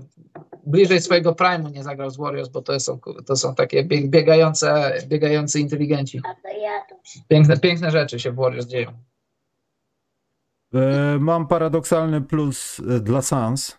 [0.65, 4.93] bliżej swojego prime'u nie zagrał z Warriors, bo to są, to są takie bieg- biegające,
[5.07, 6.21] biegający inteligenci.
[7.27, 9.08] Piękne, piękne rzeczy się w Warriors dzieją.
[10.73, 13.77] E, Mam paradoksalny plus e, dla Suns,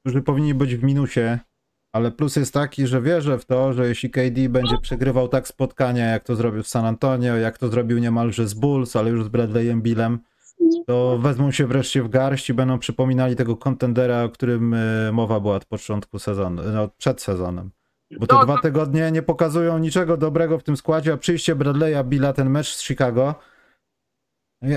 [0.00, 1.38] którzy powinni być w minusie,
[1.92, 6.06] ale plus jest taki, że wierzę w to, że jeśli KD będzie przegrywał tak spotkania,
[6.06, 9.28] jak to zrobił w San Antonio, jak to zrobił niemalże z Bulls, ale już z
[9.28, 10.18] Bradleyem Billem,
[10.86, 15.40] to wezmą się wreszcie w garść i będą przypominali tego kontendera, o którym e, mowa
[15.40, 17.70] była od początku sezonu, no, przed sezonem.
[18.20, 22.04] Bo te No, dwa tygodnie nie pokazują niczego dobrego w tym składzie, a przyjście Bradley'a
[22.04, 23.34] Billa, ten mecz z Chicago.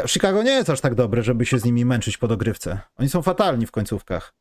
[0.07, 2.79] Chicago nie jest aż tak dobre, żeby się z nimi męczyć po dogrywce.
[2.97, 4.33] Oni są fatalni w końcówkach.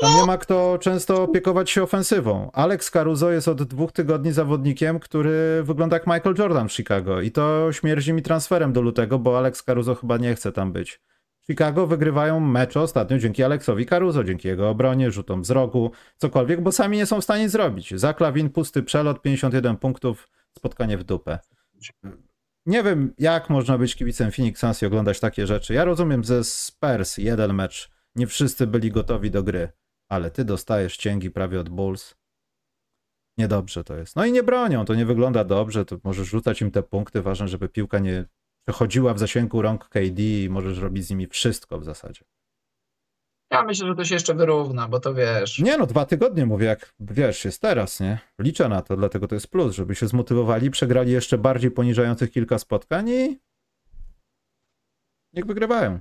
[0.00, 2.50] Tam nie ma kto często opiekować się ofensywą.
[2.52, 7.20] Alex Caruso jest od dwóch tygodni zawodnikiem, który wygląda jak Michael Jordan w Chicago.
[7.20, 11.00] I to śmierdzi mi transferem do lutego, bo Alex Caruso chyba nie chce tam być.
[11.46, 16.72] Chicago wygrywają mecze ostatnio dzięki Alexowi Caruso, dzięki jego obronie, rzutom z rogu, cokolwiek, bo
[16.72, 17.94] sami nie są w stanie zrobić.
[17.94, 20.28] Zaklawin, pusty przelot, 51 punktów,
[20.58, 21.38] spotkanie w dupę.
[22.66, 25.74] Nie wiem, jak można być kibicem Phoenix Suns i oglądać takie rzeczy.
[25.74, 29.72] Ja rozumiem, ze Spurs jeden mecz, nie wszyscy byli gotowi do gry,
[30.08, 32.14] ale ty dostajesz cięgi prawie od Bulls.
[33.38, 34.16] Niedobrze to jest.
[34.16, 37.48] No i nie bronią, to nie wygląda dobrze, to możesz rzucać im te punkty, ważne,
[37.48, 38.24] żeby piłka nie
[38.66, 42.24] przechodziła w zasięgu rąk KD i możesz robić z nimi wszystko w zasadzie.
[43.50, 45.58] Ja myślę, że to się jeszcze wyrówna, bo to wiesz.
[45.58, 48.18] Nie no, dwa tygodnie mówię, jak wiesz, jest teraz, nie?
[48.38, 52.58] Liczę na to, dlatego to jest plus, żeby się zmotywowali, przegrali jeszcze bardziej poniżających kilka
[52.58, 53.40] spotkań i
[55.32, 56.00] niech wygrywają.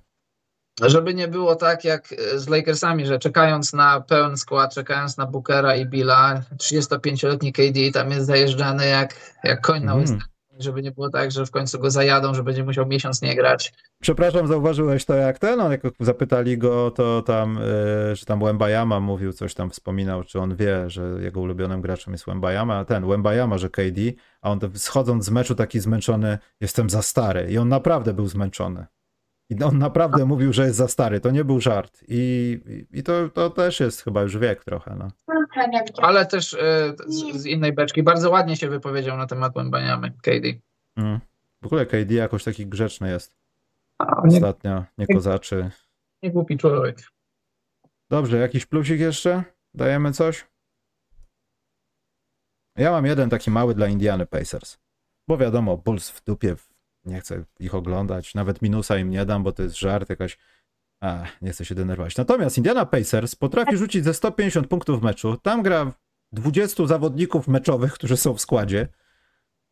[0.81, 5.25] Żeby nie było tak jak e, z Lakersami, że czekając na pełen skład, czekając na
[5.25, 10.32] Bookera i Billa, 35-letni KD tam jest zajeżdżany jak, jak koń na Mhm.
[10.59, 13.73] Żeby nie było tak, że w końcu go zajadą, że będzie musiał miesiąc nie grać.
[14.01, 17.59] Przepraszam, zauważyłeś to jak ten, on jak zapytali go, to tam,
[18.09, 22.13] yy, że tam Wembayama mówił, coś tam wspominał, czy on wie, że jego ulubionym graczem
[22.13, 24.01] jest Wembayama, ten Wembayama, że KD,
[24.41, 28.85] a on schodząc z meczu taki zmęczony, jestem za stary i on naprawdę był zmęczony.
[29.59, 32.59] I on naprawdę mówił, że jest za stary, to nie był żart i,
[32.91, 35.11] i to, to też jest chyba już wiek trochę, no.
[35.97, 40.53] Ale też e, z, z innej beczki bardzo ładnie się wypowiedział na temat Wembaniamy, KD.
[40.95, 41.19] Mm.
[41.61, 43.35] W ogóle KD jakoś taki grzeczny jest
[44.27, 45.69] ostatnio, nie kozaczy.
[46.23, 46.97] nie głupi człowiek.
[48.09, 49.43] Dobrze, jakiś plusik jeszcze?
[49.73, 50.47] Dajemy coś?
[52.77, 54.77] Ja mam jeden taki mały dla Indiany Pacers.
[55.27, 56.55] Bo wiadomo, Bulls w dupie,
[57.05, 60.37] nie chcę ich oglądać, nawet minusa im nie dam, bo to jest żart jakaś.
[61.01, 62.17] A, nie chcę się denerwować.
[62.17, 65.37] Natomiast Indiana Pacers potrafi rzucić ze 150 punktów w meczu.
[65.37, 65.91] Tam gra
[66.31, 68.87] 20 zawodników meczowych, którzy są w składzie.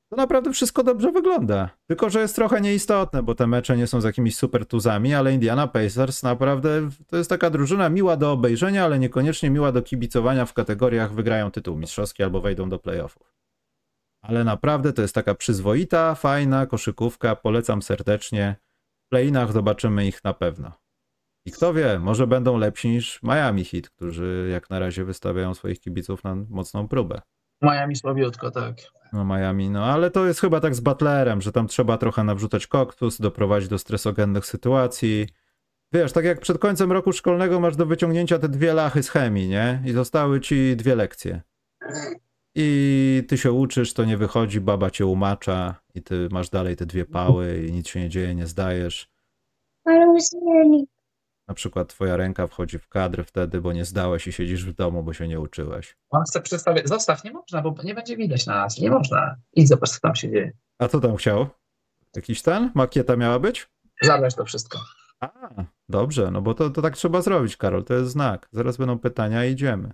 [0.09, 1.69] To naprawdę wszystko dobrze wygląda.
[1.87, 5.33] Tylko, że jest trochę nieistotne, bo te mecze nie są z jakimiś super tuzami, ale
[5.33, 10.45] Indiana Pacers naprawdę to jest taka drużyna miła do obejrzenia, ale niekoniecznie miła do kibicowania
[10.45, 13.40] w kategoriach wygrają tytuł mistrzowski albo wejdą do playoffów.
[14.21, 18.55] Ale naprawdę to jest taka przyzwoita, fajna koszykówka, polecam serdecznie.
[19.05, 20.71] W playinach zobaczymy ich na pewno.
[21.45, 25.79] I kto wie, może będą lepsi niż Miami Heat, którzy jak na razie wystawiają swoich
[25.79, 27.21] kibiców na mocną próbę.
[27.61, 28.75] Miami słabiutko, tak.
[29.13, 32.67] No Miami, no ale to jest chyba tak z Butlerem, że tam trzeba trochę nawrzucać
[32.67, 35.27] koktus, doprowadzić do stresogennych sytuacji.
[35.93, 39.47] Wiesz, tak jak przed końcem roku szkolnego masz do wyciągnięcia te dwie lachy z chemii,
[39.47, 39.83] nie?
[39.85, 41.41] I zostały ci dwie lekcje.
[42.55, 46.85] I ty się uczysz, to nie wychodzi, baba cię umacza i ty masz dalej te
[46.85, 49.09] dwie pały i nic się nie dzieje, nie zdajesz.
[49.85, 50.87] Ale usłyszeli.
[51.47, 55.03] Na przykład twoja ręka wchodzi w kadr wtedy, bo nie zdałeś i siedzisz w domu,
[55.03, 55.97] bo się nie uczyłeś.
[56.09, 56.87] On chce przedstawić.
[56.87, 58.77] Zostaw, nie można, bo nie będzie widać na nas.
[58.77, 59.35] Nie można.
[59.53, 60.51] Idź zobacz, co tam się dzieje.
[60.79, 61.47] A co tam chciał?
[62.15, 62.71] Jakiś ten?
[62.75, 63.69] Makieta miała być?
[64.01, 64.79] Zabrać to wszystko.
[65.19, 65.29] A,
[65.89, 68.47] dobrze, no bo to, to tak trzeba zrobić, Karol, to jest znak.
[68.51, 69.91] Zaraz będą pytania i idziemy.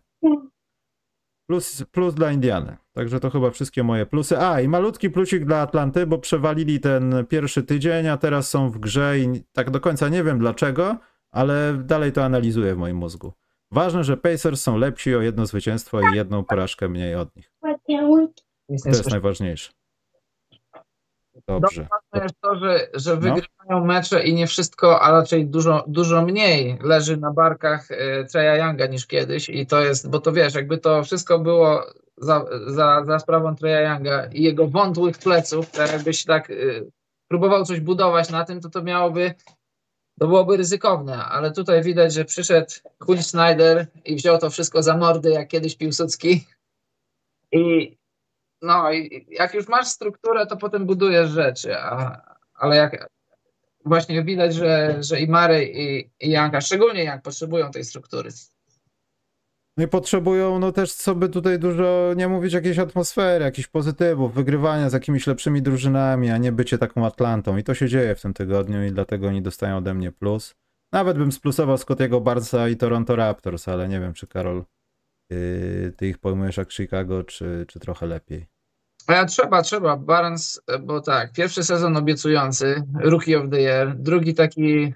[1.48, 2.78] Plus, plus dla Indiany.
[2.94, 4.38] Także to chyba wszystkie moje plusy.
[4.38, 8.80] A, i malutki plusik dla Atlanty, bo przewalili ten pierwszy tydzień, a teraz są w
[8.80, 10.98] grze i tak do końca nie wiem dlaczego,
[11.32, 13.34] ale dalej to analizuję w moim mózgu.
[13.72, 17.52] Ważne, że Pacers są lepsi o jedno zwycięstwo i jedną porażkę mniej od nich.
[18.69, 19.72] Nic To jest najważniejsze.
[21.48, 21.88] Dobrze.
[21.92, 23.22] Ważne jest to, że, że No.
[23.22, 28.58] wygrywają mecze i nie wszystko, a raczej dużo, dużo mniej leży na barkach e, Treya
[28.60, 31.84] Younga niż kiedyś i to jest, bo to wiesz, jakby to wszystko było
[32.18, 36.54] za, za, za sprawą Treya Younga i jego wątłych pleców, to jakbyś tak e,
[37.28, 39.34] próbował coś budować na tym, to to miałoby,
[40.20, 44.98] to byłoby ryzykowne, ale tutaj widać, że przyszedł Quinn Snyder i wziął to wszystko za
[44.98, 46.46] mordy, jak kiedyś Piłsudski
[47.52, 47.98] i
[48.62, 52.22] no i jak już masz strukturę, to potem budujesz rzeczy, a,
[52.56, 53.08] ale jak
[53.86, 58.30] właśnie widać, że, że i Mary i, i Janka, szczególnie jak potrzebują tej struktury.
[59.78, 64.34] No i potrzebują, no też, co by tutaj dużo nie mówić, jakiejś atmosfery, jakichś pozytywów,
[64.34, 67.58] wygrywania z jakimiś lepszymi drużynami, a nie bycie taką Atlantą.
[67.58, 70.56] I to się dzieje w tym tygodniu i dlatego oni dostają ode mnie plus.
[70.92, 74.64] Nawet bym splusował Scottiego Barca i Toronto Raptors, ale nie wiem, czy Karol,
[75.98, 78.48] ty ich pojmujesz jak Chicago, czy, czy trochę lepiej.
[79.08, 79.98] A trzeba, trzeba.
[79.98, 84.94] Barnes, bo tak, pierwszy sezon obiecujący, Rookie of the Year, drugi taki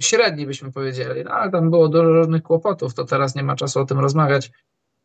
[0.00, 3.80] średni byśmy powiedzieli, no, ale tam było dużo różnych kłopotów, to teraz nie ma czasu
[3.80, 4.50] o tym rozmawiać,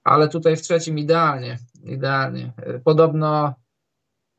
[0.04, 2.54] ale tutaj w trzecim idealnie, idealnie.
[2.84, 3.54] Podobno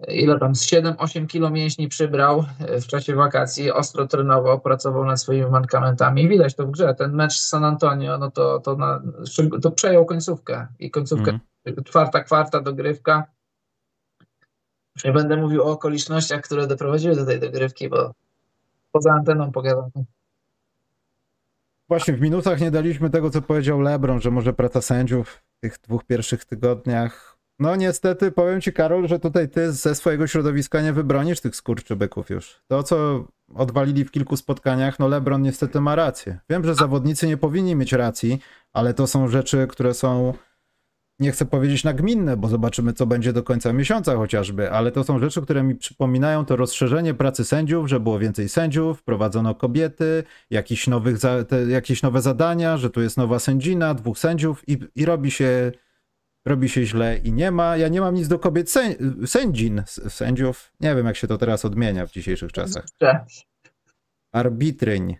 [0.08, 2.44] ile tam, z 7-8 kilo mięśni przybrał
[2.82, 6.28] w czasie wakacji, ostro trenował, pracował nad swoimi mankamentami.
[6.28, 6.94] Widać to w grze.
[6.94, 9.02] Ten mecz z San Antonio, no to, to, na,
[9.62, 11.84] to przejął końcówkę i końcówkę, mm.
[11.84, 13.24] czwarta kwarta dogrywka.
[14.96, 18.14] Już nie będę mówił o okolicznościach, które doprowadziły do tej dogrywki, bo
[18.92, 19.90] poza anteną pogadam.
[21.88, 25.78] Właśnie w minutach nie daliśmy tego, co powiedział LeBron, że może praca sędziów w tych
[25.78, 27.39] dwóch pierwszych tygodniach.
[27.60, 32.30] No niestety powiem ci, Karol, że tutaj ty ze swojego środowiska nie wybronisz tych skurczybyków
[32.30, 32.60] już.
[32.68, 33.24] To, co
[33.54, 36.38] odwalili w kilku spotkaniach, no LeBron niestety ma rację.
[36.50, 38.40] Wiem, że zawodnicy nie powinni mieć racji,
[38.72, 40.34] ale to są rzeczy, które są
[41.18, 45.18] nie chcę powiedzieć nagminne, bo zobaczymy, co będzie do końca miesiąca chociażby, ale to są
[45.18, 50.86] rzeczy, które mi przypominają to rozszerzenie pracy sędziów, że było więcej sędziów, prowadzono kobiety, jakieś,
[50.86, 51.16] nowych
[51.68, 55.72] jakieś nowe zadania, że tu jest nowa sędzina, dwóch sędziów i, i robi się
[56.44, 57.76] robi się źle i nie ma.
[57.76, 58.94] Ja nie mam nic do kobiet sę,
[59.26, 60.72] sędzin, sędziów.
[60.80, 62.84] Nie wiem, jak się to teraz odmienia w dzisiejszych czasach.
[64.32, 65.16] Arbitryń.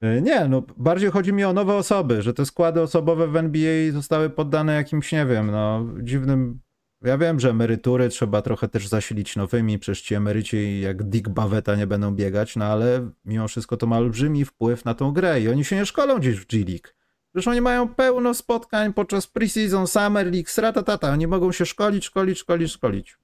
[0.00, 3.92] E, nie, no bardziej chodzi mi o nowe osoby, że te składy osobowe w NBA
[3.92, 6.60] zostały poddane jakimś, nie wiem, no dziwnym.
[7.02, 11.76] Ja wiem, że emerytury trzeba trochę też zasilić nowymi, przecież ci emeryci jak Dick Bavetta
[11.76, 15.48] nie będą biegać, no ale mimo wszystko to ma olbrzymi wpływ na tą grę i
[15.48, 16.97] oni się nie szkolą gdzieś w G-League.
[17.32, 21.10] Przecież oni mają pełno spotkań podczas preseason, summer league, tata.
[21.12, 23.18] Oni mogą się szkolić, szkolić, szkolić, szkolić.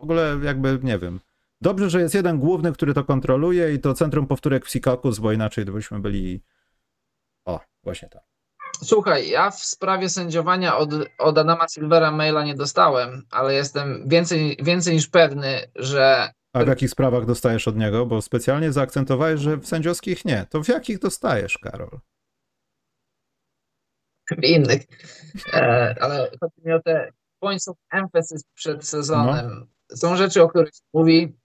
[0.00, 1.20] W ogóle jakby, nie wiem,
[1.62, 5.64] Dobrze, że jest jeden główny, który to kontroluje i to Centrum Powtórek Psikakus, bo inaczej
[5.64, 6.42] byśmy byli...
[7.44, 8.22] O, właśnie tak.
[8.82, 14.56] Słuchaj, ja w sprawie sędziowania od, od Adama Silvera maila nie dostałem, ale jestem więcej,
[14.62, 16.32] więcej niż pewny, że.
[16.52, 18.06] A w jakich sprawach dostajesz od niego?
[18.06, 20.46] Bo specjalnie zaakcentowałeś, że w sędziowskich nie.
[20.50, 21.98] To w jakich dostajesz, Karol?
[24.38, 24.82] W innych.
[25.52, 29.66] E, ale chodzi mi o te points of emphasis przed sezonem.
[29.90, 29.96] No.
[29.96, 31.36] Są rzeczy, o których mówi,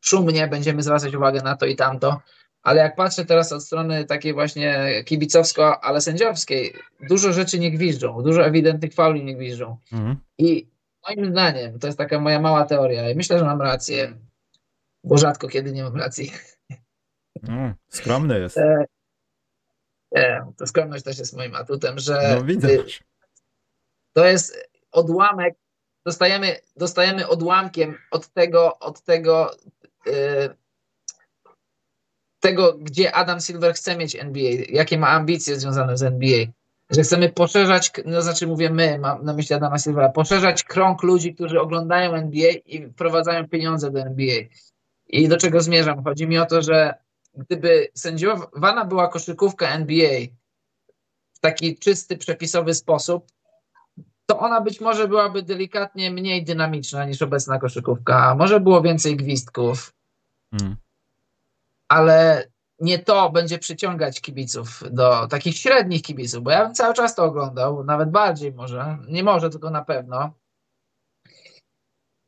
[0.00, 2.20] szumnie, będziemy zwracać uwagę na to i tamto.
[2.62, 6.74] Ale jak patrzę teraz od strony takiej właśnie kibicowsko, ale sędziowskiej,
[7.08, 9.76] dużo rzeczy nie gwiżdżą, dużo ewidentnych fauli nie gwiżdżą.
[9.92, 10.16] Mhm.
[10.38, 10.70] I
[11.08, 14.12] moim zdaniem, to jest taka moja mała teoria, i myślę, że mam rację,
[15.04, 16.32] bo rzadko kiedy nie mam racji.
[17.42, 18.58] Mm, skromny jest.
[20.56, 22.68] To skromność też jest moim atutem, że no, widzę.
[24.12, 25.54] to jest odłamek,
[26.04, 29.50] dostajemy, dostajemy odłamkiem od tego, od tego
[30.06, 30.48] Y,
[32.40, 36.46] tego, gdzie Adam Silver chce mieć NBA, jakie ma ambicje związane z NBA.
[36.90, 41.34] Że chcemy poszerzać, no znaczy mówię my, mam na myśli Adama Silvera, poszerzać krąg ludzi,
[41.34, 44.36] którzy oglądają NBA i wprowadzają pieniądze do NBA.
[45.08, 46.04] I do czego zmierzam?
[46.04, 46.94] Chodzi mi o to, że
[47.36, 50.20] gdyby sędziowana była koszykówka NBA
[51.34, 53.26] w taki czysty, przepisowy sposób,
[54.26, 58.34] to ona być może byłaby delikatnie mniej dynamiczna niż obecna koszykówka.
[58.34, 59.92] Może było więcej gwizdków,
[60.50, 60.76] Hmm.
[61.88, 62.48] Ale
[62.80, 67.24] nie to będzie przyciągać kibiców do takich średnich kibiców, bo ja bym cały czas to
[67.24, 70.32] oglądał, nawet bardziej może, nie może, tylko na pewno.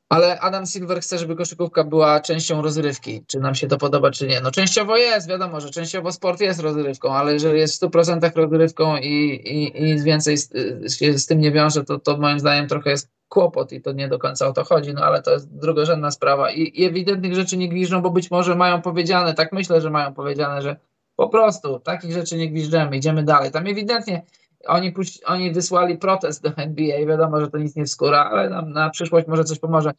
[0.08, 3.24] Ale Adam Silver chce, żeby koszykówka była częścią rozrywki.
[3.26, 4.40] Czy nam się to podoba, czy nie?
[4.40, 8.96] No częściowo jest, wiadomo, że częściowo sport jest rozrywką, ale jeżeli jest w 100% rozrywką
[8.96, 9.08] i,
[9.44, 10.52] i, i nic więcej z,
[10.98, 14.08] się z tym nie wiąże, to, to moim zdaniem trochę jest kłopot i to nie
[14.08, 17.56] do końca o to chodzi, no ale to jest drugorzędna sprawa I, i ewidentnych rzeczy
[17.56, 20.76] nie gwiżdżą, bo być może mają powiedziane, tak myślę, że mają powiedziane, że
[21.16, 23.50] po prostu takich rzeczy nie gwiżdżemy, idziemy dalej.
[23.50, 24.22] Tam ewidentnie
[24.66, 24.94] oni,
[25.24, 29.26] oni wysłali protest do NBA, wiadomo, że to nic nie wskóra, ale nam na przyszłość
[29.26, 29.90] może coś pomoże.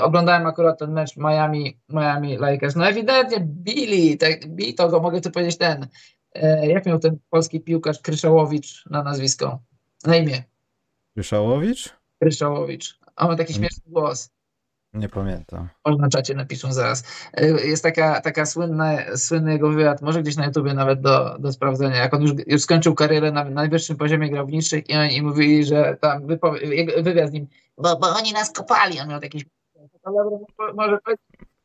[0.00, 2.76] Oglądałem akurat ten mecz Miami, Miami Lakers.
[2.76, 5.86] No ewidentnie bili, tak, bili to go, mogę tu powiedzieć ten,
[6.34, 9.58] e, jak miał ten polski piłkarz Kryszałowicz na nazwisko,
[10.06, 10.42] na imię?
[11.14, 11.94] Kryszałowicz?
[12.18, 12.98] Kryszałowicz.
[13.16, 14.30] A ma taki śmieszny głos.
[14.92, 15.68] Nie pamiętam.
[15.86, 17.04] Może na czacie napiszą zaraz.
[17.40, 21.52] Y, Jest taka, taka słynna, słynny jego wywiad, może gdzieś na YouTubie nawet do, do
[21.52, 25.22] sprawdzenia, jak on już, już skończył karierę na najwyższym poziomie grał w niższych i oni
[25.22, 26.26] mówili, że tam
[27.02, 27.46] wywiad z nim,
[27.78, 29.44] bo, bo oni nas kopali, on miał jakieś...
[30.74, 30.98] Może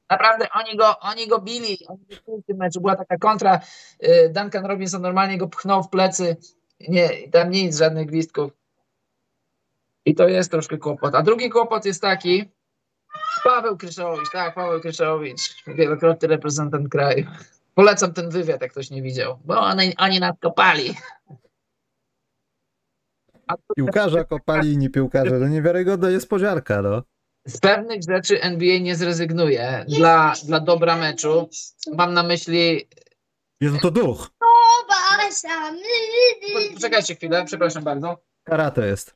[0.10, 2.06] Naprawdę oni go, oni go bili, oni
[2.43, 2.81] w tym meczu.
[2.81, 3.60] Była taka kontra,
[4.03, 6.38] y, Duncan Robinson normalnie go pchnął w plecy,
[6.80, 8.52] nie, tam nic, żadnych gwizdków.
[10.06, 11.15] I to jest troszkę kłopot.
[11.15, 12.49] A drugi kłopot jest taki,
[13.45, 17.26] Paweł Kryszałowicz, tak, Paweł Kryszałowicz, wielokrotny reprezentant kraju.
[17.76, 20.95] Polecam ten wywiad, jak ktoś nie widział, bo oni, oni nas kopali.
[23.76, 27.03] Piłkarza kopali inni piłkarze, to niewiarygodna niespodzianka, no.
[27.47, 31.49] z pewnych rzeczy NBA nie zrezygnuje dla, dla dobra meczu.
[31.93, 32.88] Mam na myśli.
[33.61, 34.30] Jezu, to duch.
[36.73, 38.17] Poczekajcie chwilę, przepraszam bardzo.
[38.43, 39.15] Karate jest.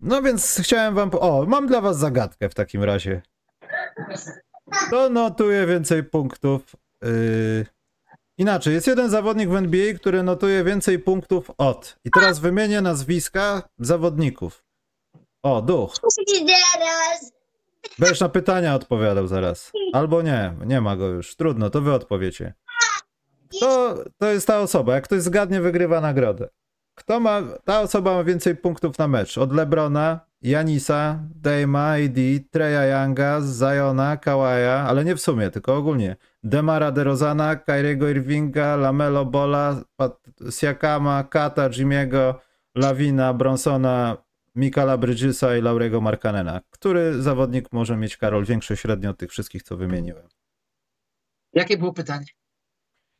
[0.00, 1.10] No więc chciałem wam...
[1.10, 3.22] po- O, mam dla was zagadkę w takim razie.
[4.86, 6.76] Kto notuje więcej punktów?
[7.02, 7.66] Yy...
[8.38, 11.96] Inaczej, jest jeden zawodnik w NBA, który notuje więcej punktów od.
[12.04, 14.64] I teraz wymienię nazwiska zawodników.
[15.42, 15.94] O, duch.
[17.98, 19.72] Będziesz na pytania odpowiadał zaraz.
[19.92, 21.36] Albo nie, nie ma go już.
[21.36, 22.54] Trudno, to wy odpowiecie.
[23.60, 24.94] To, to jest ta osoba.
[24.94, 26.48] Jak ktoś zgadnie, wygrywa nagrodę.
[26.98, 27.42] Kto ma.
[27.64, 29.38] Ta osoba ma więcej punktów na mecz.
[29.38, 32.18] Od Lebrona, Janisa, Dejma, AD,
[32.50, 36.16] Treya Younga, Zajona, Kawaja, ale nie w sumie, tylko ogólnie.
[36.42, 42.40] Demara DeRozana, Kyriego Irvinga, Lamelo Bola, Pat- Siakama, Kata, Jimiego,
[42.74, 44.16] Lawina, Bronsona,
[44.54, 46.60] Mikala Bridgesa i Laurego Markanena.
[46.70, 50.28] Który zawodnik może mieć, Karol, większe średnio od tych wszystkich, co wymieniłem?
[51.52, 52.26] Jakie było pytanie?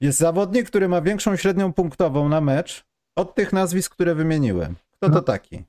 [0.01, 2.88] Jest zawodnik, który ma większą średnią punktową na mecz
[3.19, 4.75] od tych nazwisk, które wymieniłem.
[4.97, 5.23] Kto to No.
[5.23, 5.65] taki?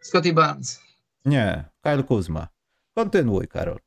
[0.00, 0.80] Scotty Barnes.
[1.24, 2.48] Nie, Kyle Kuzma.
[2.94, 3.78] Kontynuuj, Karol.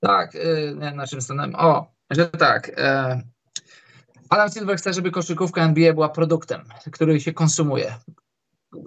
[0.00, 1.54] Tak, y, nie, na czym stanąłem?
[1.54, 2.70] O, że tak.
[2.76, 3.20] e,
[4.28, 7.94] Adam Silver chce, żeby koszykówka NBA była produktem, który się konsumuje.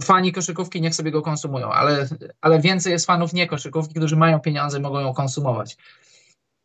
[0.03, 2.07] Fani koszykówki niech sobie go konsumują, ale,
[2.41, 5.77] ale więcej jest fanów nie koszykówki, którzy mają pieniądze, mogą ją konsumować.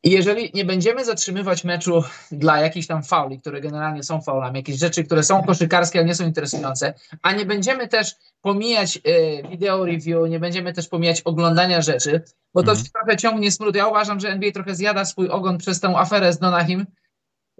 [0.04, 4.78] I jeżeli nie będziemy zatrzymywać meczu dla jakichś tam fauli, które generalnie są faulami, jakieś
[4.78, 9.84] rzeczy, które są koszykarskie, ale nie są interesujące, a nie będziemy też pomijać y, video
[9.84, 12.22] review, nie będziemy też pomijać oglądania rzeczy,
[12.54, 12.86] bo to Mhm.
[12.86, 13.76] się trochę ciągnie smród.
[13.76, 16.86] Ja uważam, że NBA trochę zjada swój ogon przez tę aferę z Donahim,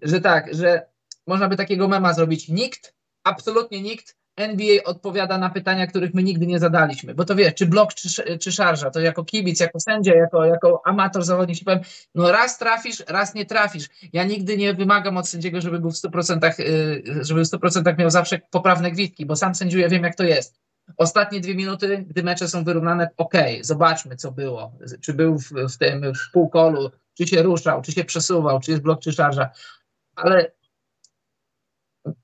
[0.03, 0.87] że tak, że
[1.27, 2.49] można by takiego mema zrobić.
[2.49, 2.95] Nikt,
[3.25, 7.15] absolutnie nikt NBA odpowiada na pytania, których my nigdy nie zadaliśmy.
[7.15, 10.83] Bo to wie, czy blok, czy, czy szarża, to jako kibic, jako sędzia, jako, jako
[10.85, 11.81] amator zawodnik powiem,
[12.15, 13.89] no raz trafisz, raz nie trafisz.
[14.13, 18.11] Ja nigdy nie wymagam od sędziego, żeby był w 100%, y, żeby w 100% miał
[18.11, 20.59] zawsze poprawne gwizdki, bo sam sędziuję, wiem jak to jest.
[20.97, 24.73] Ostatnie dwie minuty, gdy mecze są wyrównane, okej, zobaczmy co było.
[25.01, 28.83] Czy był w, w tym w półkolu, czy się ruszał, czy się przesuwał, czy jest
[28.83, 29.51] blok, czy szarża.
[30.17, 30.53] Ale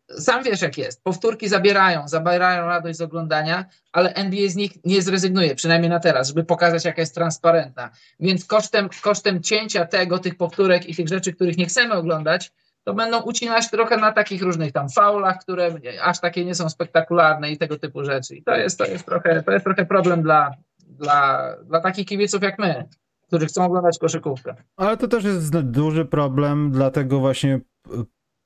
[0.09, 1.05] sam wiesz jak jest.
[1.05, 6.29] Powtórki zabierają, zabierają radość z oglądania, ale NBA z nich nie zrezygnuje, przynajmniej na teraz,
[6.29, 7.91] żeby pokazać jaka jest transparentna.
[8.21, 12.53] Więc kosztem, kosztem cięcia tego, tych powtórek i tych rzeczy, których nie chcemy oglądać,
[12.85, 15.71] to będą ucinać trochę na takich różnych tam faulach, które
[16.03, 18.37] aż takie nie są spektakularne i tego typu rzeczy.
[18.37, 20.51] I to jest, to jest, trochę, to jest trochę problem dla,
[20.89, 22.89] dla, dla takich kibiców jak my,
[23.27, 24.55] którzy chcą oglądać koszykówkę.
[24.77, 27.61] Ale to też jest duży problem dla tego właśnie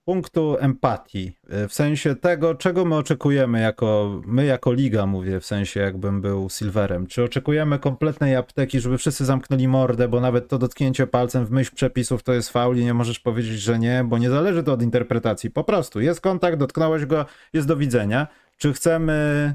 [0.08, 1.32] punktu empatii.
[1.68, 6.48] W sensie tego, czego my oczekujemy jako, my jako liga mówię, w sensie jakbym był
[6.50, 7.06] Silverem.
[7.06, 11.74] Czy oczekujemy kompletnej apteki, żeby wszyscy zamknęli mordę, bo nawet to dotknięcie palcem w myśl
[11.74, 14.82] przepisów to jest faul i nie możesz powiedzieć, że nie, bo nie zależy to od
[14.82, 15.50] interpretacji.
[15.50, 18.26] Po prostu jest kontakt, dotknąłeś go, jest do widzenia.
[18.58, 19.54] Czy chcemy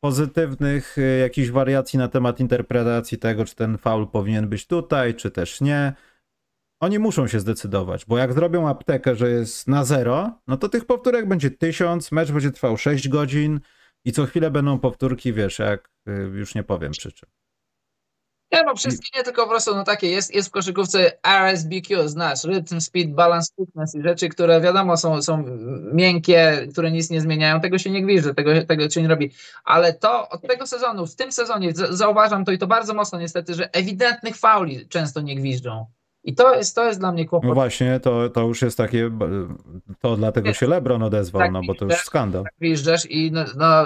[0.00, 5.30] pozytywnych y, jakichś wariacji na temat interpretacji tego, czy ten faul powinien być tutaj, czy
[5.30, 5.92] też nie.
[6.84, 10.84] Oni muszą się zdecydować, bo jak zrobią aptekę, że jest na zero, no to tych
[10.84, 13.60] powtórek będzie tysiąc, mecz będzie trwał 6 godzin
[14.04, 17.28] i co chwilę będą powtórki, wiesz, jak y, już nie powiem przy czym.
[18.52, 22.44] Nie, no wszystkie nie, tylko po prostu no takie jest, jest w koszykówce RSBQ, znasz,
[22.44, 25.44] Rhythm, Speed, Balance, Fitness i rzeczy, które wiadomo są, są
[25.92, 29.30] miękkie, które nic nie zmieniają, tego się nie gwizdże, tego, tego się nie robi,
[29.64, 33.54] ale to od tego sezonu, w tym sezonie zauważam to i to bardzo mocno niestety,
[33.54, 35.86] że ewidentnych fauli często nie gwizdżą
[36.24, 37.48] i to jest, to jest dla mnie kłopot.
[37.48, 39.10] No właśnie, to, to już jest takie,
[40.00, 42.44] to dlatego się LeBron odezwał, Tak, no bo to już skandal.
[42.60, 43.84] Gwizdżesz i no, no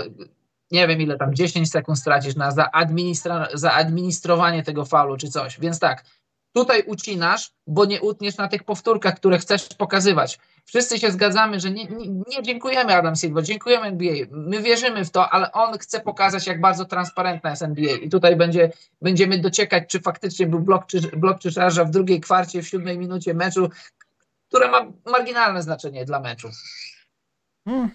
[0.70, 5.78] nie wiem ile tam, 10 sekund stracisz na zaadministra- zaadministrowanie tego faulu czy coś, więc
[5.78, 6.05] tak,
[6.52, 10.38] Tutaj ucinasz, bo nie utniesz na tych powtórkach, które chcesz pokazywać.
[10.64, 14.14] Wszyscy się zgadzamy, że nie, nie, nie dziękujemy Adam Silver, dziękujemy NBA.
[14.30, 17.96] My wierzymy w to, ale on chce pokazać, jak bardzo transparentna jest NBA.
[17.96, 18.72] I tutaj będzie,
[19.02, 22.98] będziemy dociekać, czy faktycznie był blok czy, blok czy szarża w drugiej kwarcie, w siódmej
[22.98, 23.68] minucie meczu,
[24.48, 26.48] które ma marginalne znaczenie dla meczu.
[27.64, 27.90] Hmm.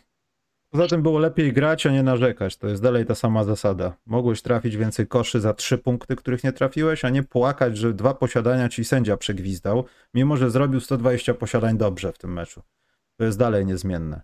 [0.74, 2.58] Poza tym było lepiej grać, a nie narzekać.
[2.58, 3.94] To jest dalej ta sama zasada.
[4.06, 8.14] Mogłeś trafić więcej koszy za trzy punkty, których nie trafiłeś, a nie płakać, że dwa
[8.14, 12.62] posiadania ci sędzia przegwizdał, mimo że zrobił 120 posiadań dobrze w tym meczu.
[13.18, 14.22] To jest dalej niezmienne.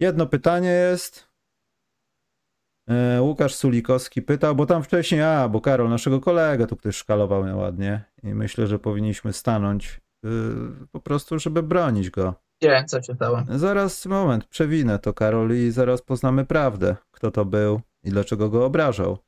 [0.00, 1.28] Jedno pytanie jest.
[2.88, 7.46] E, Łukasz Sulikowski pytał, bo tam wcześniej, a, bo Karol, naszego kolegę tu ktoś szkalował
[7.46, 10.28] nieładnie i myślę, że powinniśmy stanąć y,
[10.92, 12.49] po prostu, żeby bronić go.
[12.86, 13.42] Co się stało?
[13.48, 18.64] Zaraz, moment, przewinę to, Karol, i zaraz poznamy prawdę, kto to był i dlaczego go
[18.64, 19.18] obrażał.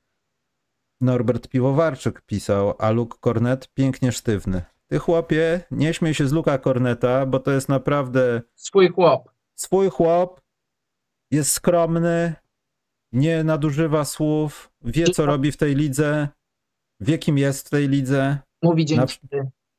[1.00, 4.62] Norbert Piwowarczyk pisał, a Luke Cornet pięknie sztywny.
[4.86, 9.30] Ty chłopie, nie śmiej się z Luka Corneta, bo to jest naprawdę Swój chłop.
[9.54, 10.40] swój chłop,
[11.30, 12.34] jest skromny,
[13.12, 16.28] nie nadużywa słów, wie co robi w tej lidze,
[17.00, 18.38] wie kim jest w tej lidze.
[18.62, 19.18] Mówi Na- dzięki.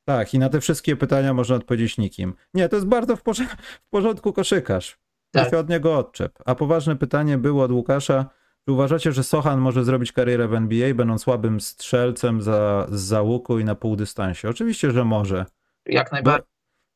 [0.06, 2.34] Tak, i na te wszystkie pytania można odpowiedzieć nikim.
[2.54, 3.56] Nie, to jest bardzo w, porze-
[3.86, 4.98] w porządku koszykarz.
[5.32, 5.54] Tak.
[5.54, 6.40] Od niego odczep.
[6.46, 8.26] A poważne pytanie było od Łukasza.
[8.66, 13.60] Czy uważacie, że Sochan może zrobić karierę w NBA, będąc słabym strzelcem za, za łuku
[13.60, 14.50] i na półdystansie?
[14.50, 15.46] Oczywiście, że może.
[15.86, 16.48] Jak Bo, najbardziej.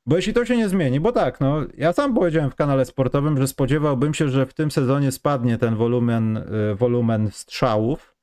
[0.05, 3.37] bo jeśli to się nie zmieni, bo tak, no, ja sam powiedziałem w kanale sportowym,
[3.37, 8.16] że spodziewałbym się, że w tym sezonie spadnie ten wolumen, y, wolumen strzałów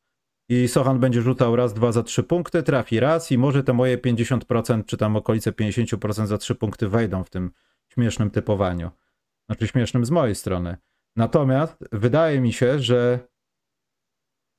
[0.48, 3.98] i Sochan będzie rzucał raz, dwa za trzy punkty, trafi raz i może te moje
[3.98, 7.50] 50% czy tam okolice 50% za trzy punkty wejdą w tym
[7.88, 8.90] śmiesznym typowaniu.
[9.46, 10.76] Znaczy śmiesznym z mojej strony.
[11.16, 13.28] Natomiast wydaje mi się, że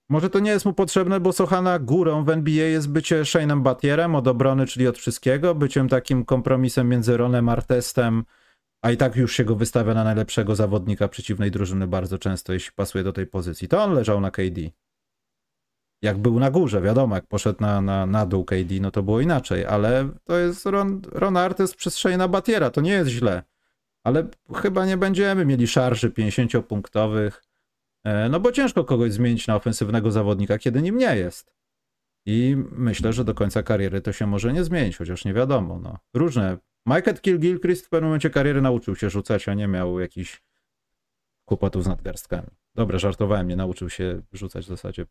[0.10, 4.16] może to nie jest mu potrzebne, bo Sochana górą w NBA jest bycie Shane'em Batierem
[4.16, 8.24] od obrony, czyli od wszystkiego, byciem takim kompromisem między Ronem Artestem,
[8.82, 12.72] a i tak już się go wystawia na najlepszego zawodnika przeciwnej drużyny bardzo często, jeśli
[12.76, 13.68] pasuje do tej pozycji.
[13.68, 14.62] To on leżał na KD.
[16.06, 19.22] Jak był na górze, wiadomo, jak poszedł na, na, na dół KD, no to było
[19.22, 23.44] inaczej, ale to jest Ron, Ron Artest Shane'a Batiera, to nie jest źle.
[24.04, 27.32] Ale chyba nie będziemy mieli szarży 50-punktowych,
[28.06, 31.56] E, No bo ciężko kogoś zmienić na ofensywnego zawodnika, kiedy nim nie jest.
[32.26, 35.80] I myślę, że do końca kariery to się może nie zmienić, chociaż nie wiadomo.
[35.80, 35.98] No.
[36.14, 36.58] Różne.
[36.86, 40.44] Michael Kill Gilchrist w pewnym momencie kariery nauczył się rzucać, a nie miał jakichś
[41.46, 42.48] kłopotów z nadgarstkami.
[42.76, 45.06] Dobra, żartowałem, nie nauczył się rzucać w zasadzie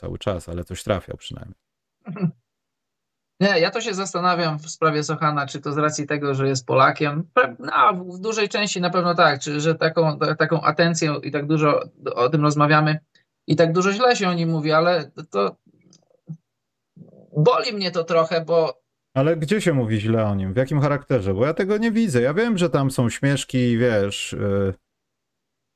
[0.00, 1.58] cały czas, ale coś trafiał przynajmniej.
[3.40, 6.66] Nie, ja to się zastanawiam w sprawie Sochana, czy to z racji tego, że jest
[6.66, 7.24] Polakiem.
[7.58, 11.46] No, w dużej części na pewno tak, czy że taką, ta- taką atencję i tak
[11.46, 11.82] dużo
[12.14, 12.98] o tym rozmawiamy
[13.46, 15.56] i tak dużo źle się o nim mówi, ale to
[17.36, 18.82] boli mnie to trochę, bo
[19.14, 20.52] Ale gdzie się mówi źle o nim?
[20.52, 21.34] W jakim charakterze?
[21.34, 22.20] Bo ja tego nie widzę.
[22.20, 24.32] Ja wiem, że tam są śmieszki, wiesz.
[24.32, 24.74] Yy...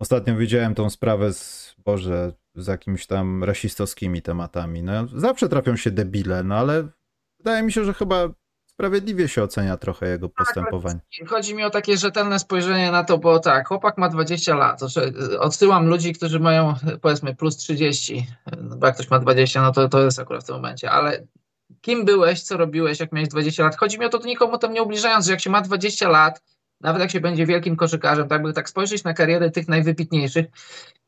[0.00, 4.82] Ostatnio widziałem tą sprawę z, Boże, z jakimiś tam rasistowskimi tematami.
[4.82, 6.88] No, zawsze trafią się debile, no ale
[7.38, 8.28] wydaje mi się, że chyba
[8.66, 11.00] sprawiedliwie się ocenia trochę jego postępowanie.
[11.28, 14.80] chodzi mi o takie rzetelne spojrzenie na to, bo tak, chłopak ma 20 lat.
[14.80, 18.26] Że odsyłam ludzi, którzy mają powiedzmy plus 30,
[18.62, 21.26] no bo jak ktoś ma 20, no to to jest akurat w tym momencie, ale
[21.80, 23.76] kim byłeś, co robiłeś, jak miałeś 20 lat?
[23.76, 26.42] Chodzi mi o to, to nikomu tam nie ubliżając, że jak się ma 20 lat,
[26.80, 30.46] nawet jak się będzie wielkim koszykarzem, tak by tak spojrzeć na karierę tych najwybitniejszych,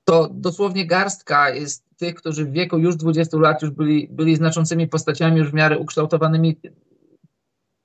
[0.06, 4.88] to dosłownie garstka jest tych, którzy w wieku już 20 lat już byli, byli znaczącymi
[4.88, 6.60] postaciami, już w miarę ukształtowanymi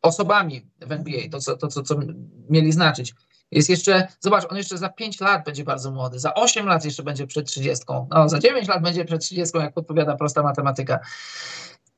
[0.01, 1.99] osobami w NBA, to co, to, co, co
[2.49, 3.13] mieli znaczyć.
[3.51, 7.03] Jest jeszcze, zobacz, on jeszcze za 5 lat będzie bardzo młody, za 8 lat jeszcze
[7.03, 10.99] będzie przed 30, no za 9 lat będzie przed 30, jak podpowiada prosta matematyka.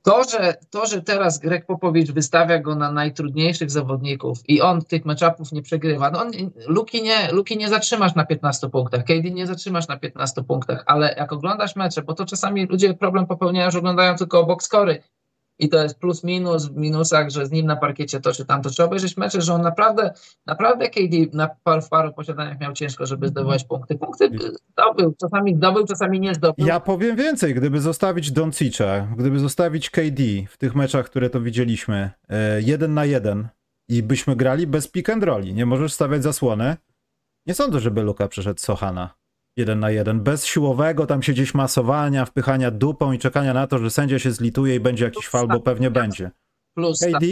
[0.04, 5.06] To że, to, że teraz Greg Popowicz wystawia go na najtrudniejszych zawodników i on tych
[5.06, 6.32] meczapów nie przegrywa, no on,
[6.68, 11.16] Luki, nie, Luki nie zatrzymasz na 15 punktach, KD nie zatrzymasz na 15 punktach, ale
[11.18, 15.04] jak oglądasz mecze, bo to czasami ludzie problem popełniają, że oglądają tylko box scory
[15.60, 18.70] i to jest plus minus w minusach, że z nim na parkiecie to czy tamto.
[18.70, 20.14] Trzeba obejrzeć mecze, że on naprawdę,
[20.46, 23.98] naprawdę KD na par, w paru posiadaniach miał ciężko, żeby zdobywać punkty.
[23.98, 24.30] Punkty
[24.72, 26.68] zdobył, czasami zdobył, czasami nie zdobył.
[26.68, 32.12] Ja powiem więcej, gdyby zostawić Doncicza, gdyby zostawić KD w tych meczach, które to widzieliśmy,
[32.30, 33.48] e, jeden na jeden
[33.90, 36.78] i byśmy grali bez pick and rolli, nie możesz stawiać zasłony,
[37.46, 39.23] nie sądzę, żeby Luka przeszedł Sochana
[39.58, 43.80] jeden na jeden, bez siłowego tam się gdzieś masowania, wpychania dupą i czekania na to,
[43.80, 46.32] że sędzia się zlituje i będzie jakiś fal, bo pewnie będzie.
[46.76, 47.26] Plus KD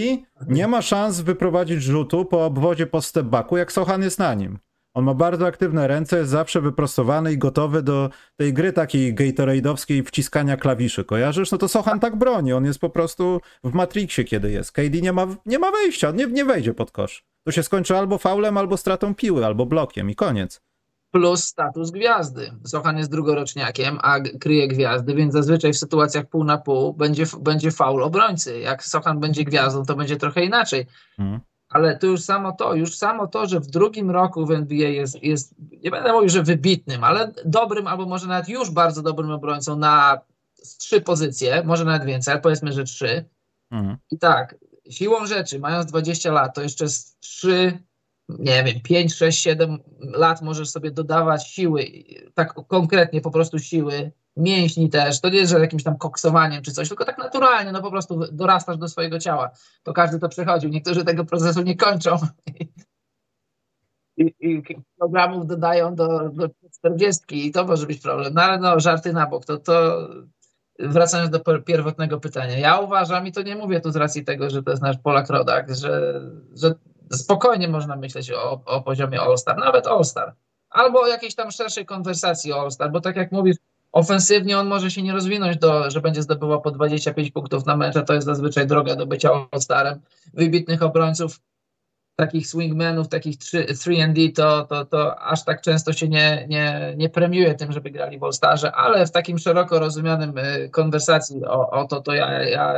[0.48, 4.60] nie ma szans wyprowadzić rzutu po obwodzie po step backu, jak Sochan jest na nim.
[4.93, 10.03] On ma bardzo aktywne ręce, jest zawsze wyprostowany i gotowy do tej gry takiej Gatorade'owskiej
[10.03, 11.03] wciskania klawiszy.
[11.03, 11.52] Kojarzysz?
[11.52, 12.53] No to Sochan tak broni.
[12.53, 14.72] On jest po prostu w Matrixie, kiedy jest.
[14.72, 17.23] KD nie ma, nie ma wejścia, nie, nie wejdzie pod kosz.
[17.45, 20.61] To się skończy albo faulem, albo stratą piły, albo blokiem i koniec.
[21.11, 22.51] Plus status gwiazdy.
[22.65, 27.71] Sochan jest drugoroczniakiem, a kryje gwiazdy, więc zazwyczaj w sytuacjach pół na pół będzie, będzie
[27.71, 28.59] faul obrońcy.
[28.59, 30.85] Jak Sochan będzie gwiazdą, to będzie trochę inaczej.
[31.19, 31.39] Mhm.
[31.69, 35.23] Ale to już samo to, już samo to, że w drugim roku w NBA jest,
[35.23, 39.75] jest, nie będę mówił, że wybitnym, ale dobrym, albo może nawet już bardzo dobrym obrońcą
[39.75, 40.21] na
[40.77, 43.25] trzy pozycje, może nawet więcej, ale powiedzmy, że trzy.
[43.71, 43.97] Mhm.
[44.11, 44.55] I tak,
[44.89, 47.79] siłą rzeczy, mając 20 lat, to jeszcze z 3,
[48.30, 51.85] nie wiem, 5, 6, 7 lat możesz sobie dodawać siły,
[52.34, 55.22] tak konkretnie po prostu siły, mięśni też.
[55.22, 58.19] To nie jest, że jakimś tam koksowaniem czy coś, tylko tak naturalnie, no po prostu
[58.31, 59.52] dorastasz do swojego ciała.
[59.84, 60.69] To każdy to przechodził.
[60.69, 62.18] Niektórzy tego procesu nie kończą.
[64.18, 64.64] I, i
[64.98, 66.49] programów dodają do, do
[66.80, 68.34] 40 i to może być problem.
[68.34, 70.07] No ale no, żarty na bok, to, to
[70.80, 72.60] wracając do pierwotnego pytania.
[72.60, 75.30] Ja uważam, i to nie mówię tu z racji tego, że to jest nasz Polak
[75.30, 76.22] rodak, że,
[76.56, 76.73] że
[77.11, 80.33] spokojnie można myśleć o, o poziomie All-Star, nawet All-Star.
[80.69, 83.57] Albo o jakiejś tam szerszej konwersacji All-Star, bo tak jak mówisz,
[83.91, 87.97] ofensywnie on może się nie rozwinąć do, że będzie zdobywał po 25 punktów na mecz,
[87.97, 89.99] a to jest zazwyczaj droga do bycia All-Starem.
[90.33, 91.39] Wybitnych obrońców,
[92.15, 97.55] takich swingmanów, takich 3D, to, to, to aż tak często się nie, nie, nie premiuje
[97.55, 102.01] tym, żeby grali w All-Starze, ale w takim szeroko rozumianym y, konwersacji o, o to,
[102.01, 102.73] to ja, ja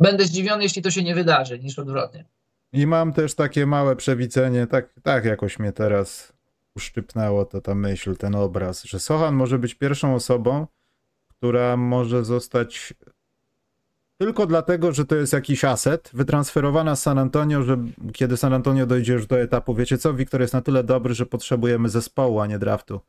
[0.00, 2.24] będę zdziwiony, jeśli to się nie wydarzy, niż odwrotnie.
[2.72, 6.32] I mam też takie małe przewidzenie, tak, tak jakoś mnie teraz
[6.76, 10.66] uszczypnęło to ta myśl, ten obraz, że Sochan może być pierwszą osobą,
[11.28, 12.94] która może zostać
[14.18, 17.78] tylko dlatego, że to jest jakiś aset, wytransferowana z San Antonio, że
[18.12, 21.26] kiedy San Antonio dojdzie już do etapu, wiecie co, Wiktor jest na tyle dobry, że
[21.26, 23.00] potrzebujemy zespołu, a nie draftu.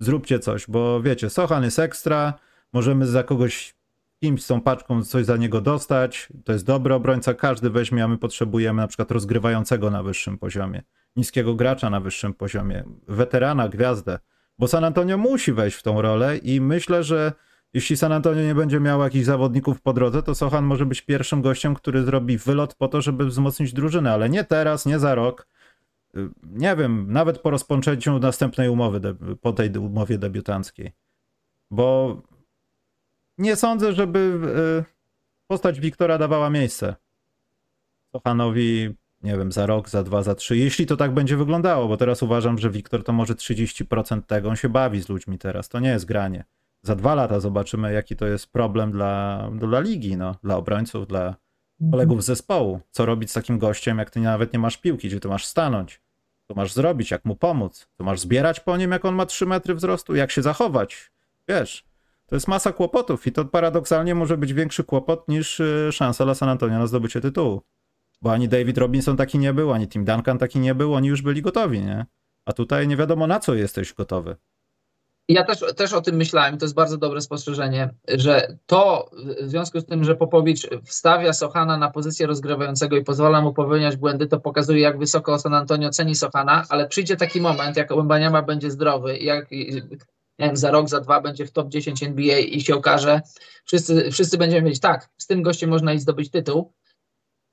[0.00, 2.34] Zróbcie coś, bo wiecie, Sochan jest ekstra,
[2.72, 3.74] możemy za kogoś
[4.20, 8.08] kimś z tą paczką coś za niego dostać, to jest dobry obrońca, każdy weźmie, a
[8.08, 10.82] my potrzebujemy na przykład rozgrywającego na wyższym poziomie,
[11.16, 14.18] niskiego gracza na wyższym poziomie, weterana, gwiazdę,
[14.58, 17.32] bo San Antonio musi wejść w tą rolę i myślę, że
[17.74, 21.42] jeśli San Antonio nie będzie miało jakichś zawodników po drodze, to Sochan może być pierwszym
[21.42, 25.46] gościem, który zrobi wylot po to, żeby wzmocnić drużynę, ale nie teraz, nie za rok.
[26.42, 29.00] Nie wiem, nawet po rozpoczęciu następnej umowy,
[29.40, 30.92] po tej umowie debiutanckiej.
[31.70, 32.16] Bo
[33.38, 34.18] nie sądzę, żeby
[34.80, 34.94] y,
[35.46, 36.94] postać Wiktora dawała miejsce
[38.12, 40.56] Sochanowi, nie wiem, za rok, za dwa, za trzy.
[40.56, 44.56] Jeśli to tak będzie wyglądało, bo teraz uważam, że Wiktor to może 30% tego, on
[44.56, 46.44] się bawi z ludźmi teraz, to nie jest granie.
[46.82, 51.34] Za dwa lata zobaczymy, jaki to jest problem dla, dla ligi, no, dla obrońców, dla
[51.90, 52.80] kolegów z zespołu.
[52.90, 56.00] Co robić z takim gościem, jak ty nawet nie masz piłki, gdzie ty masz stanąć?
[56.48, 57.88] Co masz zrobić, jak mu pomóc?
[57.98, 60.14] Co masz zbierać po nim, jak on ma 3 metry wzrostu?
[60.14, 61.10] Jak się zachować?
[61.48, 61.84] Wiesz,
[62.34, 66.34] to jest masa kłopotów i to paradoksalnie może być większy kłopot niż y, szansa dla
[66.34, 67.62] San Antonio na zdobycie tytułu.
[68.22, 71.22] Bo ani David Robinson taki nie był, ani Tim Duncan taki nie był, oni już
[71.22, 72.06] byli gotowi, nie?
[72.44, 74.36] A tutaj nie wiadomo na co jesteś gotowy.
[75.28, 79.10] Ja też, też o tym myślałem, to jest bardzo dobre spostrzeżenie, że to
[79.42, 83.96] w związku z tym, że Popowicz wstawia Sochana na pozycję rozgrywającego i pozwala mu popełniać
[83.96, 88.42] błędy, to pokazuje, jak wysoko San Antonio ceni Sochana, ale przyjdzie taki moment, jak Wembaniama
[88.42, 89.46] będzie zdrowy, jak
[90.52, 93.20] za rok, za dwa będzie w top 10 NBA i się okaże,
[93.64, 96.72] wszyscy, wszyscy będziemy wiedzieć, tak, z tym gościem można i zdobyć tytuł.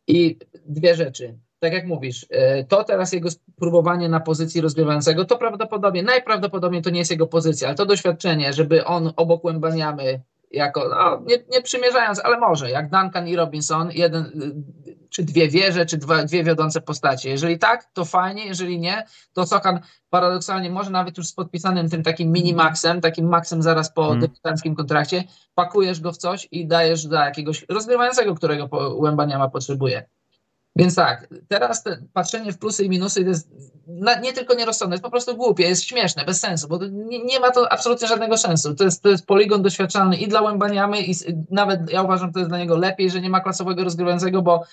[0.08, 1.38] I dwie rzeczy.
[1.60, 6.90] Tak jak mówisz, e, to teraz jego spróbowanie na pozycji rozgrywającego, to prawdopodobnie, najprawdopodobniej to
[6.90, 10.22] nie jest jego pozycja, ale to doświadczenie, żeby on obok Łębaniamy
[10.52, 14.32] jako, no, nie, nie przymierzając, ale może, jak Duncan i Robinson, jeden,
[15.12, 17.30] czy dwie wieże, czy dwa, dwie wiodące postacie.
[17.30, 19.80] Jeżeli tak, to fajnie, jeżeli nie, to Sokan
[20.10, 24.20] paradoksalnie może nawet już z podpisanym tym takim minimaxem, takim maxem zaraz po Mm.
[24.20, 25.24] debiutanckim kontrakcie,
[25.56, 30.06] pakujesz go w coś i dajesz dla jakiegoś rozgrywającego, którego Łębaniama potrzebuje.
[30.76, 33.50] Więc tak, teraz te patrzenie w plusy i minusy jest
[33.88, 37.40] na, nie tylko nierozsądne, jest po prostu głupie, jest śmieszne, bez sensu, bo nie, nie
[37.40, 38.76] ma to absolutnie żadnego sensu.
[38.76, 41.16] To jest, to jest poligon doświadczalny i dla Łębaniamy i
[41.50, 44.64] nawet ja uważam, że to jest dla niego lepiej, że nie ma klasowego rozgrywającego, bo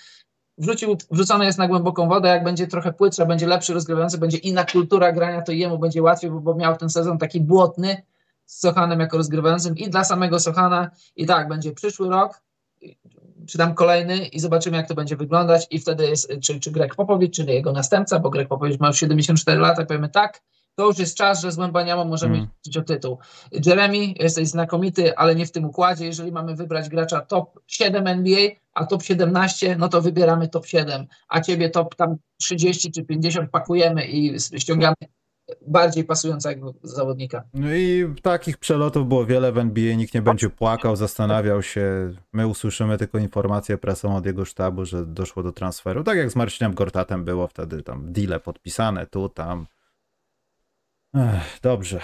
[0.58, 4.64] wrzucił, wrzucony jest na głęboką wodę, jak będzie trochę płytsza, będzie lepszy rozgrywający, będzie inna
[4.64, 8.02] kultura grania, to jemu będzie łatwiej, bo, bo miał ten sezon taki błotny
[8.46, 10.90] z Sochanem jako rozgrywającym i dla samego Sochana.
[11.16, 12.40] I tak, będzie przyszły rok,
[13.46, 15.66] czy tam kolejny i zobaczymy, jak to będzie wyglądać.
[15.70, 19.60] I wtedy jest, czy, czy Greg Popowicz, jego następca, bo Greg Popowicz ma już 74
[19.60, 20.42] lata, powiemy tak,
[20.78, 22.48] to już jest czas, że z Łębaniamą możemy Mm.
[22.48, 23.18] walczyć o tytuł.
[23.66, 26.06] Jeremy, jesteś znakomity, ale nie w tym układzie.
[26.06, 31.06] Jeżeli mamy wybrać gracza top 7 NBA, a top 17, no to wybieramy top 7,
[31.28, 34.94] a ciebie top tam 30 czy 50 pakujemy i ściągamy
[35.66, 37.44] bardziej pasującego zawodnika.
[37.54, 42.12] No i takich przelotów było wiele w NBA, nikt nie będzie płakał, zastanawiał się.
[42.32, 46.04] My usłyszymy tylko informację prasą od jego sztabu, że doszło do transferu.
[46.04, 49.66] Tak jak z Marcinem Gortatem było wtedy tam deale podpisane, tu, tam.
[51.14, 52.00] Ech, dobrze.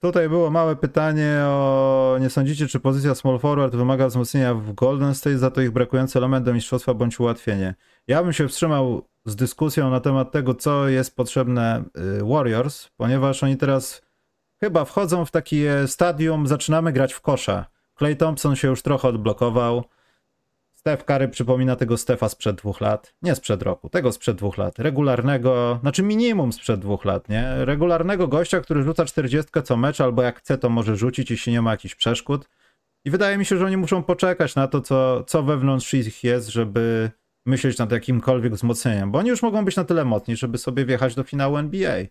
[0.00, 5.14] Tutaj było małe pytanie o nie sądzicie, czy pozycja small forward wymaga wzmocnienia w Golden
[5.14, 7.74] State, za to ich brakujący element do mistrzostwa bądź ułatwienie.
[8.06, 11.84] Ja bym się wstrzymał z dyskusją na temat tego, co jest potrzebne
[12.20, 14.02] y, Warriors, ponieważ oni teraz
[14.60, 17.66] chyba wchodzą w takie stadium, zaczynamy grać w kosza.
[17.98, 19.84] Clay Thompson się już trochę odblokował.
[20.82, 23.14] Steph Curry przypomina tego Stefa sprzed dwóch lat.
[23.22, 24.78] Nie sprzed roku, tego sprzed dwóch lat.
[24.78, 27.64] Regularnego, znaczy minimum sprzed dwóch lat, nie?
[27.64, 31.62] Regularnego gościa, który rzuca 40 co mecz, albo jak chce, to może rzucić, jeśli nie
[31.62, 32.48] ma jakichś przeszkód.
[33.04, 36.48] I wydaje mi się, że oni muszą poczekać na to, co, co wewnątrz ich jest,
[36.48, 37.10] żeby
[37.46, 41.14] myśleć nad jakimkolwiek wzmocnieniem, bo oni już mogą być na tyle mocni, żeby sobie wjechać
[41.14, 42.04] do finału NBA.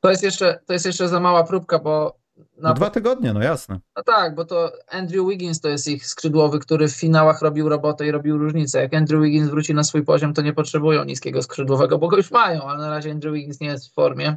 [0.00, 2.18] To jest jeszcze, to jest jeszcze za mała próbka, bo
[2.58, 3.80] No dwa tygodnie, no jasne.
[3.96, 8.06] No tak, bo to Andrew Wiggins to jest ich skrzydłowy, który w finałach robił robotę
[8.06, 8.80] i robił różnicę.
[8.80, 12.30] Jak Andrew Wiggins wróci na swój poziom, to nie potrzebują niskiego skrzydłowego, bo go już
[12.30, 14.36] mają, ale na razie Andrew Wiggins nie jest w formie.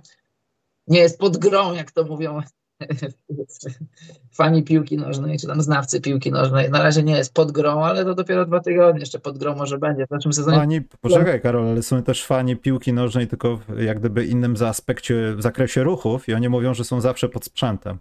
[0.87, 2.41] Nie jest pod grą, jak to mówią
[4.37, 6.69] fani piłki nożnej, czy tam znawcy piłki nożnej.
[6.69, 8.99] Na razie nie jest pod grą, ale to dopiero dwa tygodnie.
[8.99, 10.05] Jeszcze pod grą może będzie.
[10.05, 13.99] W zeszłym sezonie Fani, poczekaj Karol, ale są też fani piłki nożnej, tylko w jak
[13.99, 17.99] gdyby innym za aspekcie, w zakresie ruchów i oni mówią, że są zawsze pod sprzętem.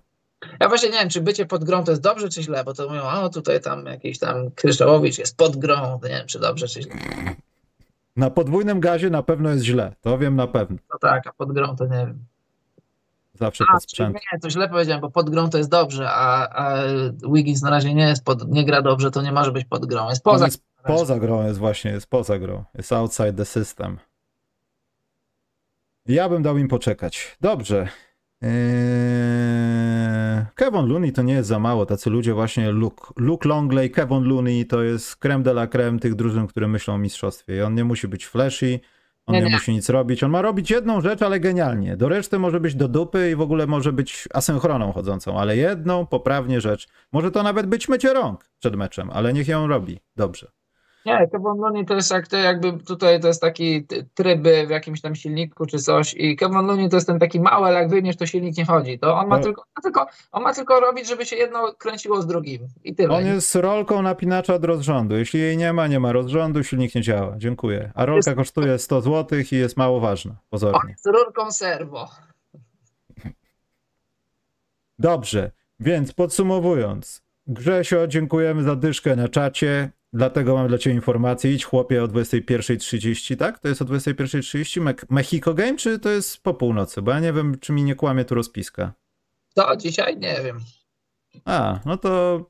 [0.60, 2.88] Ja właśnie nie wiem, czy bycie pod grą to jest dobrze, czy źle, bo to
[2.88, 6.68] mówią, a tutaj tam jakiś tam Kryształowicz jest pod grą, to nie wiem, czy dobrze,
[6.68, 6.92] czy źle.
[8.16, 10.76] Na podwójnym gazie na pewno jest źle, to wiem na pewno.
[10.92, 12.24] No tak, a pod grą to nie wiem.
[13.40, 14.20] Zawsze A, czyli sprzętem.
[14.32, 16.82] nie, to źle powiedziałem, bo pod grą to jest dobrze, a, a
[17.32, 20.08] Wiggins na razie nie jest pod, nie gra dobrze, to nie może być pod grą.
[20.08, 20.44] Jest poza.
[20.44, 22.64] jest poza grą, jest właśnie, jest poza grą.
[22.74, 23.98] Jest outside the system.
[26.06, 27.36] Ja bym dał im poczekać.
[27.40, 27.88] Dobrze.
[28.42, 28.50] Eee,
[30.54, 31.86] Kevin Looney to nie jest za mało.
[31.86, 36.14] Tacy ludzie właśnie, Luke, Luke Longley, Kevin Looney to jest creme de la creme tych
[36.14, 37.56] drużyn, które myślą o mistrzostwie.
[37.56, 38.80] I on nie musi być flashy,
[39.30, 39.52] on Nie, nie, nie.
[39.52, 40.22] musi nic robić.
[40.24, 41.96] On ma robić jedną rzecz, ale genialnie.
[41.96, 46.06] Do reszty może być do dupy i w ogóle może być asynchroną chodzącą, ale jedną
[46.06, 46.88] poprawnie rzecz.
[47.12, 50.00] Może to nawet być mycie rąk przed meczem, ale niech ją robi.
[50.16, 50.50] Dobrze.
[51.06, 55.00] Nie, Kevin Looney to jest jak to jakby tutaj to jest taki tryby w jakimś
[55.00, 58.16] tam silniku czy coś i Kevin Looney to jest ten taki mały, ale jak wyjmiesz,
[58.16, 58.98] to silnik nie chodzi.
[58.98, 59.42] To on ma, No.
[59.42, 63.14] tylko, ma tylko, on ma tylko robić, żeby się jedno kręciło z drugim i tyle.
[63.16, 65.16] On jest rolką napinacza od rozrządu.
[65.16, 67.34] Jeśli jej nie ma, nie ma rozrządu, silnik nie działa.
[67.38, 67.92] Dziękuję.
[67.94, 70.90] A rolka kosztuje 100 zł i jest mało ważna, On pozornie.
[70.90, 72.08] jest rurką serwo.
[74.98, 75.50] Dobrze,
[75.80, 77.22] więc podsumowując.
[77.46, 79.90] Grzesio, dziękujemy za dyszkę na czacie.
[80.12, 81.52] Dlatego mam dla Ciebie informację.
[81.52, 83.58] Idź chłopie o 21.30, tak?
[83.58, 87.02] To jest o 21.30 Me- Mexico Game, czy to jest po północy?
[87.02, 88.92] Bo ja nie wiem, czy mi nie kłamie tu rozpiska.
[89.54, 90.60] To dzisiaj nie wiem.
[91.44, 92.40] A, no to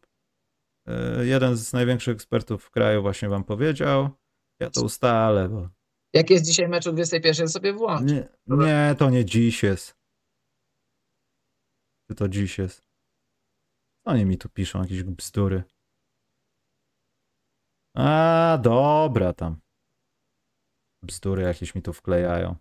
[0.87, 4.11] e, jeden z największych ekspertów w kraju właśnie Wam powiedział.
[4.61, 5.69] Ja to ustalę, bo
[6.15, 8.11] Jak jest dzisiaj mecz o 21, to sobie włącz.
[8.13, 9.97] Nie, nie, to nie dziś jest.
[12.09, 12.83] Czy to dziś jest?
[14.05, 15.63] Oni mi tu piszą jakieś bzdury.
[17.95, 19.61] A, dobra tam.
[21.03, 22.57] Bzdury jakieś mi tu wklejają.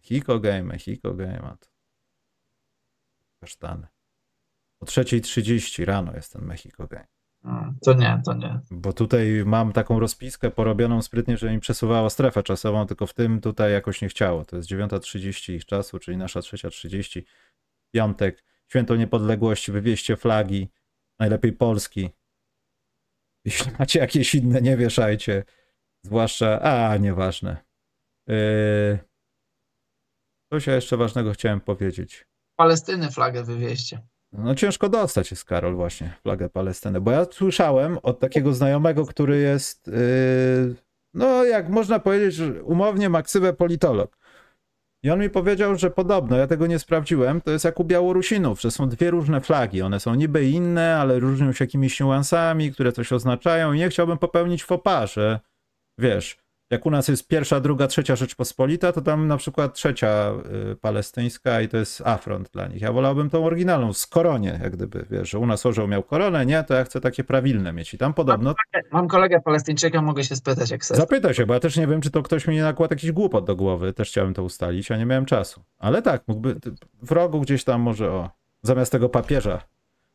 [0.00, 1.56] Hiko Game, Hiko Game.
[3.40, 3.86] Kasztany.
[4.80, 7.06] O 3.30 rano jest ten Mexico Game.
[7.44, 8.60] Mm, To nie, to nie.
[8.70, 13.40] Bo tutaj mam taką rozpiskę porobioną sprytnie, że mi przesuwała strefę czasową, tylko w tym
[13.40, 14.44] tutaj jakoś nie chciało.
[14.44, 17.22] To jest 9.30 ich czasu, czyli nasza 3.30.
[17.94, 20.68] Piątek, święto niepodległości, wywieźcie flagi,
[21.18, 22.10] najlepiej Polski.
[23.44, 25.44] Jeśli macie jakieś inne, nie wieszajcie.
[26.04, 27.56] Zwłaszcza, a nieważne.
[28.26, 28.98] Yy...
[30.52, 32.26] Coś ja jeszcze ważnego chciałem powiedzieć.
[32.56, 34.02] Palestyny flagę wywieźcie.
[34.32, 39.38] No ciężko dostać jest, Karol, właśnie flagę Palestyny, bo ja słyszałem od takiego znajomego, który
[39.38, 40.74] jest, yy,
[41.14, 44.21] no jak można powiedzieć, umownie maksywę politolog.
[45.04, 48.60] I on mi powiedział, że podobno, ja tego nie sprawdziłem, to jest jak u Białorusinów,
[48.60, 49.82] że są dwie różne flagi.
[49.82, 54.18] One są niby inne, ale różnią się jakimiś niuansami, które coś oznaczają i nie chciałbym
[54.18, 55.40] popełnić faux że
[55.98, 56.41] wiesz,
[56.72, 60.32] jak u nas jest pierwsza, druga, trzecia Rzeczpospolita, to tam na przykład trzecia
[60.72, 62.82] y, palestyńska i to jest afront dla nich.
[62.82, 66.46] Ja wolałbym tą oryginalną, z koronie, jak gdyby, wiesz, że u nas orzeł miał koronę,
[66.46, 67.94] nie, to ja chcę takie prawilne mieć.
[67.94, 68.54] I tam podobno,
[68.92, 70.96] Mam kolegę Palestyńczyka, mogę się spytać, jak chcesz.
[70.98, 73.44] zapytaj się, bo ja też nie wiem, czy to ktoś mi nie nakładł jakiś głupot
[73.44, 75.62] do głowy, też chciałem to ustalić, a nie miałem czasu.
[75.78, 76.56] Ale tak, mógłby,
[77.02, 78.30] w rogu gdzieś tam może, o,
[78.62, 79.62] zamiast tego papieża.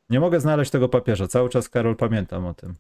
[0.10, 2.76] Nie mogę znaleźć tego papieża, cały czas, Karol, pamiętam o tym.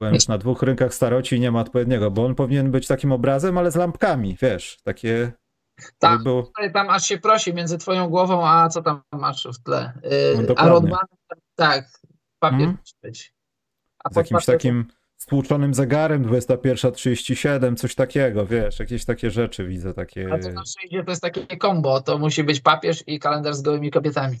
[0.00, 3.70] Już na dwóch rynkach staroci nie ma odpowiedniego, bo on powinien być takim obrazem, ale
[3.70, 5.32] z lampkami, wiesz, takie
[5.98, 6.22] Tak.
[6.22, 6.42] Było...
[6.42, 9.92] Tutaj Tam aż się prosi między twoją głową, a co tam masz w tle.
[10.02, 10.10] No,
[10.42, 10.68] Yy, a.
[10.68, 11.04] Rodman,
[11.54, 11.84] tak,
[12.38, 13.34] papier musi być.
[14.04, 14.86] A z jakimś papierem- takim
[15.16, 21.04] stłuczonym zegarem 21.37, coś takiego, wiesz, jakieś takie rzeczy widzę, takie, A co na przyjdzie,
[21.04, 24.38] to jest takie kombo, to musi być papież i kalendarz z gołymi kobietami.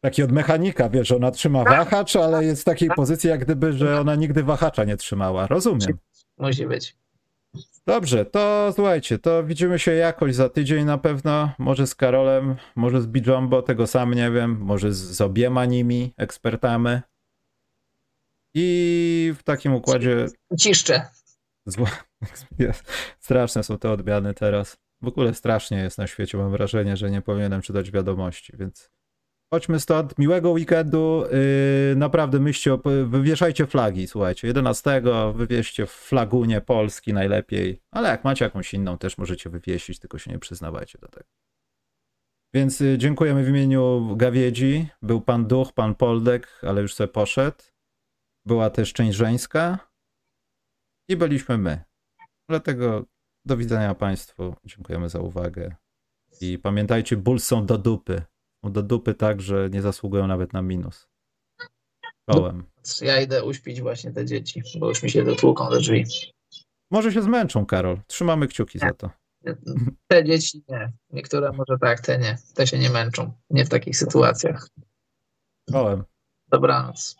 [0.00, 4.00] Takie od mechanika, wiesz, ona trzyma wahacz, ale jest w takiej pozycji, jak gdyby, że
[4.00, 5.98] ona nigdy wahacza nie trzymała, rozumiem.
[6.38, 6.96] Musi być.
[7.86, 13.02] Dobrze, to słuchajcie, to widzimy się jakoś za tydzień na pewno, może z Karolem, może
[13.02, 17.00] z Bijombo, tego sam nie wiem, może z, z obiema nimi, ekspertami.
[18.54, 20.26] I w takim układzie
[20.58, 21.08] Ciszcze.
[21.66, 21.90] Zła...
[23.20, 24.76] Straszne są te odmiany teraz.
[25.02, 26.38] W ogóle strasznie jest na świecie.
[26.38, 28.90] Mam wrażenie, że nie powinienem czytać wiadomości, więc
[29.50, 30.18] chodźmy stąd.
[30.18, 31.24] Miłego weekendu.
[31.90, 34.46] Yy, naprawdę myślcie, wywieszajcie flagi, słuchajcie.
[34.46, 35.02] 11
[35.34, 40.30] wywieźcie w flagunie Polski najlepiej, ale jak macie jakąś inną, też możecie wywiesić, tylko się
[40.30, 41.26] nie przyznawajcie do tego.
[42.54, 44.88] Więc y, dziękujemy w imieniu Gawiedzi.
[45.02, 47.58] Był pan Duch, pan Poldek, ale już sobie poszedł.
[48.46, 49.78] Była też część żeńska.
[51.08, 51.84] I byliśmy my.
[52.48, 53.04] Dlatego
[53.44, 54.54] do widzenia Państwu.
[54.64, 55.76] Dziękujemy za uwagę.
[56.40, 58.22] I pamiętajcie, Bulls są do dupy.
[58.62, 61.08] Do dupy tak, że nie zasługują nawet na minus.
[62.30, 62.64] Kołem.
[63.00, 66.04] Ja idę uśpić właśnie te dzieci, bo już mi się dotłuką do drzwi.
[66.90, 68.00] Może się zmęczą, Karol.
[68.06, 69.10] Trzymamy kciuki za to.
[70.06, 70.92] Te dzieci nie.
[71.10, 72.38] Niektóre może tak, te nie.
[72.54, 73.32] Te się nie męczą.
[73.50, 74.68] Nie w takich sytuacjach.
[75.72, 76.04] Kołem.
[76.48, 77.16] Dobranoc.